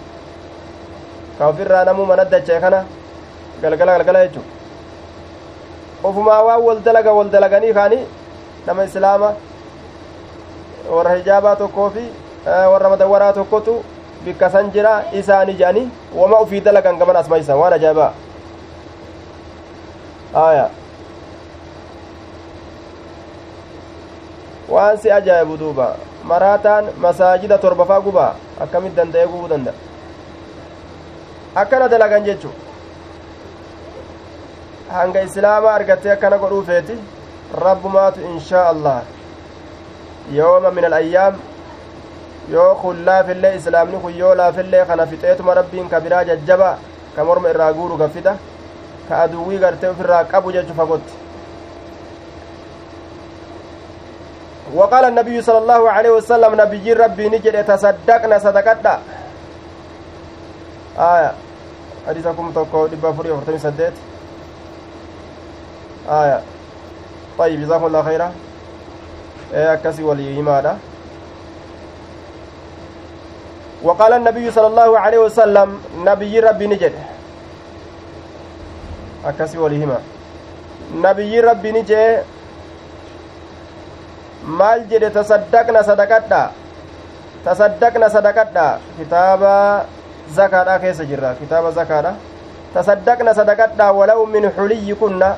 ka 1.38 1.48
ofirraa 1.52 1.84
namuu 1.90 2.06
mana 2.12 2.26
dacha'e 2.34 2.60
kana 2.66 2.80
galgala 3.62 3.92
galgala 3.98 4.20
jechu 4.28 4.42
ofumaa 6.04 6.42
waan 6.48 6.62
wal 6.68 6.80
dalaga 6.88 7.12
wal 7.14 7.30
dalaganii 7.30 7.74
kaanii 7.74 8.04
nama 8.66 8.84
islaama 8.90 9.34
warra 10.96 11.16
hijaabaa 11.16 11.56
tokkoo 11.56 11.90
fi 11.96 12.04
warra 12.74 12.90
madawwaraa 12.90 13.34
tokkotu 13.34 13.84
bikka 14.26 14.50
san 14.50 14.72
jira 14.72 14.94
isaani 15.20 15.54
jedhanii 15.54 15.90
wama 16.16 16.40
ufii 16.46 16.62
dalagan 16.62 16.98
gaman 16.98 17.16
asmaysan 17.22 17.58
waan 17.58 17.74
ajaa'ibaa 17.74 18.12
aya 20.46 20.66
waan 24.70 24.98
si 24.98 25.12
ajaa'ibu 25.12 25.58
duuba 25.58 25.88
maraataan 26.34 26.86
masaajida 27.06 27.58
torbafaa 27.58 28.02
gubaa 28.02 28.34
akkamit 28.66 28.96
danda'ee 28.96 29.28
gubuu 29.28 29.48
danda'a 29.54 29.74
akkana 31.64 31.88
dalagan 31.90 32.24
jechu 32.24 32.50
hanga 34.96 35.22
islaama 35.28 35.72
argattee 35.78 36.12
akkana 36.16 36.38
godhuu 36.44 36.64
feeti 36.70 36.96
rabbumaatu 37.66 38.20
inshaa 38.32 38.66
allah 38.74 38.98
yooma 40.38 40.72
min 40.78 40.86
alayyaam 40.90 41.36
yoo 42.54 42.76
kun 42.82 43.04
laafillee 43.06 43.56
islaamni 43.60 43.98
kun 44.04 44.14
yoo 44.22 44.36
laafillee 44.42 44.86
kana 44.92 45.08
fixeetuma 45.14 45.54
rabbiin 45.60 45.90
ka 45.90 46.00
biraa 46.06 46.24
jajjaba 46.30 46.70
ka 47.16 47.24
morma 47.30 47.50
irraa 47.56 47.74
guuru 47.80 47.98
ka 48.04 48.08
fixa 48.16 48.34
ka 49.10 49.22
aduwwii 49.24 49.60
gartee 49.66 49.90
ofirraa 49.96 50.24
qabu 50.36 50.52
jechu 50.60 50.74
fagotti 50.84 51.14
وقال 54.76 55.06
النبي 55.06 55.42
صلى 55.42 55.58
الله 55.58 55.90
عليه 55.92 56.10
وسلم 56.10 56.52
نبي 56.62 56.94
ربي 56.94 57.30
نجد 57.30 57.66
تصدقنا 57.66 58.40
صدقتنا 58.40 58.94
آية 61.00 61.32
حديثكم 62.08 62.52
تقول 62.56 62.90
دبا 62.90 63.12
فري 63.12 63.30
48 63.32 64.11
aya 66.10 66.42
ayib 67.40 67.60
jazakum 67.66 67.86
allah 67.90 68.04
khayra 68.06 68.28
akkasi 69.76 70.04
walii 70.04 70.36
himaadha 70.36 70.78
وقال 73.82 74.14
النبي 74.14 74.46
صلى 74.52 74.68
الله 74.78 74.90
عليه 75.00 75.20
وسلم 75.26 75.70
نبي 76.06 76.34
ربي 76.40 76.66
نجد 76.70 76.94
أكسي 79.26 79.58
ولهما 79.58 79.98
نبي 81.02 81.34
ربي 81.42 81.70
نجد 81.82 82.22
maal 84.46 84.86
jedhe 84.90 85.10
tasaddaqna 85.14 85.86
sadaqadha 85.86 86.50
tasaddaqna 87.46 88.10
sadaqadha 88.10 88.82
kitaaba 88.98 89.86
zakaadha 90.34 90.82
keessa 90.82 91.06
jirra 91.06 91.38
kitaaba 91.38 91.70
zakaadha 91.72 92.18
tasaddaqna 92.74 93.34
sadaqadha 93.38 93.94
walau 93.94 94.26
min 94.26 94.50
xuliyikunna 94.50 95.38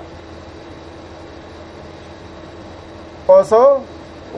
osoo 3.28 3.82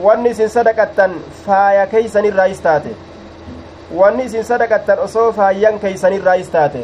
wanni 0.02 0.30
isin 0.30 0.48
sadaqattan 0.48 1.12
faaya 1.46 1.86
keeysanirraayis 1.86 2.60
taate 2.60 2.94
wanni 4.00 4.24
isin 4.24 4.44
sadaqattan 4.44 4.98
osoo 4.98 5.32
faayyan 5.32 5.78
keeysanirraayis 5.84 6.50
taate 6.50 6.82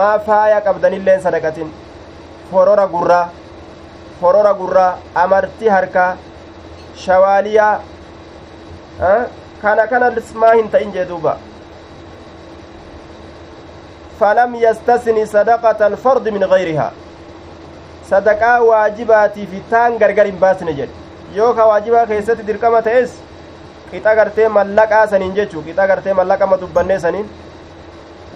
maa 0.00 0.18
faaya 0.18 0.60
qabdanilleen 0.60 1.22
sadaqatin 1.22 1.72
forora 2.50 2.86
gurraa 2.86 3.28
forora 4.20 4.54
gurraa 4.54 4.98
amartii 5.14 5.68
harkaa 5.68 6.16
shawaaliyaa 7.04 7.80
kana 9.62 9.86
kana 9.86 10.12
maa 10.34 10.54
hin 10.54 10.68
ta'in 10.70 10.92
jee 10.92 11.08
duuba 11.08 11.36
falam 14.18 14.54
yastasni 14.54 15.26
sadaqata 15.26 15.86
alfardi 15.86 16.30
min 16.30 16.48
gayrihaa 16.54 16.90
sadaqaa 18.10 18.58
waajibaatii 18.70 19.46
fi 19.46 19.62
taan 19.70 19.98
gargar 19.98 20.26
hin 20.26 20.38
baasne 20.44 20.74
jedhe 20.80 21.01
yoo 21.34 21.54
ka 21.54 21.66
waajibaa 21.66 22.06
keessatti 22.06 22.46
dirqama 22.46 22.82
ta'es 22.82 23.14
qixa 23.90 24.14
gartee 24.16 24.48
mallaqaa 24.48 25.06
saniin 25.06 25.34
jechuu 25.34 25.62
qixa 25.62 25.86
gartee 25.86 26.12
mallaqama 26.18 26.60
dubbannee 26.60 26.98
saniin 26.98 27.28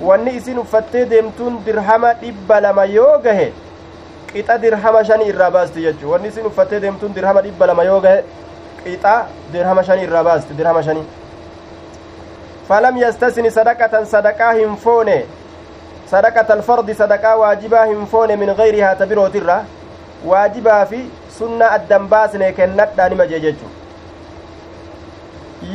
wanni 0.09 0.37
isin 0.37 0.59
uffattee 0.59 1.05
deemtuun 1.11 1.61
dirhama 1.67 2.13
dhibba 2.23 2.61
lama 2.61 2.85
yoo 2.85 3.19
gahe 3.27 3.53
qixa 4.33 4.59
dirhama 4.63 5.05
shanii 5.05 5.29
irraa 5.35 5.51
baasti 5.51 5.83
jechuu 5.87 6.11
wanni 6.13 6.29
isin 6.29 6.47
uffattee 6.47 6.81
deemtuun 6.83 7.15
dirhama 7.15 7.43
dhibba 7.49 7.67
lama 7.73 7.85
yoo 7.85 8.01
gahe 8.01 8.25
qixa 8.85 9.15
dirhama 9.53 9.85
shanii 9.91 10.09
irraa 10.09 10.25
baasti 10.31 10.59
dirhama 10.59 10.83
shanii 10.83 11.07
falam 12.69 12.97
yastasni 13.05 13.51
sadaqatan 13.51 14.07
sadaqaa 14.07 14.53
hin 14.61 14.77
foone 14.77 15.19
sadaqata 16.11 16.55
alfardi 16.55 16.95
sadaqaa 16.95 17.37
waajibaa 17.45 17.85
hin 17.85 18.07
foone 18.07 18.37
min 18.37 18.55
gayrihaa 18.55 18.95
ta 18.95 19.65
waajibaa 20.25 20.85
fi 20.87 21.01
sunnaa 21.39 21.71
addan 21.79 22.09
baasne 22.13 22.53
kennadhaa 22.59 23.09
nima 23.13 23.27
jee 23.33 23.41
jechu 23.47 23.67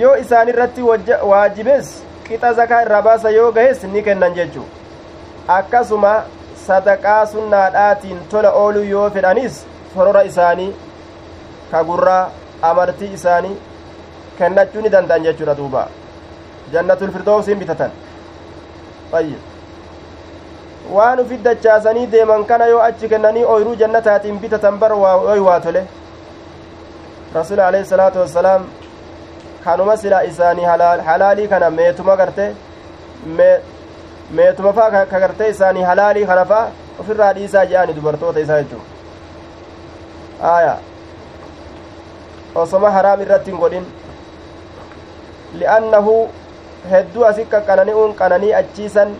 yoo 0.02 0.16
isaan 0.24 0.50
irratti 0.54 0.82
waajibes 1.32 1.90
qixa 2.28 2.54
zakaa 2.60 2.82
irraa 2.86 3.02
baasa 3.10 3.30
yoo 3.38 3.52
gahes 3.58 3.84
ni 3.96 4.02
kennan 4.10 4.34
jechu 4.40 4.64
akkasuma 5.58 6.14
sadaqaa 6.68 7.26
sunnaadhaatiin 7.34 8.20
tola 8.34 8.52
ooluu 8.64 8.84
yoo 8.94 9.10
fedhanis 9.18 9.62
forora 9.96 10.24
isaanii 10.32 10.72
ka 11.72 11.84
gurraa 11.92 12.24
amartii 12.72 13.14
isaanii 13.20 13.56
kennachuu 14.38 14.82
ni 14.82 14.90
danda'an 14.98 15.24
jechuudha 15.30 15.56
duuba 15.62 15.88
jannatul 16.74 17.12
firdoosiin 17.16 17.60
bitatan 17.64 17.92
ayyib 19.20 19.51
waan 20.90 21.20
ufit 21.20 21.44
dachaasanii 21.44 22.08
deeman 22.08 22.46
kana 22.46 22.66
yoo 22.66 22.82
achi 22.82 23.10
kennanii 23.10 23.44
ooyruu 23.56 23.76
jannataatiin 23.76 24.40
bitatan 24.40 24.80
bar 24.80 24.92
oy 24.94 25.40
waa 25.40 25.60
tole 25.60 25.84
rasuli 27.36 27.62
alayhi 27.62 27.86
salaatu 27.86 28.20
wassalaam 28.20 28.66
kanuma 29.64 29.98
silaa 29.98 30.22
isaanii 30.22 30.66
halaalii 31.06 31.48
kana 31.48 31.70
meetuma 31.70 32.16
garte 32.16 32.46
meetuma 34.32 34.74
faa 34.74 35.06
ka 35.06 35.20
gartee 35.20 35.50
isaanii 35.50 35.82
halaalii 35.92 36.26
kana 36.26 36.46
faa 36.46 36.68
ofirraa 37.00 37.34
dhiisaa 37.34 37.66
je'ani 37.66 37.94
dubartoota 37.94 38.40
isaa 38.40 38.62
jechuu 38.64 38.82
aya 40.54 40.78
osoma 42.56 42.92
haraam 42.92 43.22
irratti 43.22 43.52
hin 43.52 43.60
godhin 43.60 43.86
li'annahu 45.60 46.16
hedduu 46.92 47.26
asi 47.26 47.46
qaqqanani'uun 47.54 48.16
qananii 48.22 48.54
achiisan 48.62 49.16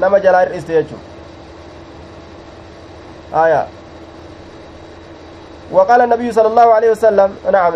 nama 0.00 0.20
jalaa 0.20 0.44
hir'iste 0.46 0.72
jechu 0.72 0.96
aya. 3.32 3.66
وقال 5.72 6.00
النبي 6.04 6.32
صلى 6.32 6.48
الله 6.52 6.68
عليه 6.74 6.90
وسلم 6.90 7.30
نعم 7.52 7.72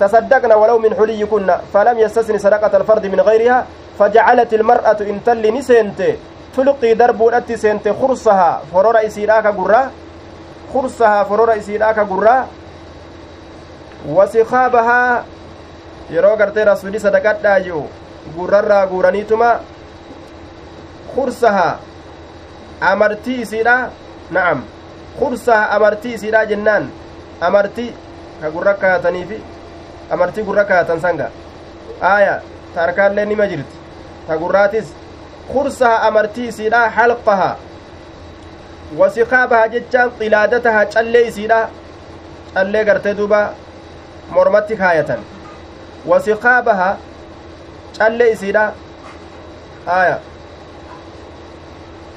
تصدقنا 0.00 0.54
ولو 0.54 0.76
من 0.78 0.92
حليكن 0.92 1.48
فلم 1.72 1.96
يستثن 1.98 2.36
صدقة 2.38 2.76
الفرد 2.76 3.06
من 3.06 3.20
غيرها 3.20 3.64
فجعلت 3.98 4.54
المرأة 4.54 5.00
إن 5.00 5.24
تل 5.24 5.40
نسنت 5.54 6.00
تلقي 6.56 6.94
درب 6.94 7.20
أتي 7.28 7.56
سنت 7.56 7.88
خرصها 7.88 8.62
فرور 8.72 8.96
إسيراك 9.08 9.46
قرى 9.56 9.82
خرصها 10.74 11.24
فرور 11.24 11.56
إسيراك 11.56 11.98
قرى 12.12 12.36
وسخابها 14.08 15.24
yeroo 16.12 16.36
gartee 16.36 16.64
rasuuli 16.68 17.00
sadaqadhaa 17.00 17.60
jiru 17.64 17.88
gurrarraa 18.36 18.84
guuraniituma 18.86 19.64
kursaha 21.14 21.68
amartii 22.90 23.40
isiidha 23.44 23.76
na'am 24.36 24.58
kursaha 25.18 25.64
amartii 25.76 26.14
isiidha 26.18 26.40
jennaan 26.52 26.84
amartii 27.48 27.90
ka 28.40 28.50
gurra 28.54 28.74
kaayataniifi 28.82 29.38
amartii 30.16 30.44
gurra 30.48 30.64
kaayatan 30.70 31.00
sanga 31.04 31.28
aaya 32.12 32.34
ta 32.74 32.80
harkaallee 32.80 33.24
nima 33.32 33.46
jirti 33.52 33.76
ta 34.28 34.36
gurraatis 34.42 34.86
kursaha 35.52 35.96
amartii 36.08 36.48
isiidha 36.52 36.82
halqaha 36.96 37.50
wasikaabaha 38.98 39.68
jechaan 39.74 40.10
qilaadataha 40.18 40.82
callee 40.94 41.24
isiidha 41.30 41.60
callee 42.54 42.84
gartee 42.90 43.14
duuba 43.20 43.40
mormatti 44.36 44.76
kaayatan 44.82 45.20
wasikaabaha 46.12 46.90
callee 47.98 48.30
isiidha 48.36 48.64
aya 49.98 50.16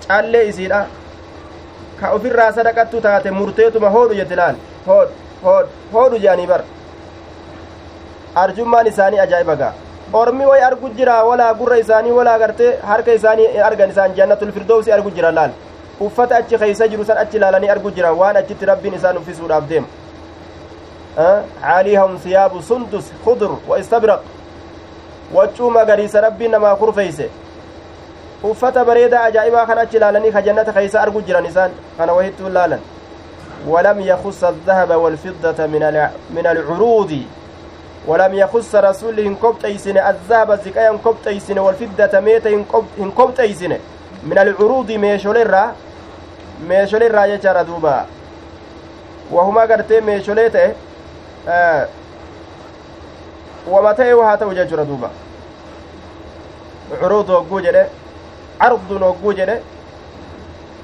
callee 0.08 0.46
isiidha 0.52 0.80
ka 2.00 2.12
ofirraa 2.16 2.52
sadaqattu 2.58 3.02
taate 3.06 3.30
murteetuma 3.40 3.90
hoodhu 3.96 4.16
jette 4.20 4.36
laal 4.42 4.56
hoodh 4.88 5.12
hoodh 5.46 5.70
hoodhu 5.94 6.18
je'anii 6.26 6.48
bar 6.54 6.62
arjummaan 8.44 8.88
isaanii 8.94 9.20
ajaa'iba 9.26 9.56
gaa 9.62 9.74
ormi 10.22 10.46
way 10.52 10.62
argu 10.70 10.90
jira 10.98 11.16
walaa 11.30 11.54
gurra 11.62 11.78
isaanii 11.84 12.12
walaa 12.20 12.38
gartee 12.44 12.72
harka 12.90 13.12
isaanii 13.20 13.48
argan 13.70 13.90
isaan 13.96 14.16
jannatul 14.20 14.52
firdowsi 14.58 14.92
argu 14.98 15.12
jira 15.18 15.32
laal 15.38 15.52
uffata 16.08 16.36
achi 16.42 16.58
keeysa 16.64 16.88
jiru 16.92 17.06
san 17.10 17.18
achi 17.24 17.38
ilaalanii 17.40 17.70
argu 17.76 17.92
jira 17.98 18.12
waan 18.22 18.38
achitti 18.42 18.66
rabbiin 18.72 18.96
isaan 19.00 19.18
uffisuudhaaf 19.24 19.66
deemu 19.72 19.88
عاليهم 21.64 22.18
ثياب 22.24 22.62
سندس 22.70 23.06
خضر 23.26 23.52
واستبرق 23.68 24.22
waccuu 25.36 25.70
magariisa 25.78 26.22
rabbiin 26.22 26.52
namaa 26.52 26.76
kurfeeyse 26.76 27.30
uffata 28.44 28.86
bareedaa 28.86 29.24
ajaa'ibaa 29.24 29.66
kan 29.66 29.78
achi 29.78 29.98
ilaalanii 29.98 30.32
ka 30.32 30.42
jannata 30.42 30.74
keeysa 30.74 31.02
argu 31.02 31.22
jiran 31.22 31.46
isaan 31.46 31.72
kana 31.98 32.14
wahittuu 32.14 32.50
laalan. 32.50 32.80
ولم 33.68 34.00
يخص 34.00 34.44
الذهب 34.44 34.92
والفضة 34.92 35.66
من 35.66 36.10
من 36.30 36.48
العروض 36.48 37.22
ولم 38.08 38.34
يخص 38.34 38.76
رسول 38.76 39.20
هن 39.20 39.36
كبتيسن 39.36 39.98
الذهب 39.98 40.52
الزكايا 40.52 40.92
هن 40.92 40.98
كبتيسن 40.98 41.60
والفدة 41.60 42.20
ميت 42.20 42.48
هن 42.48 43.12
كبتيسن 43.18 43.78
من 44.24 44.38
العروض 44.38 44.92
ميشوليرا 44.92 45.76
ميشوليرا 46.70 47.26
يجرى 47.26 47.64
دوبا 47.64 48.06
وهما 49.32 49.62
قرتي 49.62 50.02
ميشوليت 50.02 50.56
آه 51.48 51.88
ومتى 53.68 54.14
وهاتا 54.14 54.46
وججرى 54.46 54.86
دوبا 54.86 55.10
عروض 57.02 57.30
وقو 57.30 57.60
عرض 58.62 58.92
وقو 58.92 59.32
جده 59.32 59.60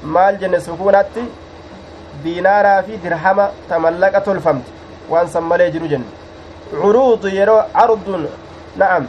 maal 0.03 0.35
jenne 0.39 0.59
sukuunatti 0.59 1.21
diinaaraa 2.23 2.83
fi 2.83 2.97
dirhama 3.03 3.45
tamallaqa 3.69 4.21
tolfamte 4.21 4.71
waan 5.11 5.27
san 5.35 5.43
malee 5.51 5.69
jiru 5.75 5.87
jenne 5.87 6.05
curuudu 6.71 7.27
yeroo 7.37 7.61
cardun 7.77 8.27
na'am 8.81 9.07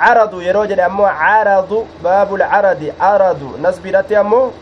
caradu 0.00 0.40
yeroo 0.46 0.66
jedhe 0.70 0.82
ammoo 0.88 1.10
caradu 1.22 1.78
baabul 2.04 2.42
caradi 2.52 2.92
caradu 3.02 3.48
nasbiidhatti 3.66 4.16
ammoo 4.22 4.52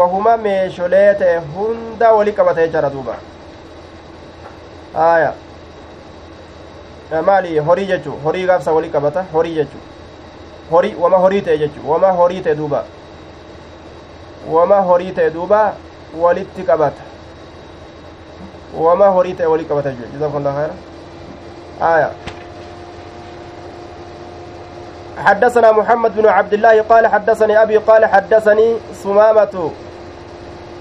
wahuma 0.00 0.36
meesholee 0.46 1.14
ta'e 1.22 1.36
hunda 1.54 2.12
wali 2.18 2.32
qabata 2.38 2.66
jechaadha 2.66 2.90
duuba 2.96 3.16
aya 5.06 5.32
maali 7.30 7.58
horii 7.70 7.86
jechuu 7.92 8.16
horii 8.24 8.46
gaafsa 8.52 8.72
wali 8.78 8.88
qabata 8.98 9.24
horii 9.32 9.54
jechuu 9.54 9.82
horii 10.72 10.94
wama 11.04 11.16
horii 11.24 11.42
ta'e 11.48 11.58
jechuu 11.64 11.90
wama 11.94 12.10
horii 12.20 12.40
ta'e 12.46 12.54
duuba 12.54 12.84
wama 14.54 14.80
horii 14.92 15.12
ta'e 15.18 15.30
duuba 15.30 15.60
walitti 16.22 16.62
qabata 16.62 17.02
wama 18.86 19.12
horii 19.18 19.34
ta'e 19.34 19.46
walitti 19.52 19.68
qabata 19.74 19.90
jechuudha 19.90 20.18
jazakumullahu 20.18 20.56
khayra 20.56 20.74
آية 21.82 22.10
حدثنا 25.18 25.72
محمد 25.72 26.16
بن 26.16 26.26
عبد 26.26 26.52
الله 26.54 26.82
قال 26.82 27.06
حدثني 27.06 27.62
أبي 27.62 27.76
قال 27.76 28.06
حدثني 28.06 28.76
سمامة 28.94 29.70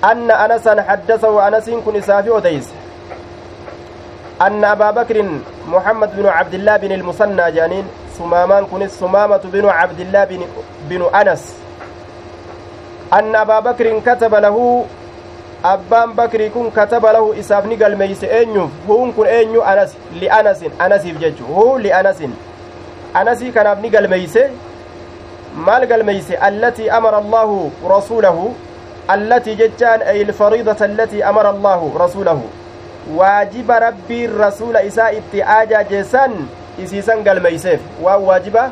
أن 0.03 0.31
أنسا 0.31 0.81
حدثه 0.81 1.47
أنس 1.47 1.69
كن 1.85 1.95
إسافي 1.95 2.37
أديس 2.37 2.69
أن 4.41 4.65
أبا 4.65 4.91
بكر 4.91 5.25
محمد 5.67 6.09
بن 6.17 6.25
عبد 6.25 6.53
الله 6.53 6.77
بن 6.77 6.91
المثنى 6.91 7.51
جانين 7.51 7.85
سمامان 8.21 8.65
كن 8.65 8.87
سمامة 8.87 9.41
بن 9.49 9.65
عبد 9.65 9.99
الله 9.99 10.23
بن, 10.23 10.41
بن 10.89 11.01
أنس 11.15 11.43
أن 13.13 13.35
أبا 13.35 13.59
بكر 13.59 13.99
كتب 14.05 14.35
له 14.35 14.85
abbaan 15.63 16.13
bakrii 16.17 16.49
kun 16.49 16.71
kataba 16.73 17.13
lahu 17.13 17.33
isaaf 17.37 17.65
ni 17.69 17.75
galmeeyse 17.77 18.25
eenyuuf 18.25 18.71
huun 18.87 19.11
kun 19.13 19.27
eenyu 19.29 19.61
anas 19.71 19.91
li'anasin 20.21 20.71
anasiif 20.85 21.19
jechu 21.21 21.43
huu 21.45 21.77
li'anasin 21.83 22.33
anasii 23.13 23.51
kanaaf 23.57 23.77
ni 23.83 23.89
galmeeyse 23.95 24.47
maal 25.67 25.85
galmeeyse 25.91 26.33
allatii 26.49 26.89
amara 26.89 27.17
allaahu 27.21 27.59
rasuulahu 27.93 28.47
allatii 29.17 29.55
jechaan 29.61 30.01
ay 30.13 30.21
ilfariidata 30.21 30.85
allatii 30.85 31.21
amara 31.33 31.49
allaahu 31.53 31.93
rasuulahu 32.03 32.49
waajiba 33.19 33.79
rabbiin 33.85 34.37
rasuula 34.45 34.83
isaa 34.89 35.11
itti 35.19 35.43
ajaajeessan 35.59 36.33
isiisan 36.77 37.23
galmeeyseef 37.23 37.81
waan 38.01 38.23
waajiba 38.23 38.71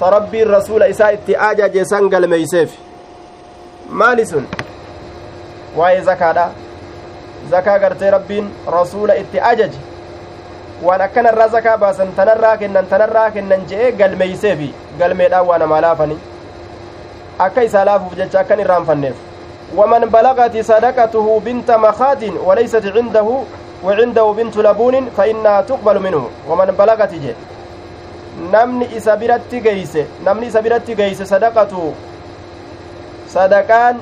ta 0.00 0.10
rabbiin 0.10 0.48
rasuula 0.50 0.86
isaa 0.88 1.10
itti 1.16 1.36
ajaajeessan 1.48 2.08
galmeeyseef 2.08 2.70
maali 4.02 4.26
sun 4.26 4.46
waa'ee 5.76 6.00
zakaadha 6.10 6.46
zakaa 7.50 7.78
gartee 7.78 8.10
rabbiin 8.10 8.50
rasuula 8.76 9.16
itti 9.16 9.40
ajaje 9.40 9.78
waan 10.82 11.00
akkanarraa 11.00 11.48
zakaa 11.48 11.76
baasan 11.78 12.12
tanarraa 12.16 12.56
kennan 12.56 12.86
tanarraa 12.86 13.30
kennan 13.30 13.66
je'ee 13.68 13.92
galmeeyseefi 13.92 14.74
galmeedhaan 14.98 15.46
waa 15.46 15.58
namaa 15.58 15.80
laafani 15.86 16.18
akka 17.38 17.62
isaa 17.70 17.84
laafuuf 17.84 18.16
jecha 18.22 18.40
akkan 18.40 18.60
irraanfanneef 18.66 19.16
ومن 19.76 20.00
بلغت 20.14 20.56
صدقته 20.70 21.40
بنت 21.44 21.70
مخاد 21.70 22.22
وليست 22.46 22.84
عنده 22.96 23.28
وعنده 23.84 24.32
بنت 24.32 24.56
لبون 24.56 25.10
فإنها 25.16 25.60
تقبل 25.60 25.98
منه 26.00 26.28
ومن 26.48 26.64
بلغت 26.78 27.14
جه 27.14 27.34
biratti 29.20 29.60
geeyse 29.62 30.06
namni 30.24 30.46
isa 30.46 30.62
biratti 30.62 30.94
geeyse 30.96 31.24
sadaqatu 31.26 31.94
sadaqaan 33.34 33.96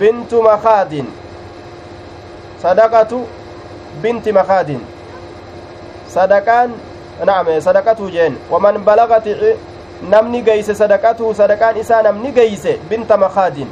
بنت 0.00 0.34
مخاد 0.34 1.04
صدقة 2.62 3.12
بنت 4.02 4.28
مخاد 4.28 4.70
صدقان 6.08 6.70
نعم 7.26 7.60
صدقته 7.60 8.10
جين 8.10 8.36
ومن 8.50 8.74
بلغت 8.86 9.26
namni 10.02 10.42
geeyse 10.46 10.74
sadaqatu 10.78 11.34
sadaqaan 11.34 11.76
isaa 11.82 12.02
namni 12.06 12.30
geeyse 12.32 12.78
binta 12.90 13.16
makaadin 13.18 13.66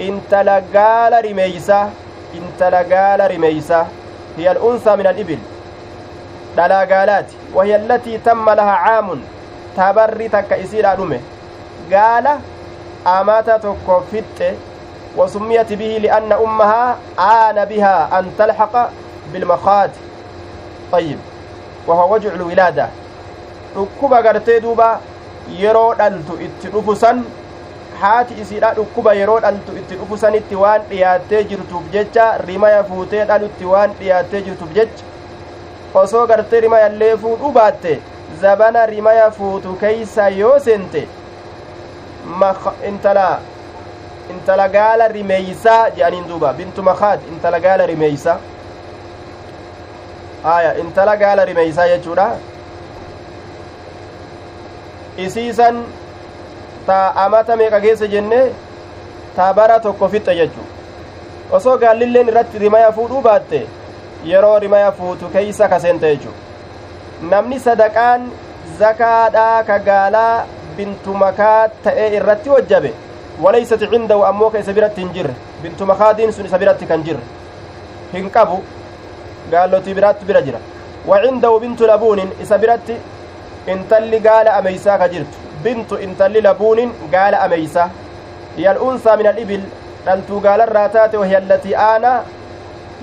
intala 0.00 0.60
gaala 0.72 1.20
rimeeysa 1.20 1.80
intala 2.40 2.84
gaala 2.92 3.28
rimeeysa 3.28 3.86
hiya 4.36 4.50
al'unsaa 4.56 4.96
min 5.00 5.06
alibil 5.12 5.42
dhalaa 6.56 6.84
gaalaati 6.92 7.36
wahiya 7.56 7.78
allatii 7.80 8.18
tamma 8.28 8.54
laha 8.60 8.76
caamun 8.86 9.20
tabarri 9.76 10.28
takka 10.36 10.56
isiidha 10.64 10.96
dhume 10.96 11.20
gaala 11.90 12.38
amata 13.16 13.58
tokko 13.66 14.00
fixxe 14.12 14.54
وسميت 15.16 15.72
به 15.72 15.98
لأن 16.02 16.32
أمها 16.32 16.96
آن 17.18 17.64
بها 17.64 18.18
أن 18.18 18.30
تلحق 18.38 18.90
بالمخاض 19.32 19.90
طيب 20.92 21.18
وهو 21.86 22.14
وجع 22.14 22.32
الولادة 22.32 22.88
duuba 24.62 25.00
yeroo 25.60 25.94
dhaltu 25.94 26.40
itti 26.40 26.68
dhufu 26.68 26.96
san 26.96 27.24
haati 28.00 28.34
isiidha 28.42 28.70
dhukkuba 28.78 29.12
yeroo 29.18 29.38
dhaltu 29.44 29.76
itti 29.80 29.94
dhufu 30.00 30.18
sanitti 30.24 30.56
waan 30.62 30.82
dhiyaattee 30.90 31.42
jirtuuf 31.52 31.84
jecha 31.96 32.26
rimaya 32.46 32.82
fuutee 32.90 33.24
dhalutti 33.30 33.64
waan 33.72 33.94
dhiyaattee 34.00 34.40
jirtuuf 34.48 34.72
jecha 34.78 35.04
osoo 36.02 36.26
gartee 36.32 36.60
rimayallee 36.66 37.12
fuudhuu 37.24 37.52
baatte 37.58 37.92
zabana 38.40 38.86
rimaya 38.86 39.30
fuutu 39.38 39.74
keeysa 39.84 40.28
yoo 40.40 40.58
seente 40.68 41.06
intala 42.88 43.28
intala 44.34 44.68
gaala 44.68 45.08
rimeeysaa 45.08 45.80
jedhaniin 45.96 46.28
duuba 46.28 46.52
bintu 46.60 46.82
makaad 46.90 47.20
intala 47.32 47.60
gaala 47.66 47.86
rimeeysa 47.92 48.36
aya 50.54 50.74
intala 50.84 51.16
gaala 51.22 51.44
rimeeysaa 51.50 51.86
jechuudha 51.92 52.26
isiisan 55.26 55.84
ta 56.86 56.98
amata 57.24 57.56
meeqa 57.60 57.80
keessa 57.84 58.06
jenne 58.14 58.40
ta 59.36 59.52
bara 59.52 59.78
tokko 59.86 60.08
fixxe 60.08 60.34
jechu 60.40 60.66
osoo 61.58 61.78
gaallilleen 61.78 62.28
irratti 62.32 62.58
rimaya 62.64 62.92
fuudhuu 62.98 63.22
baatte 63.28 63.60
yeroo 64.32 64.58
rimaya 64.64 64.92
fuutu 65.00 65.28
keeysa 65.34 65.68
kaseente 65.72 66.06
jechu 66.12 66.30
namni 67.32 67.58
sadaqaan 67.66 68.30
zakaadhaa 68.78 69.58
ka 69.70 69.78
gaalaa 69.88 70.46
bintu 70.76 71.14
makaa 71.24 71.58
ta'ee 71.88 72.14
irratti 72.20 72.50
wajjabe 72.56 72.92
وليست 73.44 73.82
عنده 73.92 74.28
أموك 74.28 74.56
إسا 74.56 74.72
برت 74.72 74.98
هنجر 74.98 75.28
بنت 75.62 75.82
مخادين 75.82 76.30
سن 76.32 76.44
إسا 76.48 76.56
برت 76.56 76.84
كنجر 76.84 77.16
هنقبو 78.14 78.58
قال 79.52 79.70
له 79.70 79.78
تبرات 79.78 80.24
برجرة 80.28 80.60
وعنده 81.08 81.52
بنت 81.58 81.80
لبون 81.82 82.20
إسا 82.42 82.56
برت 82.56 82.88
انتلي 83.68 84.18
قال 84.26 84.48
أميسا 84.48 84.96
كجرت 84.96 85.32
بنت 85.66 85.90
انتلي 85.92 86.40
لبون 86.46 86.78
قال 87.14 87.34
أميسا 87.46 87.84
هي 88.56 88.66
الأنثى 88.74 89.12
من 89.20 89.26
الإبل 89.32 89.62
دلتو 90.06 90.36
قال 90.46 90.60
الراتات 90.60 91.12
وهي 91.20 91.38
التي 91.38 91.72
آنا 91.76 92.12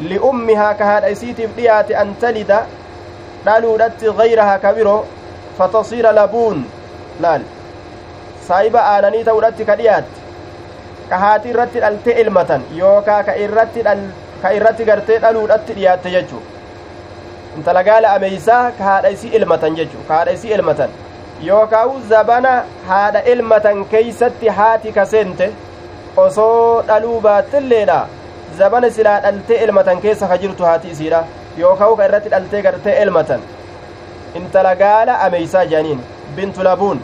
لأمها 0.09 0.69
كهاد 0.79 1.03
أيسيتي 1.03 1.43
بديات 1.47 1.89
أن 2.01 2.07
تلد 2.21 2.51
دلولت 3.47 3.99
غيرها 4.19 4.55
كبيرو 4.63 4.97
فتصير 5.57 6.05
لبون 6.11 6.57
لال 7.23 7.43
saayiba 8.47 8.79
aananii 8.93 9.23
ta'uudhatti 9.27 9.65
ka 9.67 9.75
dhiyaatti 9.79 10.21
ka 11.09 11.17
haati 11.21 11.51
irratti 11.53 11.83
dhaltee 11.83 12.15
ilmatan 12.23 12.65
yookaa 12.79 13.19
ka 13.27 13.35
irratti 13.43 13.83
ka 14.41 14.51
irratti 14.57 14.87
gartee 14.89 15.19
dhaluudhatti 15.25 15.75
dhiyaatte 15.77 16.11
jechuu 16.15 16.41
intala 17.57 17.83
gaala 17.89 18.11
ameeysaa 18.17 18.63
ka 18.79 18.83
haadha 18.89 19.13
isii 19.15 19.31
ilmatan 19.39 19.77
jechuu 19.79 20.03
ka 20.09 20.17
haadha 20.17 20.35
isii 20.39 20.51
ilmatan 20.57 20.97
yookaawu 21.47 22.01
zabana 22.09 22.53
haadha 22.87 23.21
ilmatan 23.33 23.85
keeysatti 23.93 24.47
haati 24.59 24.91
kaseente 24.97 25.47
osoo 26.25 26.81
dhaluu 26.89 27.19
baattelleedha 27.27 27.99
zabana 28.57 28.91
silaa 28.97 29.19
dhaltee 29.25 29.63
ilmatan 29.67 30.01
keessa 30.05 30.27
ka 30.31 30.37
jirtu 30.43 30.63
haati 30.69 30.87
isiidha 30.95 31.23
yookaawu 31.63 31.95
ka 31.99 32.05
irratti 32.09 32.29
dhaltee 32.35 32.61
gartee 32.67 32.95
ilmatan 33.03 33.41
intala 34.41 34.75
gaala 34.83 35.19
ameeysaa 35.27 35.65
jedhaniin 35.71 36.03
bintu 36.35 36.63
labuun 36.69 37.01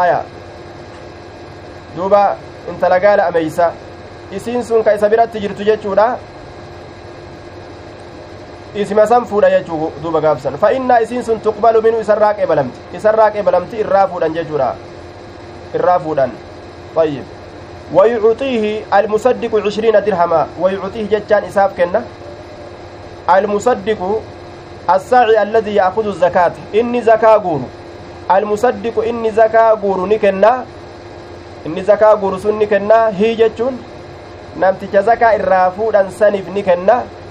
aya 0.00 0.18
duuba 1.96 2.22
intala 2.70 3.00
gaala 3.00 3.26
ameysa 3.26 3.72
isiin 4.32 4.64
sun 4.64 4.84
ka 4.84 4.94
isa 4.98 5.08
biratti 5.14 5.40
jirtu 5.44 5.64
jechuudha 5.70 6.06
isima 8.74 9.06
san 9.06 9.24
fuudha 9.26 9.50
jechuu 9.50 9.92
duuba 10.02 10.20
gaafsan 10.20 10.56
fa 10.58 10.72
innaa 10.72 11.00
isiin 11.00 11.22
sun 11.24 11.40
tuqbalu 11.40 11.82
minhu 11.82 12.00
isarraa 12.00 12.34
qeebalamti. 12.34 12.96
Isarraa 12.96 13.30
qeebalamti 13.30 13.76
irraa 13.84 14.06
fuudhan 14.08 14.34
jechuudha. 14.34 14.74
Irraa 15.74 15.98
fuudhan. 15.98 16.32
طيب 16.96 17.24
ويعطيه 17.94 18.84
المصدق 18.94 19.66
عشرين 19.66 20.04
درهما 20.04 20.46
ويعطيه 20.60 21.06
جتان 21.08 21.44
إساف 21.44 21.76
كنا 21.76 22.04
المصدق 23.36 24.20
الساعي 24.90 25.42
الذي 25.42 25.74
يأخذ 25.74 26.06
الزكاة 26.06 26.52
إني 26.74 27.00
زكاة 27.02 27.36
قول 27.38 27.60
المصدق 28.30 29.04
إني 29.08 29.30
زكاة 29.30 29.80
قول 29.82 30.08
نكنا 30.08 30.64
إني 31.66 31.82
زكاة 31.82 32.20
قول 32.20 32.40
سن 32.40 32.58
نكنا 32.58 33.08
هي 33.08 33.34
جتون 33.34 33.78
نمتج 34.60 34.96
زكاة 34.96 35.36
الرافود 35.36 35.96
سنف 36.10 36.48
نكنا 36.48 36.96
عشرين 36.96 37.21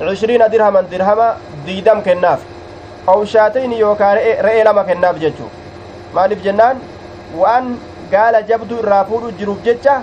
درهما 0.00 0.80
درهما 0.80 1.36
ديدم 1.66 2.00
كناف 2.00 2.40
أو 3.08 3.24
شاتين 3.24 3.72
يوكا 3.72 4.14
رئي 4.40 4.64
لما 4.64 4.82
كناف 4.82 5.18
جتو 5.18 5.48
maaliif 6.14 6.42
jennaan 6.46 6.78
waan 7.38 7.70
gaala 8.10 8.40
jabduu 8.50 8.76
irraa 8.82 9.04
fuudhu 9.08 9.30
jiruuf 9.38 9.62
jecha 9.66 9.94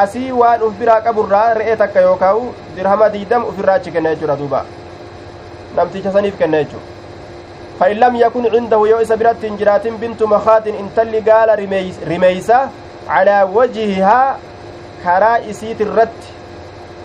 asii 0.00 0.32
waan 0.40 0.64
uf 0.66 0.74
biraa 0.80 0.96
qaburraa 1.06 1.46
re'ee 1.58 1.76
takka 1.82 2.02
yookaa'u 2.06 2.42
dirhama 2.76 3.08
diidam 3.14 3.46
ufirraa 3.52 3.76
achi 3.80 3.94
kenna 3.94 4.12
jechuudha 4.14 4.36
duuba 4.40 4.60
namticha 5.78 6.12
saniif 6.18 6.36
kenna 6.42 6.64
jechuudha 6.64 6.92
فإن 7.78 7.96
لم 7.96 8.16
يكن 8.16 8.44
عنده 8.54 8.80
يو 8.86 8.98
إسا 9.02 9.14
برات 9.14 9.46
جرات 9.60 9.86
بنت 9.86 10.22
مخاط 10.22 10.66
إن 10.66 10.88
تلي 10.96 11.20
قال 11.26 11.48
رميسة 12.06 12.68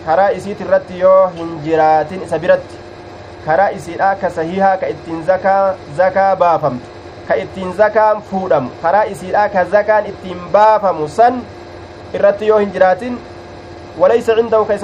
على 0.08 0.22
وجهها 0.22 0.32
كرا 0.32 0.36
إسيت 0.36 0.62
الرت 0.62 0.82
كرا 0.88 0.90
إسيت 0.90 0.90
الرت 0.90 0.90
يو 0.90 1.24
هنجرات 1.24 2.12
إسا 2.12 2.36
برات 2.36 2.68
كرا 3.46 3.76
إسيرا 3.76 4.14
كسهيها 4.22 4.76
كإتن 4.76 5.22
زكا 5.22 5.76
زكا 5.96 6.34
بافمت 6.34 6.80
كإتن 7.28 7.72
زكا 7.72 8.18
فودم 8.30 8.68
كرا 8.82 9.12
إسيرا 9.12 9.46
كزكا 9.46 9.98
إتن 9.98 10.38
بافم 10.52 11.06
سن 11.06 11.40
irratti 12.14 12.46
yoo 12.46 12.58
hin 12.58 12.72
jiraatin 12.72 13.18
walaysa 13.98 14.34
cindahu 14.34 14.66
ka 14.66 14.74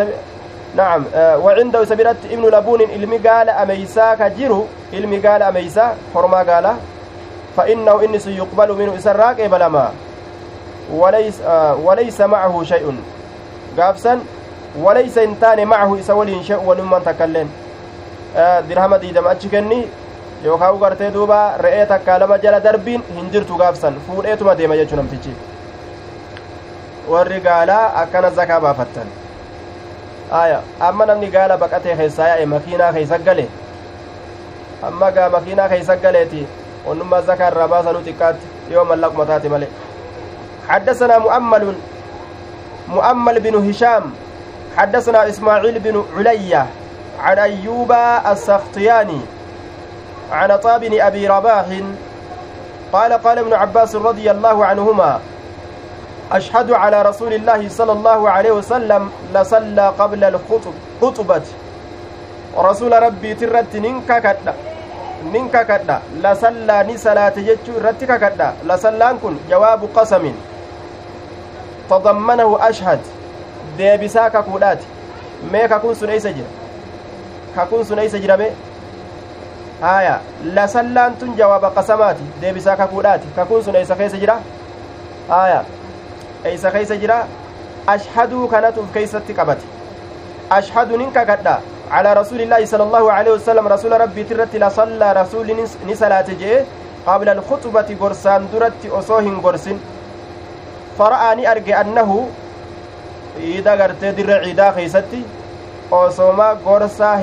نعم 0.76 1.04
وعنده 1.14 1.84
سبيرت 1.84 2.16
ابن 2.30 2.44
لبون 2.44 2.80
gaala 3.22 3.56
ameysaa 3.56 4.16
ka 4.16 4.30
jiru 4.30 4.68
ilmi 4.92 5.20
gaala 5.20 5.46
ameysaa 5.48 5.94
hormaa 6.14 6.44
gaala 6.44 6.76
فإنه 7.56 8.04
إنس 8.04 8.26
يقبل 8.26 8.72
منه 8.72 8.96
إسراك 8.96 9.40
إبلما 9.40 9.92
وليس 10.92 11.40
وليس 11.82 12.20
معه 12.20 12.62
شيء 12.64 12.96
قافسا 13.78 14.20
وليس 14.82 15.18
إنتان 15.18 15.66
معه 15.66 16.00
إسولين 16.00 16.42
شيء 16.42 16.60
ونمن 16.66 17.00
تكلم 17.04 17.48
dirhama 18.68 18.98
diidama 19.00 19.30
achi 19.30 19.48
kenni 19.48 19.88
yookaan 20.44 20.76
gartee 20.80 21.10
duuba 21.10 21.56
re'ee 21.64 21.86
takkaa 21.86 22.18
lama 22.20 22.36
jala 22.38 22.60
darbiin 22.60 23.02
hin 23.14 23.30
jirtu 23.32 23.56
gaafsan 23.56 23.94
fuudheetuma 24.06 24.54
deema 24.58 24.76
jechuu 24.76 24.96
namtichi 24.96 25.32
warri 27.08 27.40
gaalaa 27.40 27.94
akkana 28.02 28.30
zakaa 28.30 28.60
baafattan 28.60 29.08
aya 30.40 30.60
amma 30.88 31.06
namni 31.12 31.30
gaala 31.36 31.56
baqatee 31.56 31.96
keessaa 32.02 32.28
yaa'e 32.32 32.46
makiinaa 32.52 32.92
keeysa 32.98 33.18
gale 33.30 33.48
amma 34.90 35.10
gaa 35.16 35.28
makiinaa 35.36 35.68
keeysa 35.72 35.96
galeeti 36.04 36.46
onnummaa 36.86 37.22
zakaa 37.32 37.48
irraa 37.54 37.68
baasanuu 37.74 38.04
xiqqaatti 38.10 38.46
yoo 38.76 38.84
mallaquma 38.92 39.26
taate 39.32 39.48
male 39.48 39.68
حدثنا 40.68 41.18
مؤمل 41.18 41.74
مؤمل 42.88 43.40
بن 43.40 43.54
هشام 43.70 44.04
حدثنا 44.76 45.28
إسماعيل 45.28 45.78
بن 45.78 46.04
علية 46.16 46.66
عن 47.20 47.38
أيوب 47.38 47.92
السختياني 48.32 49.20
عن 50.32 50.50
عطاء 50.50 50.78
بن 50.78 51.00
أبي 51.00 51.26
رباح 51.28 51.64
قال 52.92 53.12
قال 53.12 53.38
ابن 53.38 53.52
عباس 53.52 53.94
رضي 53.96 54.30
الله 54.30 54.66
عنهما 54.66 55.20
أشهد 56.32 56.72
على 56.72 57.02
رسول 57.02 57.32
الله 57.34 57.68
صلى 57.68 57.92
الله 57.92 58.30
عليه 58.30 58.52
وسلم 58.52 59.10
لصلى 59.34 59.88
قبل 59.98 60.24
الخطبة 60.24 61.42
رسول 62.58 63.02
ربي 63.02 63.34
ترت 63.34 63.76
ننكا 63.76 64.18
كدا 64.18 64.54
ننكا 65.32 65.62
كدا 65.62 65.98
لصلى 66.22 66.76
نسلاة 66.94 67.36
جتشو 67.36 67.72
رتك 67.84 68.10
كدا 68.20 68.52
لصلى 68.64 69.08
كن 69.22 69.36
جواب 69.50 69.80
قسم. 69.96 70.32
تضمنه 71.90 72.58
أشهد. 72.68 73.00
Deebisaa 73.78 74.30
kakuudhaati 74.30 74.86
mee 75.52 75.68
kakuun 75.68 75.96
sun 76.02 76.10
eeysa 76.16 76.32
jira 76.32 76.48
kakuun 77.54 77.84
sun 77.84 77.98
eeysa 77.98 78.18
jira 78.24 78.36
mee 78.42 78.50
haya 79.80 80.18
lasallaan 80.58 81.16
tun 81.22 81.36
jawaaba 81.36 81.70
qasamaati 81.78 82.24
deebisaa 82.40 82.76
kakuudhaati 82.82 83.28
kakuun 83.36 83.64
sun 83.64 83.76
eeysa 83.76 83.96
keessa 84.02 84.18
jira 84.24 84.36
haya 85.28 85.62
eeysa 86.44 86.70
keeysa 86.76 86.96
jira 87.06 87.22
ashhaduu 87.94 88.48
kanatuuf 88.48 88.92
keeysatti 88.98 89.34
qabate 89.40 89.66
ashhadu 90.60 90.96
nin 91.04 91.10
kakadha 91.20 91.56
على 91.90 92.12
رسول 92.12 92.40
الله 92.40 92.64
صلى 92.66 92.82
الله 92.82 93.12
عليه 93.12 93.32
وسلم 93.32 93.68
رسول 93.68 94.00
ربي 94.00 94.22
ترت 94.24 94.56
لصلى 94.56 95.12
رسول 95.12 95.48
نسلاة 95.86 96.28
جئ 96.40 96.64
قبل 97.06 97.28
الخطبة 97.28 97.88
قرسان 98.00 98.48
درت 98.52 98.82
أصوهن 98.90 99.40
قرسن 99.40 99.78
فرآني 100.98 101.50
أرجع 101.52 101.80
أنه 101.80 102.10
إذا 103.38 103.82
قرت 103.82 104.04
در 104.04 104.38
عيدا 104.38 104.70
خيستي 104.70 105.22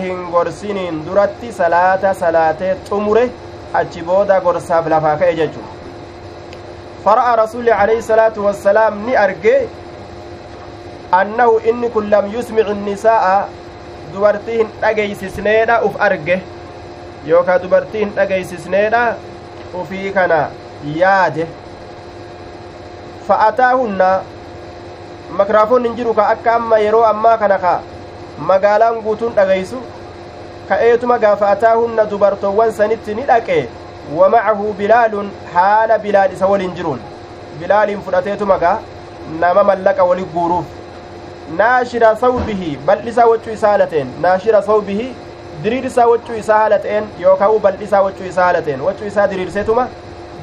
hin 0.01 0.31
gorsiniin 0.31 1.05
duratti 1.05 1.51
salaata 1.51 2.13
salaatee 2.13 2.75
xumure 2.89 3.23
achi 3.73 4.01
booda 4.01 4.39
gorsaaf 4.39 4.87
lafaa 4.87 5.17
ka'e 5.17 5.35
jechuudha 5.35 5.73
فرأى 7.05 7.35
رسول 7.43 7.69
عليه 7.69 7.97
الصلاة 7.97 8.33
والسلام 8.37 9.05
ني 9.05 9.23
أرجي 9.23 9.57
أنه 11.13 11.59
إني 11.69 11.89
كن 11.89 12.09
لم 12.09 12.31
يسمع 12.35 12.61
النساء 12.71 13.49
dubartiin 14.13 14.69
dhageeysisneedha 14.81 15.81
uf 15.87 15.95
arge 15.99 16.35
yookaa 17.27 17.59
dubartiin 17.63 18.11
dhageeysisneedha 18.15 19.15
ufii 19.81 20.11
kana 20.17 20.37
yaade 20.95 21.47
fa'ataahunna 23.27 24.09
makraafoon 25.39 25.85
hin 25.87 25.95
jiru 25.99 26.13
ka 26.19 26.27
akka 26.33 26.55
amma 26.55 26.79
yeroo 26.85 27.03
ammaa 27.11 27.37
kana 27.43 27.57
ka 27.65 27.73
magaalaan 28.51 29.01
guutuun 29.05 29.33
dhageeysu 29.39 29.79
ka'eetuma 30.69 31.17
gaafa 31.23 31.49
ataahunna 31.55 32.05
dubartoowwan 32.11 32.71
sanitti 32.79 33.15
ni 33.19 33.23
dhaqe 33.31 33.57
wamacahu 34.19 34.73
bilaalun 34.79 35.31
haala 35.55 35.97
bilaal 36.05 36.33
isa 36.37 36.47
waliin 36.53 36.75
jiruun 36.79 36.99
bilaaliin 37.59 38.01
fudhateetuma 38.07 38.57
gaa 38.63 38.77
nama 39.43 39.63
mallaqa 39.71 40.03
wali 40.11 40.25
guuruuf 40.37 40.65
naashira 41.59 42.15
sawbihi 42.23 42.71
bal'isaa 42.87 43.27
waccuu 43.33 43.53
isaa 43.59 43.69
haala 43.75 43.87
naashira 44.25 44.61
sawbihi 44.71 45.07
diriirsaa 45.63 46.07
waccuu 46.13 46.35
isaa 46.41 46.57
haala 46.63 46.79
ta'een 46.79 47.07
bal'isaa 47.67 48.01
waccuu 48.09 48.25
isaa 48.31 48.43
haala 48.43 48.83
waccuu 48.89 49.07
isaa 49.13 49.27
diriirseetuma 49.27 49.87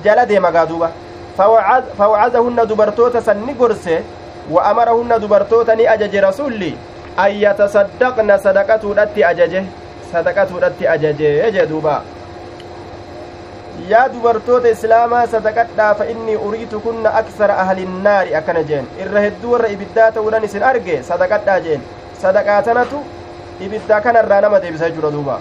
jala 0.05 0.27
deema 0.27 0.51
gaa 0.53 0.67
duuba 0.67 0.91
fawcazahunna 1.37 2.67
dubartoota 2.67 3.23
san 3.23 3.47
ni 3.47 3.55
gorse 3.55 4.03
amarahunna 4.59 5.19
dubartoota 5.19 5.75
ni 5.77 5.87
ajaje 5.87 6.21
rasulli 6.21 6.77
an 7.17 7.31
yatasaddaqna 7.43 8.39
sadaqatuudhatti 8.39 9.25
ajaje 9.25 9.65
sadaqatuudhatti 10.13 10.89
ajaje 10.89 11.29
jee 11.53 11.67
duuba 11.67 12.03
yaa 13.89 14.09
dubartoota 14.15 14.69
islaamaa 14.69 15.27
sadaqadhaa 15.27 15.95
fa 15.95 16.05
innii 16.15 16.37
uriitu 16.49 16.81
kunna 16.81 17.15
aksara 17.21 17.59
ahlinnaari 17.65 18.35
akkana 18.41 18.63
jeen 18.71 18.89
irra 19.05 19.21
hedduu 19.27 19.53
warra 19.53 19.69
ibiddaa 19.77 20.11
ta'uudhan 20.17 20.45
isin 20.49 20.63
arge 20.73 21.03
sadaqadhaa 21.11 21.61
jeen 21.67 21.87
sadaqaa 22.23 22.63
tanatu 22.63 23.05
ibiddaa 23.69 24.01
kanarraa 24.01 24.41
nama 24.47 24.61
deebisa 24.65 24.91
jechuudha 24.91 25.13
duuba 25.17 25.39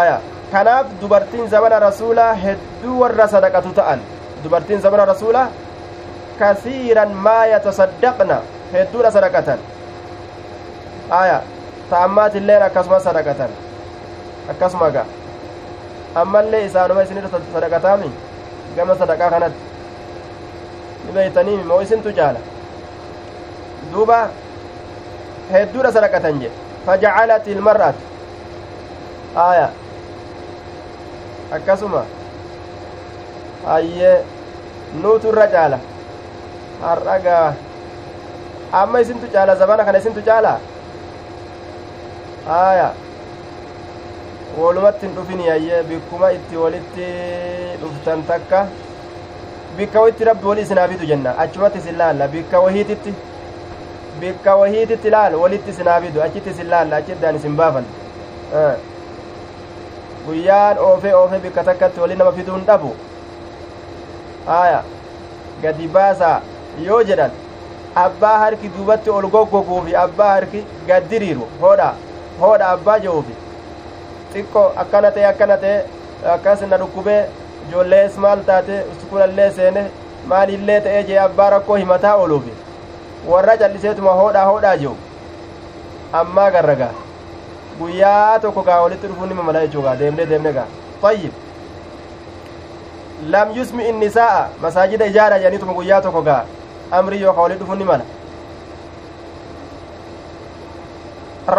aya 0.00 0.20
kanaaf 0.52 0.86
dubartiin 1.00 1.50
zabana 1.56 1.80
rasuulaa 1.86 2.32
hedduu 2.44 3.00
warra 3.00 3.28
sadaqatu 3.34 3.74
ta'an 3.80 4.00
dubartiin 4.44 4.80
zabana 4.86 5.04
rasuulaa 5.12 5.48
kasiiran 6.40 7.10
maa 7.26 7.44
yatasaddaqna 7.52 8.36
hedduudha 8.72 9.10
sadaqatan 9.16 9.58
aya 11.20 11.38
ta'ammaatilleen 11.90 12.62
akkasuma 12.68 12.98
sadaqatan 13.06 13.50
akkasuma 14.54 14.88
gaa 14.96 15.06
ammallee 16.22 16.62
isaanuma 16.68 17.02
isinirra 17.08 17.28
sadaqataami 17.56 18.10
gama 18.76 18.94
sadaqaa 19.02 19.30
kanatti 19.34 19.60
ni 21.04 21.10
beeytaniimi 21.18 21.64
moo 21.72 21.80
isintu 21.88 22.10
caala 22.20 22.40
duuba 23.92 24.18
hedduudha 25.52 25.90
sadaqatan 25.98 26.40
jedhe 26.42 26.56
fajacalat 26.86 27.44
ilmar'atu 27.54 28.02
aya 29.48 29.68
akkasuma 31.58 32.02
ayyee 33.76 34.16
nuutu 35.02 35.28
irra 35.32 35.46
caala 35.54 35.78
har'agaa 36.82 37.54
amma 38.80 39.00
isintu 39.04 39.26
caala 39.32 39.56
zabana 39.62 39.84
kana 39.84 39.98
isintu 40.02 40.22
caala 40.28 40.52
aya 42.58 42.90
walumatti 44.60 45.06
hin 45.06 45.14
dhufin 45.16 45.40
yayyee 45.48 45.82
bikkuma 45.88 46.32
itti 46.36 46.56
walitti 46.62 47.06
dhuftan 47.82 48.22
takka 48.30 48.60
bikka 49.76 50.00
wayitti 50.04 50.24
rabbi 50.30 50.46
walii 50.50 50.62
isinaa 50.68 50.88
fidu 50.92 51.06
jenna 51.10 51.34
achumatti 51.44 51.78
isin 51.82 51.96
laalla 52.02 52.28
bikka 52.28 52.60
wahiititti 52.66 53.12
bikka 54.20 54.56
wahiititti 54.62 55.10
laal 55.16 55.34
walitti 55.42 55.70
isinaa 55.74 56.00
fidu 56.06 56.22
achitti 56.28 56.50
isin 56.54 56.68
laalla 56.74 56.96
achiddaan 57.02 57.36
isin 57.40 57.56
baafan 57.60 57.84
guyyaan 60.26 60.78
oofee 60.86 61.14
oofee 61.20 61.38
bikka 61.44 61.64
takkatti 61.68 62.00
walii 62.00 62.16
nama 62.22 62.32
fiduu 62.38 62.54
hin 62.56 62.64
dhabu 62.72 62.90
aya 64.60 64.82
gadi 65.62 65.88
baasaa 65.98 66.40
yoo 66.86 67.02
jedhan 67.10 67.30
abbaa 68.04 68.38
harki 68.44 68.68
duubatti 68.76 69.10
ol 69.16 69.26
goggoguu 69.34 69.80
fi 69.86 69.96
abbaa 70.04 70.30
harki 70.34 70.64
gad 70.88 71.08
diriiru 71.10 71.48
hoodha 71.62 71.88
hoodha 72.40 72.68
abbaa 72.76 72.98
je'uufi 73.04 73.34
xiqqoo 74.34 74.66
akkana 74.84 75.10
ta'e 75.16 75.26
akkana 75.32 75.56
ta'e 75.64 75.76
akkas 76.34 76.60
na 76.70 76.76
dhukkubee 76.82 77.20
ijoollees 77.68 78.16
maal 78.24 78.40
taate 78.50 78.72
uskulallee 78.92 79.50
seene 79.58 79.84
maalillee 80.32 80.80
ta'ee 80.86 81.02
jee 81.10 81.18
abbaa 81.26 81.50
rakkoo 81.56 81.76
himataa 81.82 82.14
ooluufi 82.24 82.52
warra 83.32 83.56
calliseetuma 83.62 84.12
hoodhaa 84.20 84.44
hoodhaa 84.50 84.76
jiru 84.82 84.96
ammaa 86.22 86.50
garragaa 86.56 86.92
guyyaa 87.80 88.38
tokko 88.44 88.62
gaa 88.68 88.80
walitti 88.84 89.06
dhufuun 89.10 89.28
nima 89.34 89.42
mala 89.48 89.60
jechuugaa 89.66 89.96
deemnee 90.04 90.26
deemne 90.32 90.52
gaa 90.58 90.66
fayyib 91.02 91.32
lam 93.34 93.48
yusmi 93.56 93.88
innisaa'a 93.88 94.48
masaajida 94.62 95.06
ijaara 95.12 95.38
jedhaniituma 95.38 95.72
guyyaa 95.78 96.00
tokko 96.06 96.22
gaa 96.30 96.42
amrii 96.98 97.22
yookaa 97.22 97.42
walitti 97.42 97.62
dhufuun 97.62 97.78
ni 97.78 97.84
mala 97.84 98.04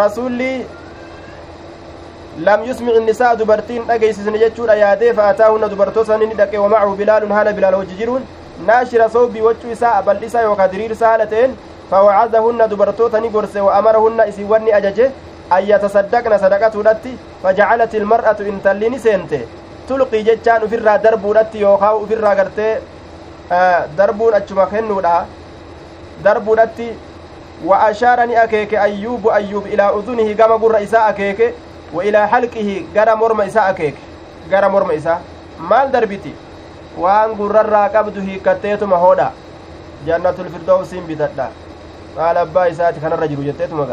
rasuulli 0.02 0.52
lam 2.46 2.64
yusmic 2.68 2.94
innisaa 3.00 3.34
dubartiin 3.40 3.82
dhageeysisne 3.88 4.38
jechuudha 4.44 4.74
yaadee 4.82 5.12
fa'ataahunna 5.18 5.68
dubartoota 5.72 6.16
inni 6.26 6.34
dhaqe 6.40 6.58
wamacahu 6.64 6.96
bilaalun 7.00 7.32
haala 7.36 7.52
bilaal 7.58 7.74
wajji 7.80 7.96
jiruun 8.00 8.22
naashira 8.68 9.08
soobii 9.16 9.40
wachuu 9.48 9.72
isaa 9.76 10.02
bal'isaa 10.06 10.42
yookaa 10.48 10.68
diriirsa 10.74 11.06
haala 11.08 11.26
ta'een 11.32 11.56
fawacazahunna 11.90 12.68
dubartoota 12.72 13.20
ni 13.20 13.28
gorse 13.34 13.60
wa 13.66 13.74
amarahunna 13.80 14.26
isiiwwan 14.30 14.62
ni 14.68 14.72
ajaje 14.78 15.10
an 15.50 15.66
yatasaddaqna 15.72 16.38
sadaqatuudhatti 16.44 17.12
fajacalat 17.42 17.94
ilmar'atu 18.00 18.46
intalli 18.52 18.90
ni 18.94 18.98
seente 19.06 19.40
tulqii 19.88 20.22
jechaan 20.28 20.64
ufirraa 20.66 20.98
darbuudhatti 21.06 21.60
yookaa 21.66 21.94
ufirraa 22.04 22.34
gartee 22.40 22.72
darbuun 23.96 24.34
achuma 24.34 24.66
kennuudha 24.66 25.26
darbuudhatti 26.24 26.88
wa 27.64 27.80
ashaara 27.88 28.26
ni 28.26 28.36
akeeke 28.36 28.78
ayyuubu 28.78 29.32
ayyuub 29.32 29.66
ilaa 29.66 29.92
udunihi 29.92 30.34
gama 30.34 30.58
gurra 30.58 30.80
isaa 30.80 31.04
akeeke 31.06 31.54
wa 31.94 32.04
ilaa 32.04 32.26
halqihi 32.26 32.80
gara 32.94 33.16
morma 33.16 33.44
isaa 33.44 33.66
akeeke 33.66 34.00
gara 34.50 34.68
morma 34.68 34.94
isaa 34.94 35.18
maal 35.58 35.90
darbiti 35.92 36.34
waan 36.98 37.34
gurrarraa 37.34 37.88
qabdu 37.88 38.20
hiikkatteetuma 38.20 38.96
hoodha 39.04 39.28
jannatul 40.06 40.48
firdowsiin 40.54 41.04
bitadha 41.10 41.48
maal 42.16 42.36
abbaa 42.46 42.66
isaati 42.72 43.00
kanarra 43.00 43.28
jiru 43.28 43.42
jetteetuma 43.50 43.86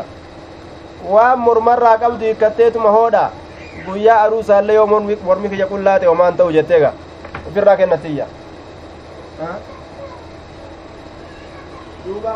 waan 1.10 1.40
mormarraa 1.40 1.98
qabdu 1.98 2.26
hiikkatteetuma 2.26 2.90
hoodha 2.98 3.30
guyyaa 3.86 4.22
aruusaallee 4.24 4.76
yoo 4.76 4.88
mormi 4.88 5.50
kiyya 5.50 5.68
qullaate 5.68 6.06
homaan 6.06 6.38
ta'u 6.38 6.52
jettee 6.52 6.80
ga 6.80 6.92
ofirraa 7.48 7.78
kennatiyya 7.78 8.26
duuba 12.06 12.34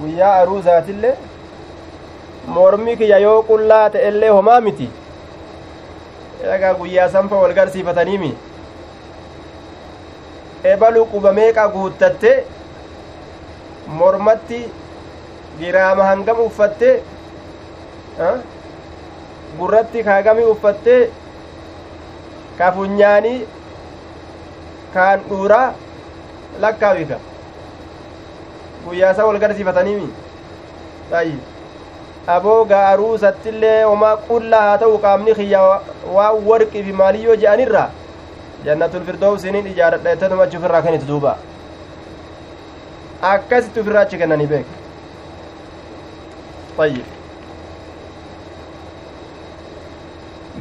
guyyaa 0.00 0.34
aruusaatillee 0.40 1.14
mormi 2.56 2.96
kiyya 3.00 3.18
yoo 3.26 3.42
qullaa 3.50 3.84
ta'ellee 3.94 4.30
homaa 4.38 4.60
miti 4.66 4.88
egaa 6.56 6.74
guyyaa 6.80 7.08
sanfa 7.14 7.36
wal 7.42 7.54
garsiifataniimi 7.58 8.30
ebalu 10.72 11.02
quba 11.12 11.32
meeqa 11.38 11.64
guuttatte 11.76 12.32
mormatti 14.00 14.60
giraama 15.60 16.04
hangam 16.10 16.38
uffatte 16.48 16.90
gurratti 19.58 20.02
kaagami 20.08 20.44
uffatte 20.52 20.94
ka 22.58 22.70
funyaanii 22.76 23.38
kaan 24.94 25.20
dhuuraa 25.28 25.66
lakkaawika 26.64 27.18
guyyaasaa 28.86 29.26
wal 29.28 29.38
garsiifataniimi 29.44 30.08
ayi 31.20 31.34
aboo 32.36 32.60
gaaruusattillee 32.72 33.78
homaa 33.84 34.14
qullaa 34.28 34.62
haa 34.68 34.78
ta'u 34.84 34.98
qaamni 35.04 35.34
kiyya 35.40 35.60
waan 36.16 36.36
warqii 36.48 36.82
fi 36.86 36.92
maaliyyoo 37.02 37.36
je'anirra 37.44 37.84
jannatul 38.68 39.04
firdoowsiniin 39.10 39.66
ijaaradha 39.74 40.10
jettatuma 40.14 40.42
achi 40.48 40.56
ofirraa 40.62 40.82
kennitu 40.86 41.06
duuba 41.12 41.36
akkasitti 43.34 43.80
ofirraa 43.84 44.02
achi 44.08 44.18
kennanii 44.24 44.50
beek 44.54 44.68
طيب 46.78 47.04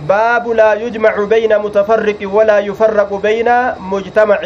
باب 0.09 0.47
لا 0.49 0.73
يجمع 0.73 1.23
بين 1.23 1.57
متفرق 1.57 2.19
ولا 2.33 2.59
يفرق 2.59 3.13
بين 3.13 3.49
مجتمع 3.79 4.39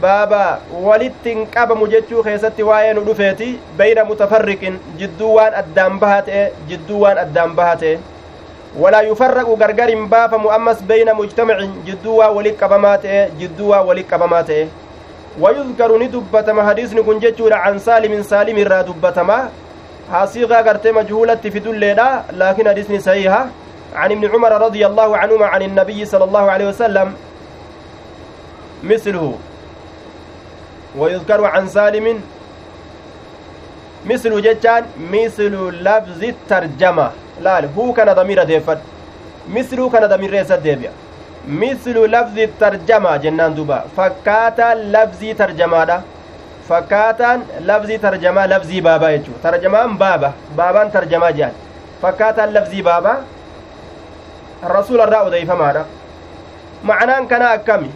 baaba 0.00 0.60
walittin 0.84 1.46
qabamu 1.48 1.86
jechuu 1.88 2.22
keessatti 2.22 2.62
waa'ee 2.62 2.92
nu 2.94 3.00
dhufeeti 3.04 3.46
bayna 3.78 4.04
mutafarriqin 4.04 4.74
jidduu 5.00 5.30
waan 5.36 5.54
addaan 5.60 5.96
bahaa 6.02 6.22
ta'e 6.26 6.42
jidduu 6.68 7.00
waan 7.04 7.18
addaan 7.22 7.54
bahaa 7.60 7.76
ta'e 7.82 7.94
walaa 8.82 9.02
yufarraqu 9.08 9.56
gargar 9.62 9.88
hin 9.88 10.04
baafamu 10.14 10.50
ammas 10.56 10.82
bayna 10.90 11.14
mujtamacin 11.20 11.72
jidduu 11.86 12.16
waa 12.18 12.28
walit 12.38 12.58
qabamaa 12.62 12.96
ta'e 13.04 13.22
jidduu 13.40 13.68
waa 13.72 13.82
walit 13.90 14.06
qabamaa 14.12 14.42
ta'e 14.50 14.68
wayudkaru 15.44 15.98
ni 16.02 16.08
dubbatama 16.16 16.64
hadiisni 16.68 17.02
kun 17.06 17.20
jechuudha 17.24 17.62
can 17.64 17.78
saalimin 17.86 18.22
saalim 18.32 18.58
irraa 18.64 18.82
dubbatama 18.90 19.38
haasiiqaa 20.12 20.62
gartee 20.68 20.92
majhuulatti 20.98 21.50
fidulleedha 21.56 22.08
laakin 22.42 22.66
hadiisni 22.72 23.00
sahiha 23.08 23.40
عن 23.96 24.12
ابن 24.12 24.24
عمر 24.32 24.52
رضي 24.66 24.86
الله 24.86 25.16
عنهما 25.16 25.46
عن 25.46 25.62
النبي 25.62 26.04
صلى 26.04 26.24
الله 26.24 26.44
عليه 26.50 26.66
وسلم 26.68 27.14
مثله 28.84 29.34
ويذكر 30.98 31.44
عن 31.44 31.68
سالم 31.68 32.20
مثل 34.06 34.32
جتان 34.42 34.82
مثل 35.12 35.54
لفظ 35.88 36.20
الترجمة. 36.24 37.10
لا 37.40 37.54
هو 37.78 37.92
كان 37.92 38.12
ضمير 38.12 38.42
ديفت 38.42 38.78
مثل 39.48 39.78
كان 39.92 40.06
ضمير 40.06 40.30
ريسة 40.30 40.56
ديبيا 40.56 40.92
مثل 41.48 41.96
لفظ 42.14 42.38
الترجمة 42.38 43.16
جنان 43.16 43.54
دوبا. 43.54 43.84
فكاتا 43.96 44.74
لفظ 44.74 45.20
ترجمة 45.38 45.84
دا. 45.84 45.98
فكاتا 46.68 47.30
لفظ 47.60 47.90
ترجمة 48.02 48.46
لفظ 48.46 48.70
بابا 48.86 49.08
يجو. 49.10 49.32
ترجمان 49.42 49.96
بابا؟ 49.96 50.32
بابان 50.56 50.92
ترجمة 50.92 51.30
جان. 51.30 51.52
فكاتا 52.02 52.46
لفظ 52.46 52.74
بابا 52.80 53.14
الرأو 54.64 55.28
ضيفة 55.28 55.54
ماذا 55.54 55.86
معناه 56.84 57.20
كان 57.30 57.42
أكمي 57.42 57.90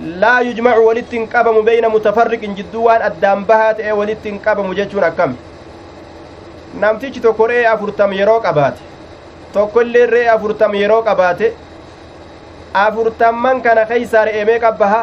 laa 0.00 0.40
yujmacu 0.46 0.86
walitti 0.86 1.16
hin 1.16 1.26
qabamu 1.28 1.62
beyna 1.66 1.88
mutafarriqin 1.90 2.54
jidduu 2.56 2.84
waan 2.86 3.02
addaan 3.02 3.40
bahaa 3.46 3.72
ta'e 3.78 3.92
walitti 4.00 4.28
hin 4.30 4.36
qabamu 4.44 4.74
jechuun 4.78 5.04
akkami 5.06 5.34
namtichi 6.82 7.20
tokko 7.24 7.46
re'ee 7.50 7.64
afurtam 7.70 8.12
yeroo 8.18 8.36
qabaate 8.44 8.78
tokko 9.56 9.80
illee 9.86 10.06
re'ee 10.12 10.28
afurtam 10.34 10.74
yeroo 10.80 11.00
qabaate 11.08 11.50
afurtamman 12.84 13.62
kana 13.66 13.84
keeysaa 13.90 14.24
re'ee 14.30 14.44
mee 14.50 14.58
qabbaha 14.66 15.00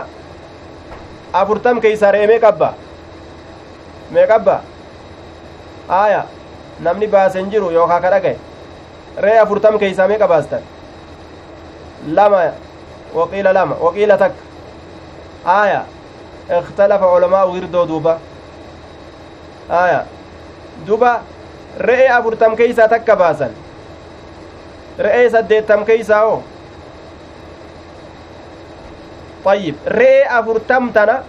afurtam 1.41 1.81
keeysaa 1.87 2.11
re'ee 2.17 2.27
mee 2.31 2.39
qabba 2.45 2.69
mee 4.17 4.27
qabba 4.31 4.55
aaya 5.99 6.21
namni 6.87 7.07
baasen 7.17 7.51
jiru 7.55 7.71
yookaa 7.79 7.99
ka 8.07 8.09
dhagaye 8.15 8.37
re'ee 9.17 9.39
afurtam 9.39 9.79
keeysaa 9.79 10.07
mee 10.07 10.17
qabaastan 10.19 10.61
lama 12.17 12.41
waqiila 13.13 13.53
lama 13.53 13.75
waqiila 13.85 14.17
takka 14.17 14.45
آية 15.45 15.85
اختلف 16.49 17.01
علماء 17.03 17.49
غيردو 17.49 17.83
دوبا 17.85 18.19
آية 19.71 20.05
دوبا 20.87 21.21
رئي 21.81 22.17
أفرتم 22.19 22.55
كيسا 22.55 22.85
تكا 22.85 23.13
باسا 23.13 23.51
رئي 24.99 25.29
سديتم 25.29 25.83
كيسا 25.83 26.15
أو 26.15 26.39
طيب 29.45 29.75
رئي 29.87 30.25
أفرتم 30.39 30.89
تنا 30.89 31.23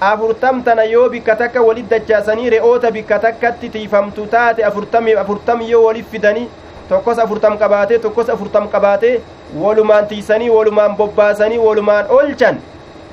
afurtam 0.00 0.62
tana 0.62 0.84
yoo 0.84 1.08
bikka 1.08 1.36
takka 1.36 1.62
walit 1.62 1.88
dachaasanii 1.88 2.50
re'oota 2.50 2.90
bikka 2.92 3.18
takkatti 3.18 3.68
tiifamtu 3.70 4.26
taate 4.26 4.60
afurtami 4.64 5.14
afurtam 5.16 5.62
yoo 5.62 5.84
walif 5.86 6.10
fidanii 6.12 6.48
tokkos 6.88 7.18
afurtam 7.18 7.58
qabaatee 7.58 7.98
tokkos 7.98 8.28
afurtam 8.34 8.68
qabaatee 8.74 9.14
walumaan 9.62 10.06
tiisanii 10.06 10.50
walumaan 10.50 10.96
bobbaasanii 10.96 11.58
walumaan 11.58 12.06
oolchan 12.18 12.60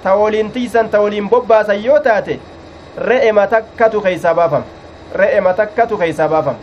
ta 0.04 0.16
waliin 0.16 0.52
tiisan 0.52 0.90
ta 0.90 1.02
waliin 1.02 1.30
bobbaasan 1.30 1.84
yoo 1.86 2.00
taate 2.00 2.40
re'ema 3.08 3.48
takkatu 3.48 4.02
keeysaa 4.02 4.34
baafama 4.36 4.66
re'ema 5.22 5.54
takkatu 5.54 5.98
keeysaa 5.98 6.28
baafama 6.30 6.58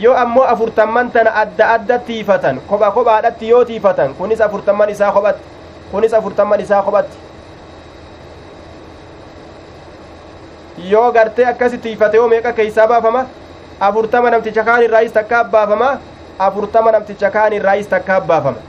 yoo 0.00 0.14
ammoo 0.22 0.44
afurtamman 0.54 1.10
tana 1.10 1.30
adda 1.42 1.68
adda 1.74 1.98
tiifatan 2.08 2.60
kopha 2.70 2.90
kophaadhatti 2.90 3.48
yoo 3.48 3.64
tiifatan 3.64 4.14
kunis 4.14 4.40
afurtamman 4.40 4.90
isaa 4.96 5.12
kophatti 5.12 5.44
kunis 5.92 6.14
afurtamman 6.20 6.60
isaa 6.60 6.82
kophatti 6.82 7.16
yoo 10.90 11.12
gartee 11.12 11.46
akkasi 11.46 11.78
tiifate 11.78 12.16
yoo 12.16 12.28
meeqa 12.28 12.52
keeysaa 12.52 12.86
baafama 12.88 13.24
afurtama 13.80 14.30
namticha 14.30 14.62
kaan 14.64 14.82
irraayis 14.82 15.12
takka 15.12 15.38
abbaafama 15.44 15.88
afurtama 16.38 16.92
namticha 16.92 17.30
kaan 17.30 17.52
irraayis 17.58 17.88
takka 17.88 18.16
abbaafama 18.16 18.60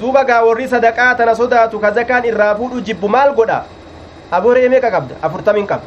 duuba 0.00 0.24
gaa 0.24 0.42
warri 0.46 0.68
sadaqaa 0.68 1.14
tana 1.20 1.34
sodaatu 1.34 1.78
ka 1.84 1.90
zakaan 2.00 2.24
irraa 2.30 2.54
fuudhu 2.58 2.80
jibbu 2.88 3.08
maal 3.14 3.32
godha 3.38 3.60
aboree 4.38 4.68
meeqa 4.74 4.90
qabda 4.96 5.14
afurtamin 5.28 5.66
qaba 5.66 5.86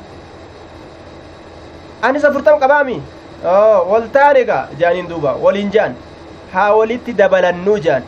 anis 2.10 2.24
afurtam 2.32 2.60
qabaami 2.64 2.98
wal 3.92 4.08
taane 4.18 4.42
gaa 4.50 4.64
jaaniin 4.82 5.08
duuba 5.12 5.36
waliin 5.46 5.72
jaan 5.78 5.96
haa 6.54 6.72
walitti 6.80 7.14
dabalannuu 7.22 7.78
jaan 7.88 8.04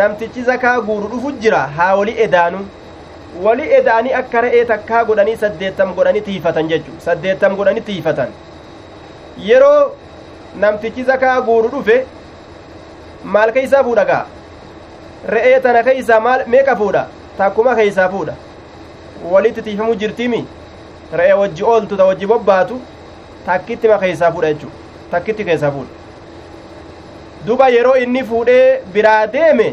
namtichi 0.00 0.42
zakaa 0.50 0.76
guuru 0.90 1.08
dhufu 1.14 1.32
jira 1.46 1.62
haa 1.78 1.94
wali 2.00 2.14
edaanu 2.26 2.60
wali 3.46 3.66
edaanii 3.80 4.12
akka 4.20 4.40
re'ee 4.44 4.64
takkaa 4.70 5.02
godhanii 5.10 5.36
saddeettam 5.42 5.94
godhanii 5.98 6.20
tiifatan 6.28 6.68
jechu 6.72 6.92
saddeettam 7.06 7.56
godhanii 7.60 7.80
tiifatan 7.90 8.30
yeroo 9.48 9.80
namtichi 10.60 11.04
zakaa 11.10 11.40
guuru 11.40 11.68
dhufe 11.74 12.06
maal 13.36 13.52
keeysaa 13.52 13.82
fuudha 13.84 14.04
gaa 14.10 14.24
re'ee 15.34 15.60
tana 15.66 15.82
keeysaa 15.88 16.20
maal 16.26 16.44
meeqa 16.54 16.76
fuudha 16.80 17.06
takkuma 17.38 17.74
keeysaa 17.80 18.08
fuudha 18.14 18.34
walitti 19.34 19.62
tiifamu 19.68 19.94
jirtimi 20.02 20.42
re'ee 21.20 21.38
wajji 21.42 21.64
ooltu 21.74 21.96
ta 22.00 22.04
wajji 22.10 22.26
bobbaatu 22.34 22.80
takkittima 23.46 23.98
keeysaa 24.04 24.32
fuudha 24.36 24.52
jechuu 24.52 24.72
takkitti 25.14 25.44
keessaa 25.50 25.70
fuudha 25.70 25.90
duba 27.46 27.68
yeroo 27.76 27.96
inni 28.04 28.24
fuudhee 28.24 28.66
biraa 28.92 29.26
deeme 29.32 29.72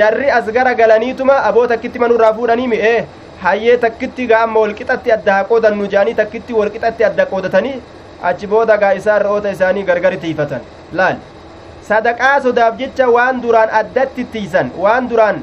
jarri 0.00 0.30
as 0.38 0.50
gara 0.56 0.74
galaniituma 0.80 1.36
aboo 1.50 1.66
takkitti 1.74 1.98
manurraa 2.04 2.32
fuudhanii 2.40 2.68
mi'ee 2.74 2.96
hayyee 3.44 3.76
takkitti 3.84 4.26
gaa 4.32 4.42
amma 4.46 4.60
walqixatti 4.64 5.12
adda 5.16 5.38
qoodannu 5.52 5.86
jaanii 5.94 6.14
takkitti 6.20 6.52
walqixatti 6.60 7.04
adda 7.10 7.26
qoodatanii 7.32 7.76
achi 8.22 8.46
booda 8.46 8.76
gaa 8.78 8.92
isaan 9.00 9.22
re'oota 9.22 9.50
isaanii 9.56 9.82
gargari 9.90 10.16
tiifatan 10.24 10.60
laal 11.00 11.16
sadaqaa 11.88 12.40
sodaaf 12.46 12.76
jecha 12.78 13.08
waan 13.16 13.42
duraan 13.42 13.70
addatti 13.80 14.24
tiisan 14.32 14.70
waan 14.84 15.08
duraan 15.10 15.42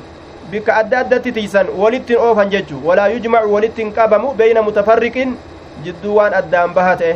bikka 0.52 0.76
adda 0.82 1.00
addatti 1.04 1.32
tiisan 1.38 1.68
walittiin 1.84 2.20
oofan 2.26 2.50
jechuu 2.56 2.82
walaa 2.88 3.08
yujmacu 3.14 3.54
walittiin 3.54 3.94
qabamu 3.94 4.34
beeyna 4.42 4.62
mutafarriqin 4.68 5.38
jidduu 5.86 6.16
waan 6.18 6.34
addaan 6.42 6.74
baha 6.76 6.96
ta'e 7.02 7.16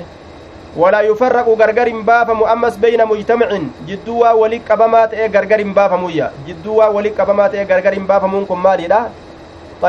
walaa 0.84 1.02
yufarraqu 1.10 1.56
gargar 1.60 1.88
hin 1.92 2.02
baafamu 2.08 2.46
ammas 2.54 2.78
beyna 2.86 3.06
mujtamicin 3.12 3.70
jidduu 3.92 4.20
waa 4.24 4.34
wali 4.42 4.60
qabamaa 4.72 5.08
ta'e 5.14 5.30
gargar 5.36 5.60
hin 5.64 5.74
baafamuyya 5.78 6.32
jidduu 6.48 6.78
waa 6.80 6.90
wali 6.98 7.12
qabamaa 7.20 7.50
ta'e 7.56 7.66
gargar 7.74 7.94
hin 8.00 8.08
baafamuun 8.14 8.46
kun 8.50 8.60
maaliidha 8.66 9.00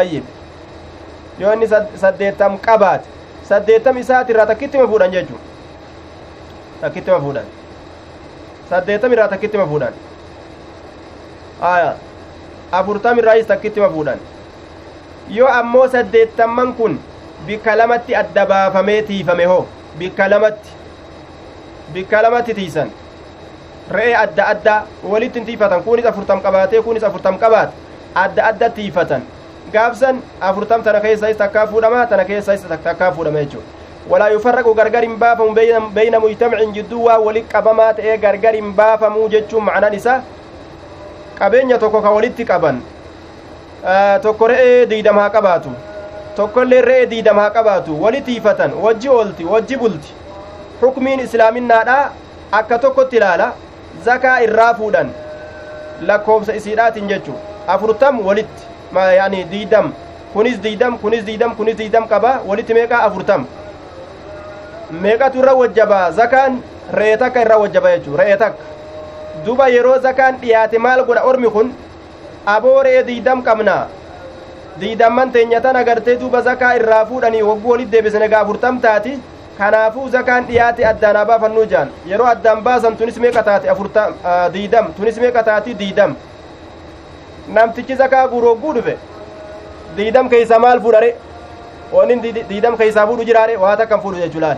ayyib 0.03 0.25
yoo 1.41 1.53
inni 1.57 1.69
saddeettam 2.05 2.59
qabaate 2.67 3.07
saddeettam 3.49 3.97
isaati 4.03 4.33
irraa 4.37 4.47
takkittima 4.53 4.87
fuudhan 4.93 5.11
jechuu 5.17 5.39
takkittima 6.81 7.21
fuudhan 7.25 7.47
saddeettam 8.71 9.13
irraa 9.17 9.29
takkittima 9.35 9.67
fuudhan 9.73 9.93
aya 11.73 11.91
afurtam 12.81 13.19
irraayis 13.23 13.47
takkittima 13.53 13.89
fuudhan 13.97 14.19
yoo 15.39 15.49
ammoo 15.61 15.89
saddeettamman 15.97 16.75
kun 16.81 17.01
bikka 17.47 17.77
lamatti 17.83 18.17
adda 18.23 18.47
baafamee 18.53 19.03
tiifame 19.11 19.45
hoo 19.53 19.67
bikka 19.99 20.29
lamatti 20.31 20.71
bikka 21.95 22.23
lamatti 22.23 22.55
tiisan 22.61 22.91
re'ee 23.97 24.15
adda 24.23 24.47
addaa 24.55 24.79
walitti 25.13 25.41
tiifatan 25.51 25.83
kunis 25.83 26.07
afurtam 26.13 26.41
qabaatee 26.47 26.83
kunis 26.89 27.05
afurtam 27.11 27.39
qabaate 27.39 27.73
adda 28.25 28.47
adda 28.51 28.71
tiifatan 28.79 29.23
gaafsan 29.73 30.23
afurtam 30.51 30.83
tana 30.83 31.01
keessais 31.07 31.37
takkaa 31.43 31.67
fuudhama 31.73 32.07
tana 32.13 32.25
keessais 32.25 32.63
takkaa 32.87 33.13
fuudhama 33.19 33.39
jechuudha 33.45 33.80
walaa 34.11 34.29
yufarraqu 34.35 34.75
gargar 34.75 35.03
hin 35.05 35.17
baafamu 35.17 35.55
beyna 35.95 36.21
mujtamicin 36.21 36.73
jidduu 36.79 37.05
waa 37.05 37.19
wali 37.27 37.43
qabamaa 37.53 37.93
ta'ee 37.99 38.17
gargar 38.25 38.55
hin 38.55 38.73
baafamuu 38.81 39.29
jechuun 39.35 39.65
macnaan 39.69 39.95
isaa 39.99 40.21
qabeenya 41.39 41.79
tokko 41.85 42.01
ka 42.07 42.11
walitti 42.17 42.45
qaban 42.45 42.81
tokko 44.23 44.49
re'ee 44.53 44.87
diidam 44.95 45.19
haa 45.23 45.31
qabaatu 45.37 45.71
tokkollee 46.41 46.81
re'ee 46.89 47.07
diidam 47.13 47.39
haa 47.43 47.51
qabaatu 47.59 48.03
wali 48.03 48.21
tiifatan 48.31 48.75
wajji 48.87 49.09
oolti 49.19 49.45
wajji 49.53 49.77
bulti 49.85 50.13
xukmiin 50.81 51.21
islaaminaadha 51.27 51.97
akka 52.61 52.79
tokkotti 52.87 53.17
ilaala 53.23 53.49
zakaa 54.09 54.37
irraa 54.49 54.75
fuudhan 54.75 55.11
lakkoofsa 56.11 56.55
isiidhaatiin 56.61 57.09
jechu 57.15 57.35
afurtam 57.77 58.21
walitti 58.27 58.63
yaani 59.17 59.45
diidam 59.55 59.93
kunis 60.35 60.61
diidam 60.69 60.99
kunis 60.99 61.25
diidam 61.31 61.55
kunis 61.57 61.77
diidam 61.81 62.09
qaba 62.13 62.37
walitti 62.53 62.75
meeqa 62.75 63.03
afurtam 63.09 63.47
meeqatu 64.91 65.39
irra 65.39 65.55
wajjaba 65.55 66.01
zakaan 66.13 66.61
re'ee 66.99 67.17
takka 67.17 67.41
irra 67.47 67.59
wajjaba 67.63 67.91
jechu 67.97 68.17
re'ee 68.17 68.37
takka 68.37 68.65
duba 69.47 69.69
yeroo 69.69 69.99
zakaan 70.07 70.37
dhiyaate 70.43 70.79
maal 70.79 71.05
godha 71.09 71.23
ormi 71.33 71.51
kun 71.57 71.73
aboo 72.55 72.83
re'ee 72.87 73.03
diidam 73.11 73.43
qabnaa 73.49 73.83
diidamman 74.81 75.33
teenya 75.33 75.61
tan 75.61 75.77
agartee 75.77 76.17
duuba 76.23 76.41
zakaa 76.49 76.73
irraa 76.81 77.05
fuudhanii 77.11 77.43
wagguu 77.51 77.71
walit 77.73 77.91
deebisne 77.93 78.29
gaa 78.33 78.41
afurtam 78.47 78.81
taati 78.81 79.15
kanaafuu 79.59 80.09
zakaan 80.17 80.47
dhiyaate 80.49 80.87
addaan 80.91 81.17
haa 81.17 81.25
baafannuu 81.31 81.65
jaan 81.73 81.91
yeroo 82.13 82.27
addaan 82.33 82.63
baasan 82.69 82.97
tunis 82.97 83.19
meeqa 83.25 83.43
taate 83.43 83.69
diidam 84.53 84.93
tunis 84.99 85.19
meeqa 85.25 85.43
taati 85.51 85.75
diidam 85.85 86.17
namtichi 87.59 87.97
zakaa 88.03 88.27
guuru 88.29 88.49
wagguu 88.53 88.73
dhufe 88.79 88.97
diidam 89.97 90.29
keeysa 90.35 90.59
maal 90.59 90.81
fuudhare 90.81 91.15
oonin 91.93 92.23
diidam 92.49 92.77
keeysaa 92.77 93.07
fuudhu 93.07 93.25
jiraare 93.31 93.57
waa 93.57 93.77
takkan 93.77 94.01
fuudhu 94.01 94.21
jechuu 94.25 94.41
laal 94.41 94.57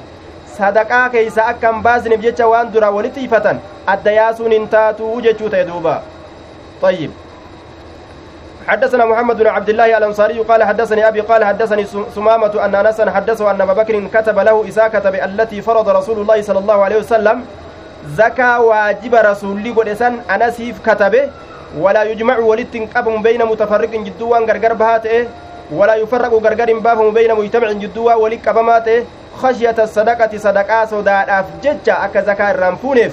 sadaqaa 0.63 1.05
keeysa 1.17 1.51
akka 1.53 1.73
hin 1.75 1.85
baasneef 1.89 2.25
jecha 2.27 2.49
waan 2.55 2.73
duraa 2.79 2.91
walitti 2.97 3.29
ifatan 3.29 3.63
adda 3.97 4.19
yaasuun 4.21 4.53
hin 4.59 4.67
taatuu 4.79 5.21
jechuu 5.29 5.53
ta'e 5.57 5.69
duuba. 5.71 6.01
طيب 6.83 7.11
حدثنا 8.69 9.05
محمد 9.07 9.37
بن 9.39 9.47
عبد 9.47 9.69
الله 9.69 9.99
الأنصاري 9.99 10.39
قال 10.39 10.63
حدثني 10.63 11.09
أبي 11.09 11.21
قال 11.21 11.45
حدثني 11.45 11.85
سمامة 12.15 12.55
أن 12.65 12.75
انسا 12.75 13.11
حدثه 13.11 13.51
أن 13.51 13.61
أبا 13.61 13.73
بكر 13.73 13.95
كتب 14.15 14.39
له 14.39 14.57
اذا 14.67 14.89
كتب 14.89 15.15
التي 15.15 15.63
فرض 15.63 15.89
رسول 15.89 16.19
الله 16.23 16.43
صلى 16.43 16.59
الله 16.59 16.79
عليه 16.85 16.99
وسلم 17.07 17.37
زكا 18.19 18.57
واجب 18.57 19.15
رسول 19.15 19.57
لي 19.63 19.71
قدسان 19.71 20.13
انسيف 20.35 20.77
كتبه 20.87 21.25
ولا 21.79 22.03
يجمع 22.03 22.39
ولت 22.39 22.75
قبم 22.95 23.23
بين 23.23 23.43
متفرق 23.47 23.93
جدوان 24.07 24.43
غرغر 24.51 24.73
بهاته 24.75 25.19
ولا 25.79 25.95
يفرق 26.03 26.33
غرغر 26.45 26.71
بافم 26.87 27.09
بين 27.15 27.31
مجتمع 27.35 27.69
جدوا 27.73 28.15
ولي 28.15 28.37
قبماته 28.47 28.99
خشيه 29.41 29.79
الصدقه 29.79 30.33
صدقه 30.39 30.85
سوداء 30.93 31.29
ججا 31.65 31.95
اك 32.05 32.15
زكا 32.19 32.53
رنفونف 32.53 33.13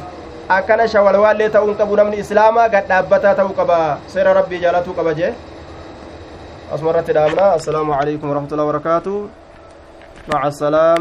akkana 0.50 0.88
shawalwaallee 0.90 1.50
ta'uun 1.54 1.76
qabu 1.78 1.94
namni 1.96 2.18
islaamaa 2.26 2.68
gad 2.74 2.86
dhaabbataa 2.90 3.34
ta'uu 3.40 3.54
qaba 3.60 3.78
seera 4.14 4.34
rabbii 4.34 4.60
jaalatuu 4.64 4.94
qaba 4.98 5.12
jee 5.20 5.30
asuma 6.74 6.90
irratti 6.92 7.14
dhaabna 7.18 7.46
assalaamu 7.58 7.94
alaikum 7.94 8.28
warahmatullahi 8.34 8.68
wabarakaatu 8.70 9.14
maca 10.32 10.48
assalaam 10.50 10.98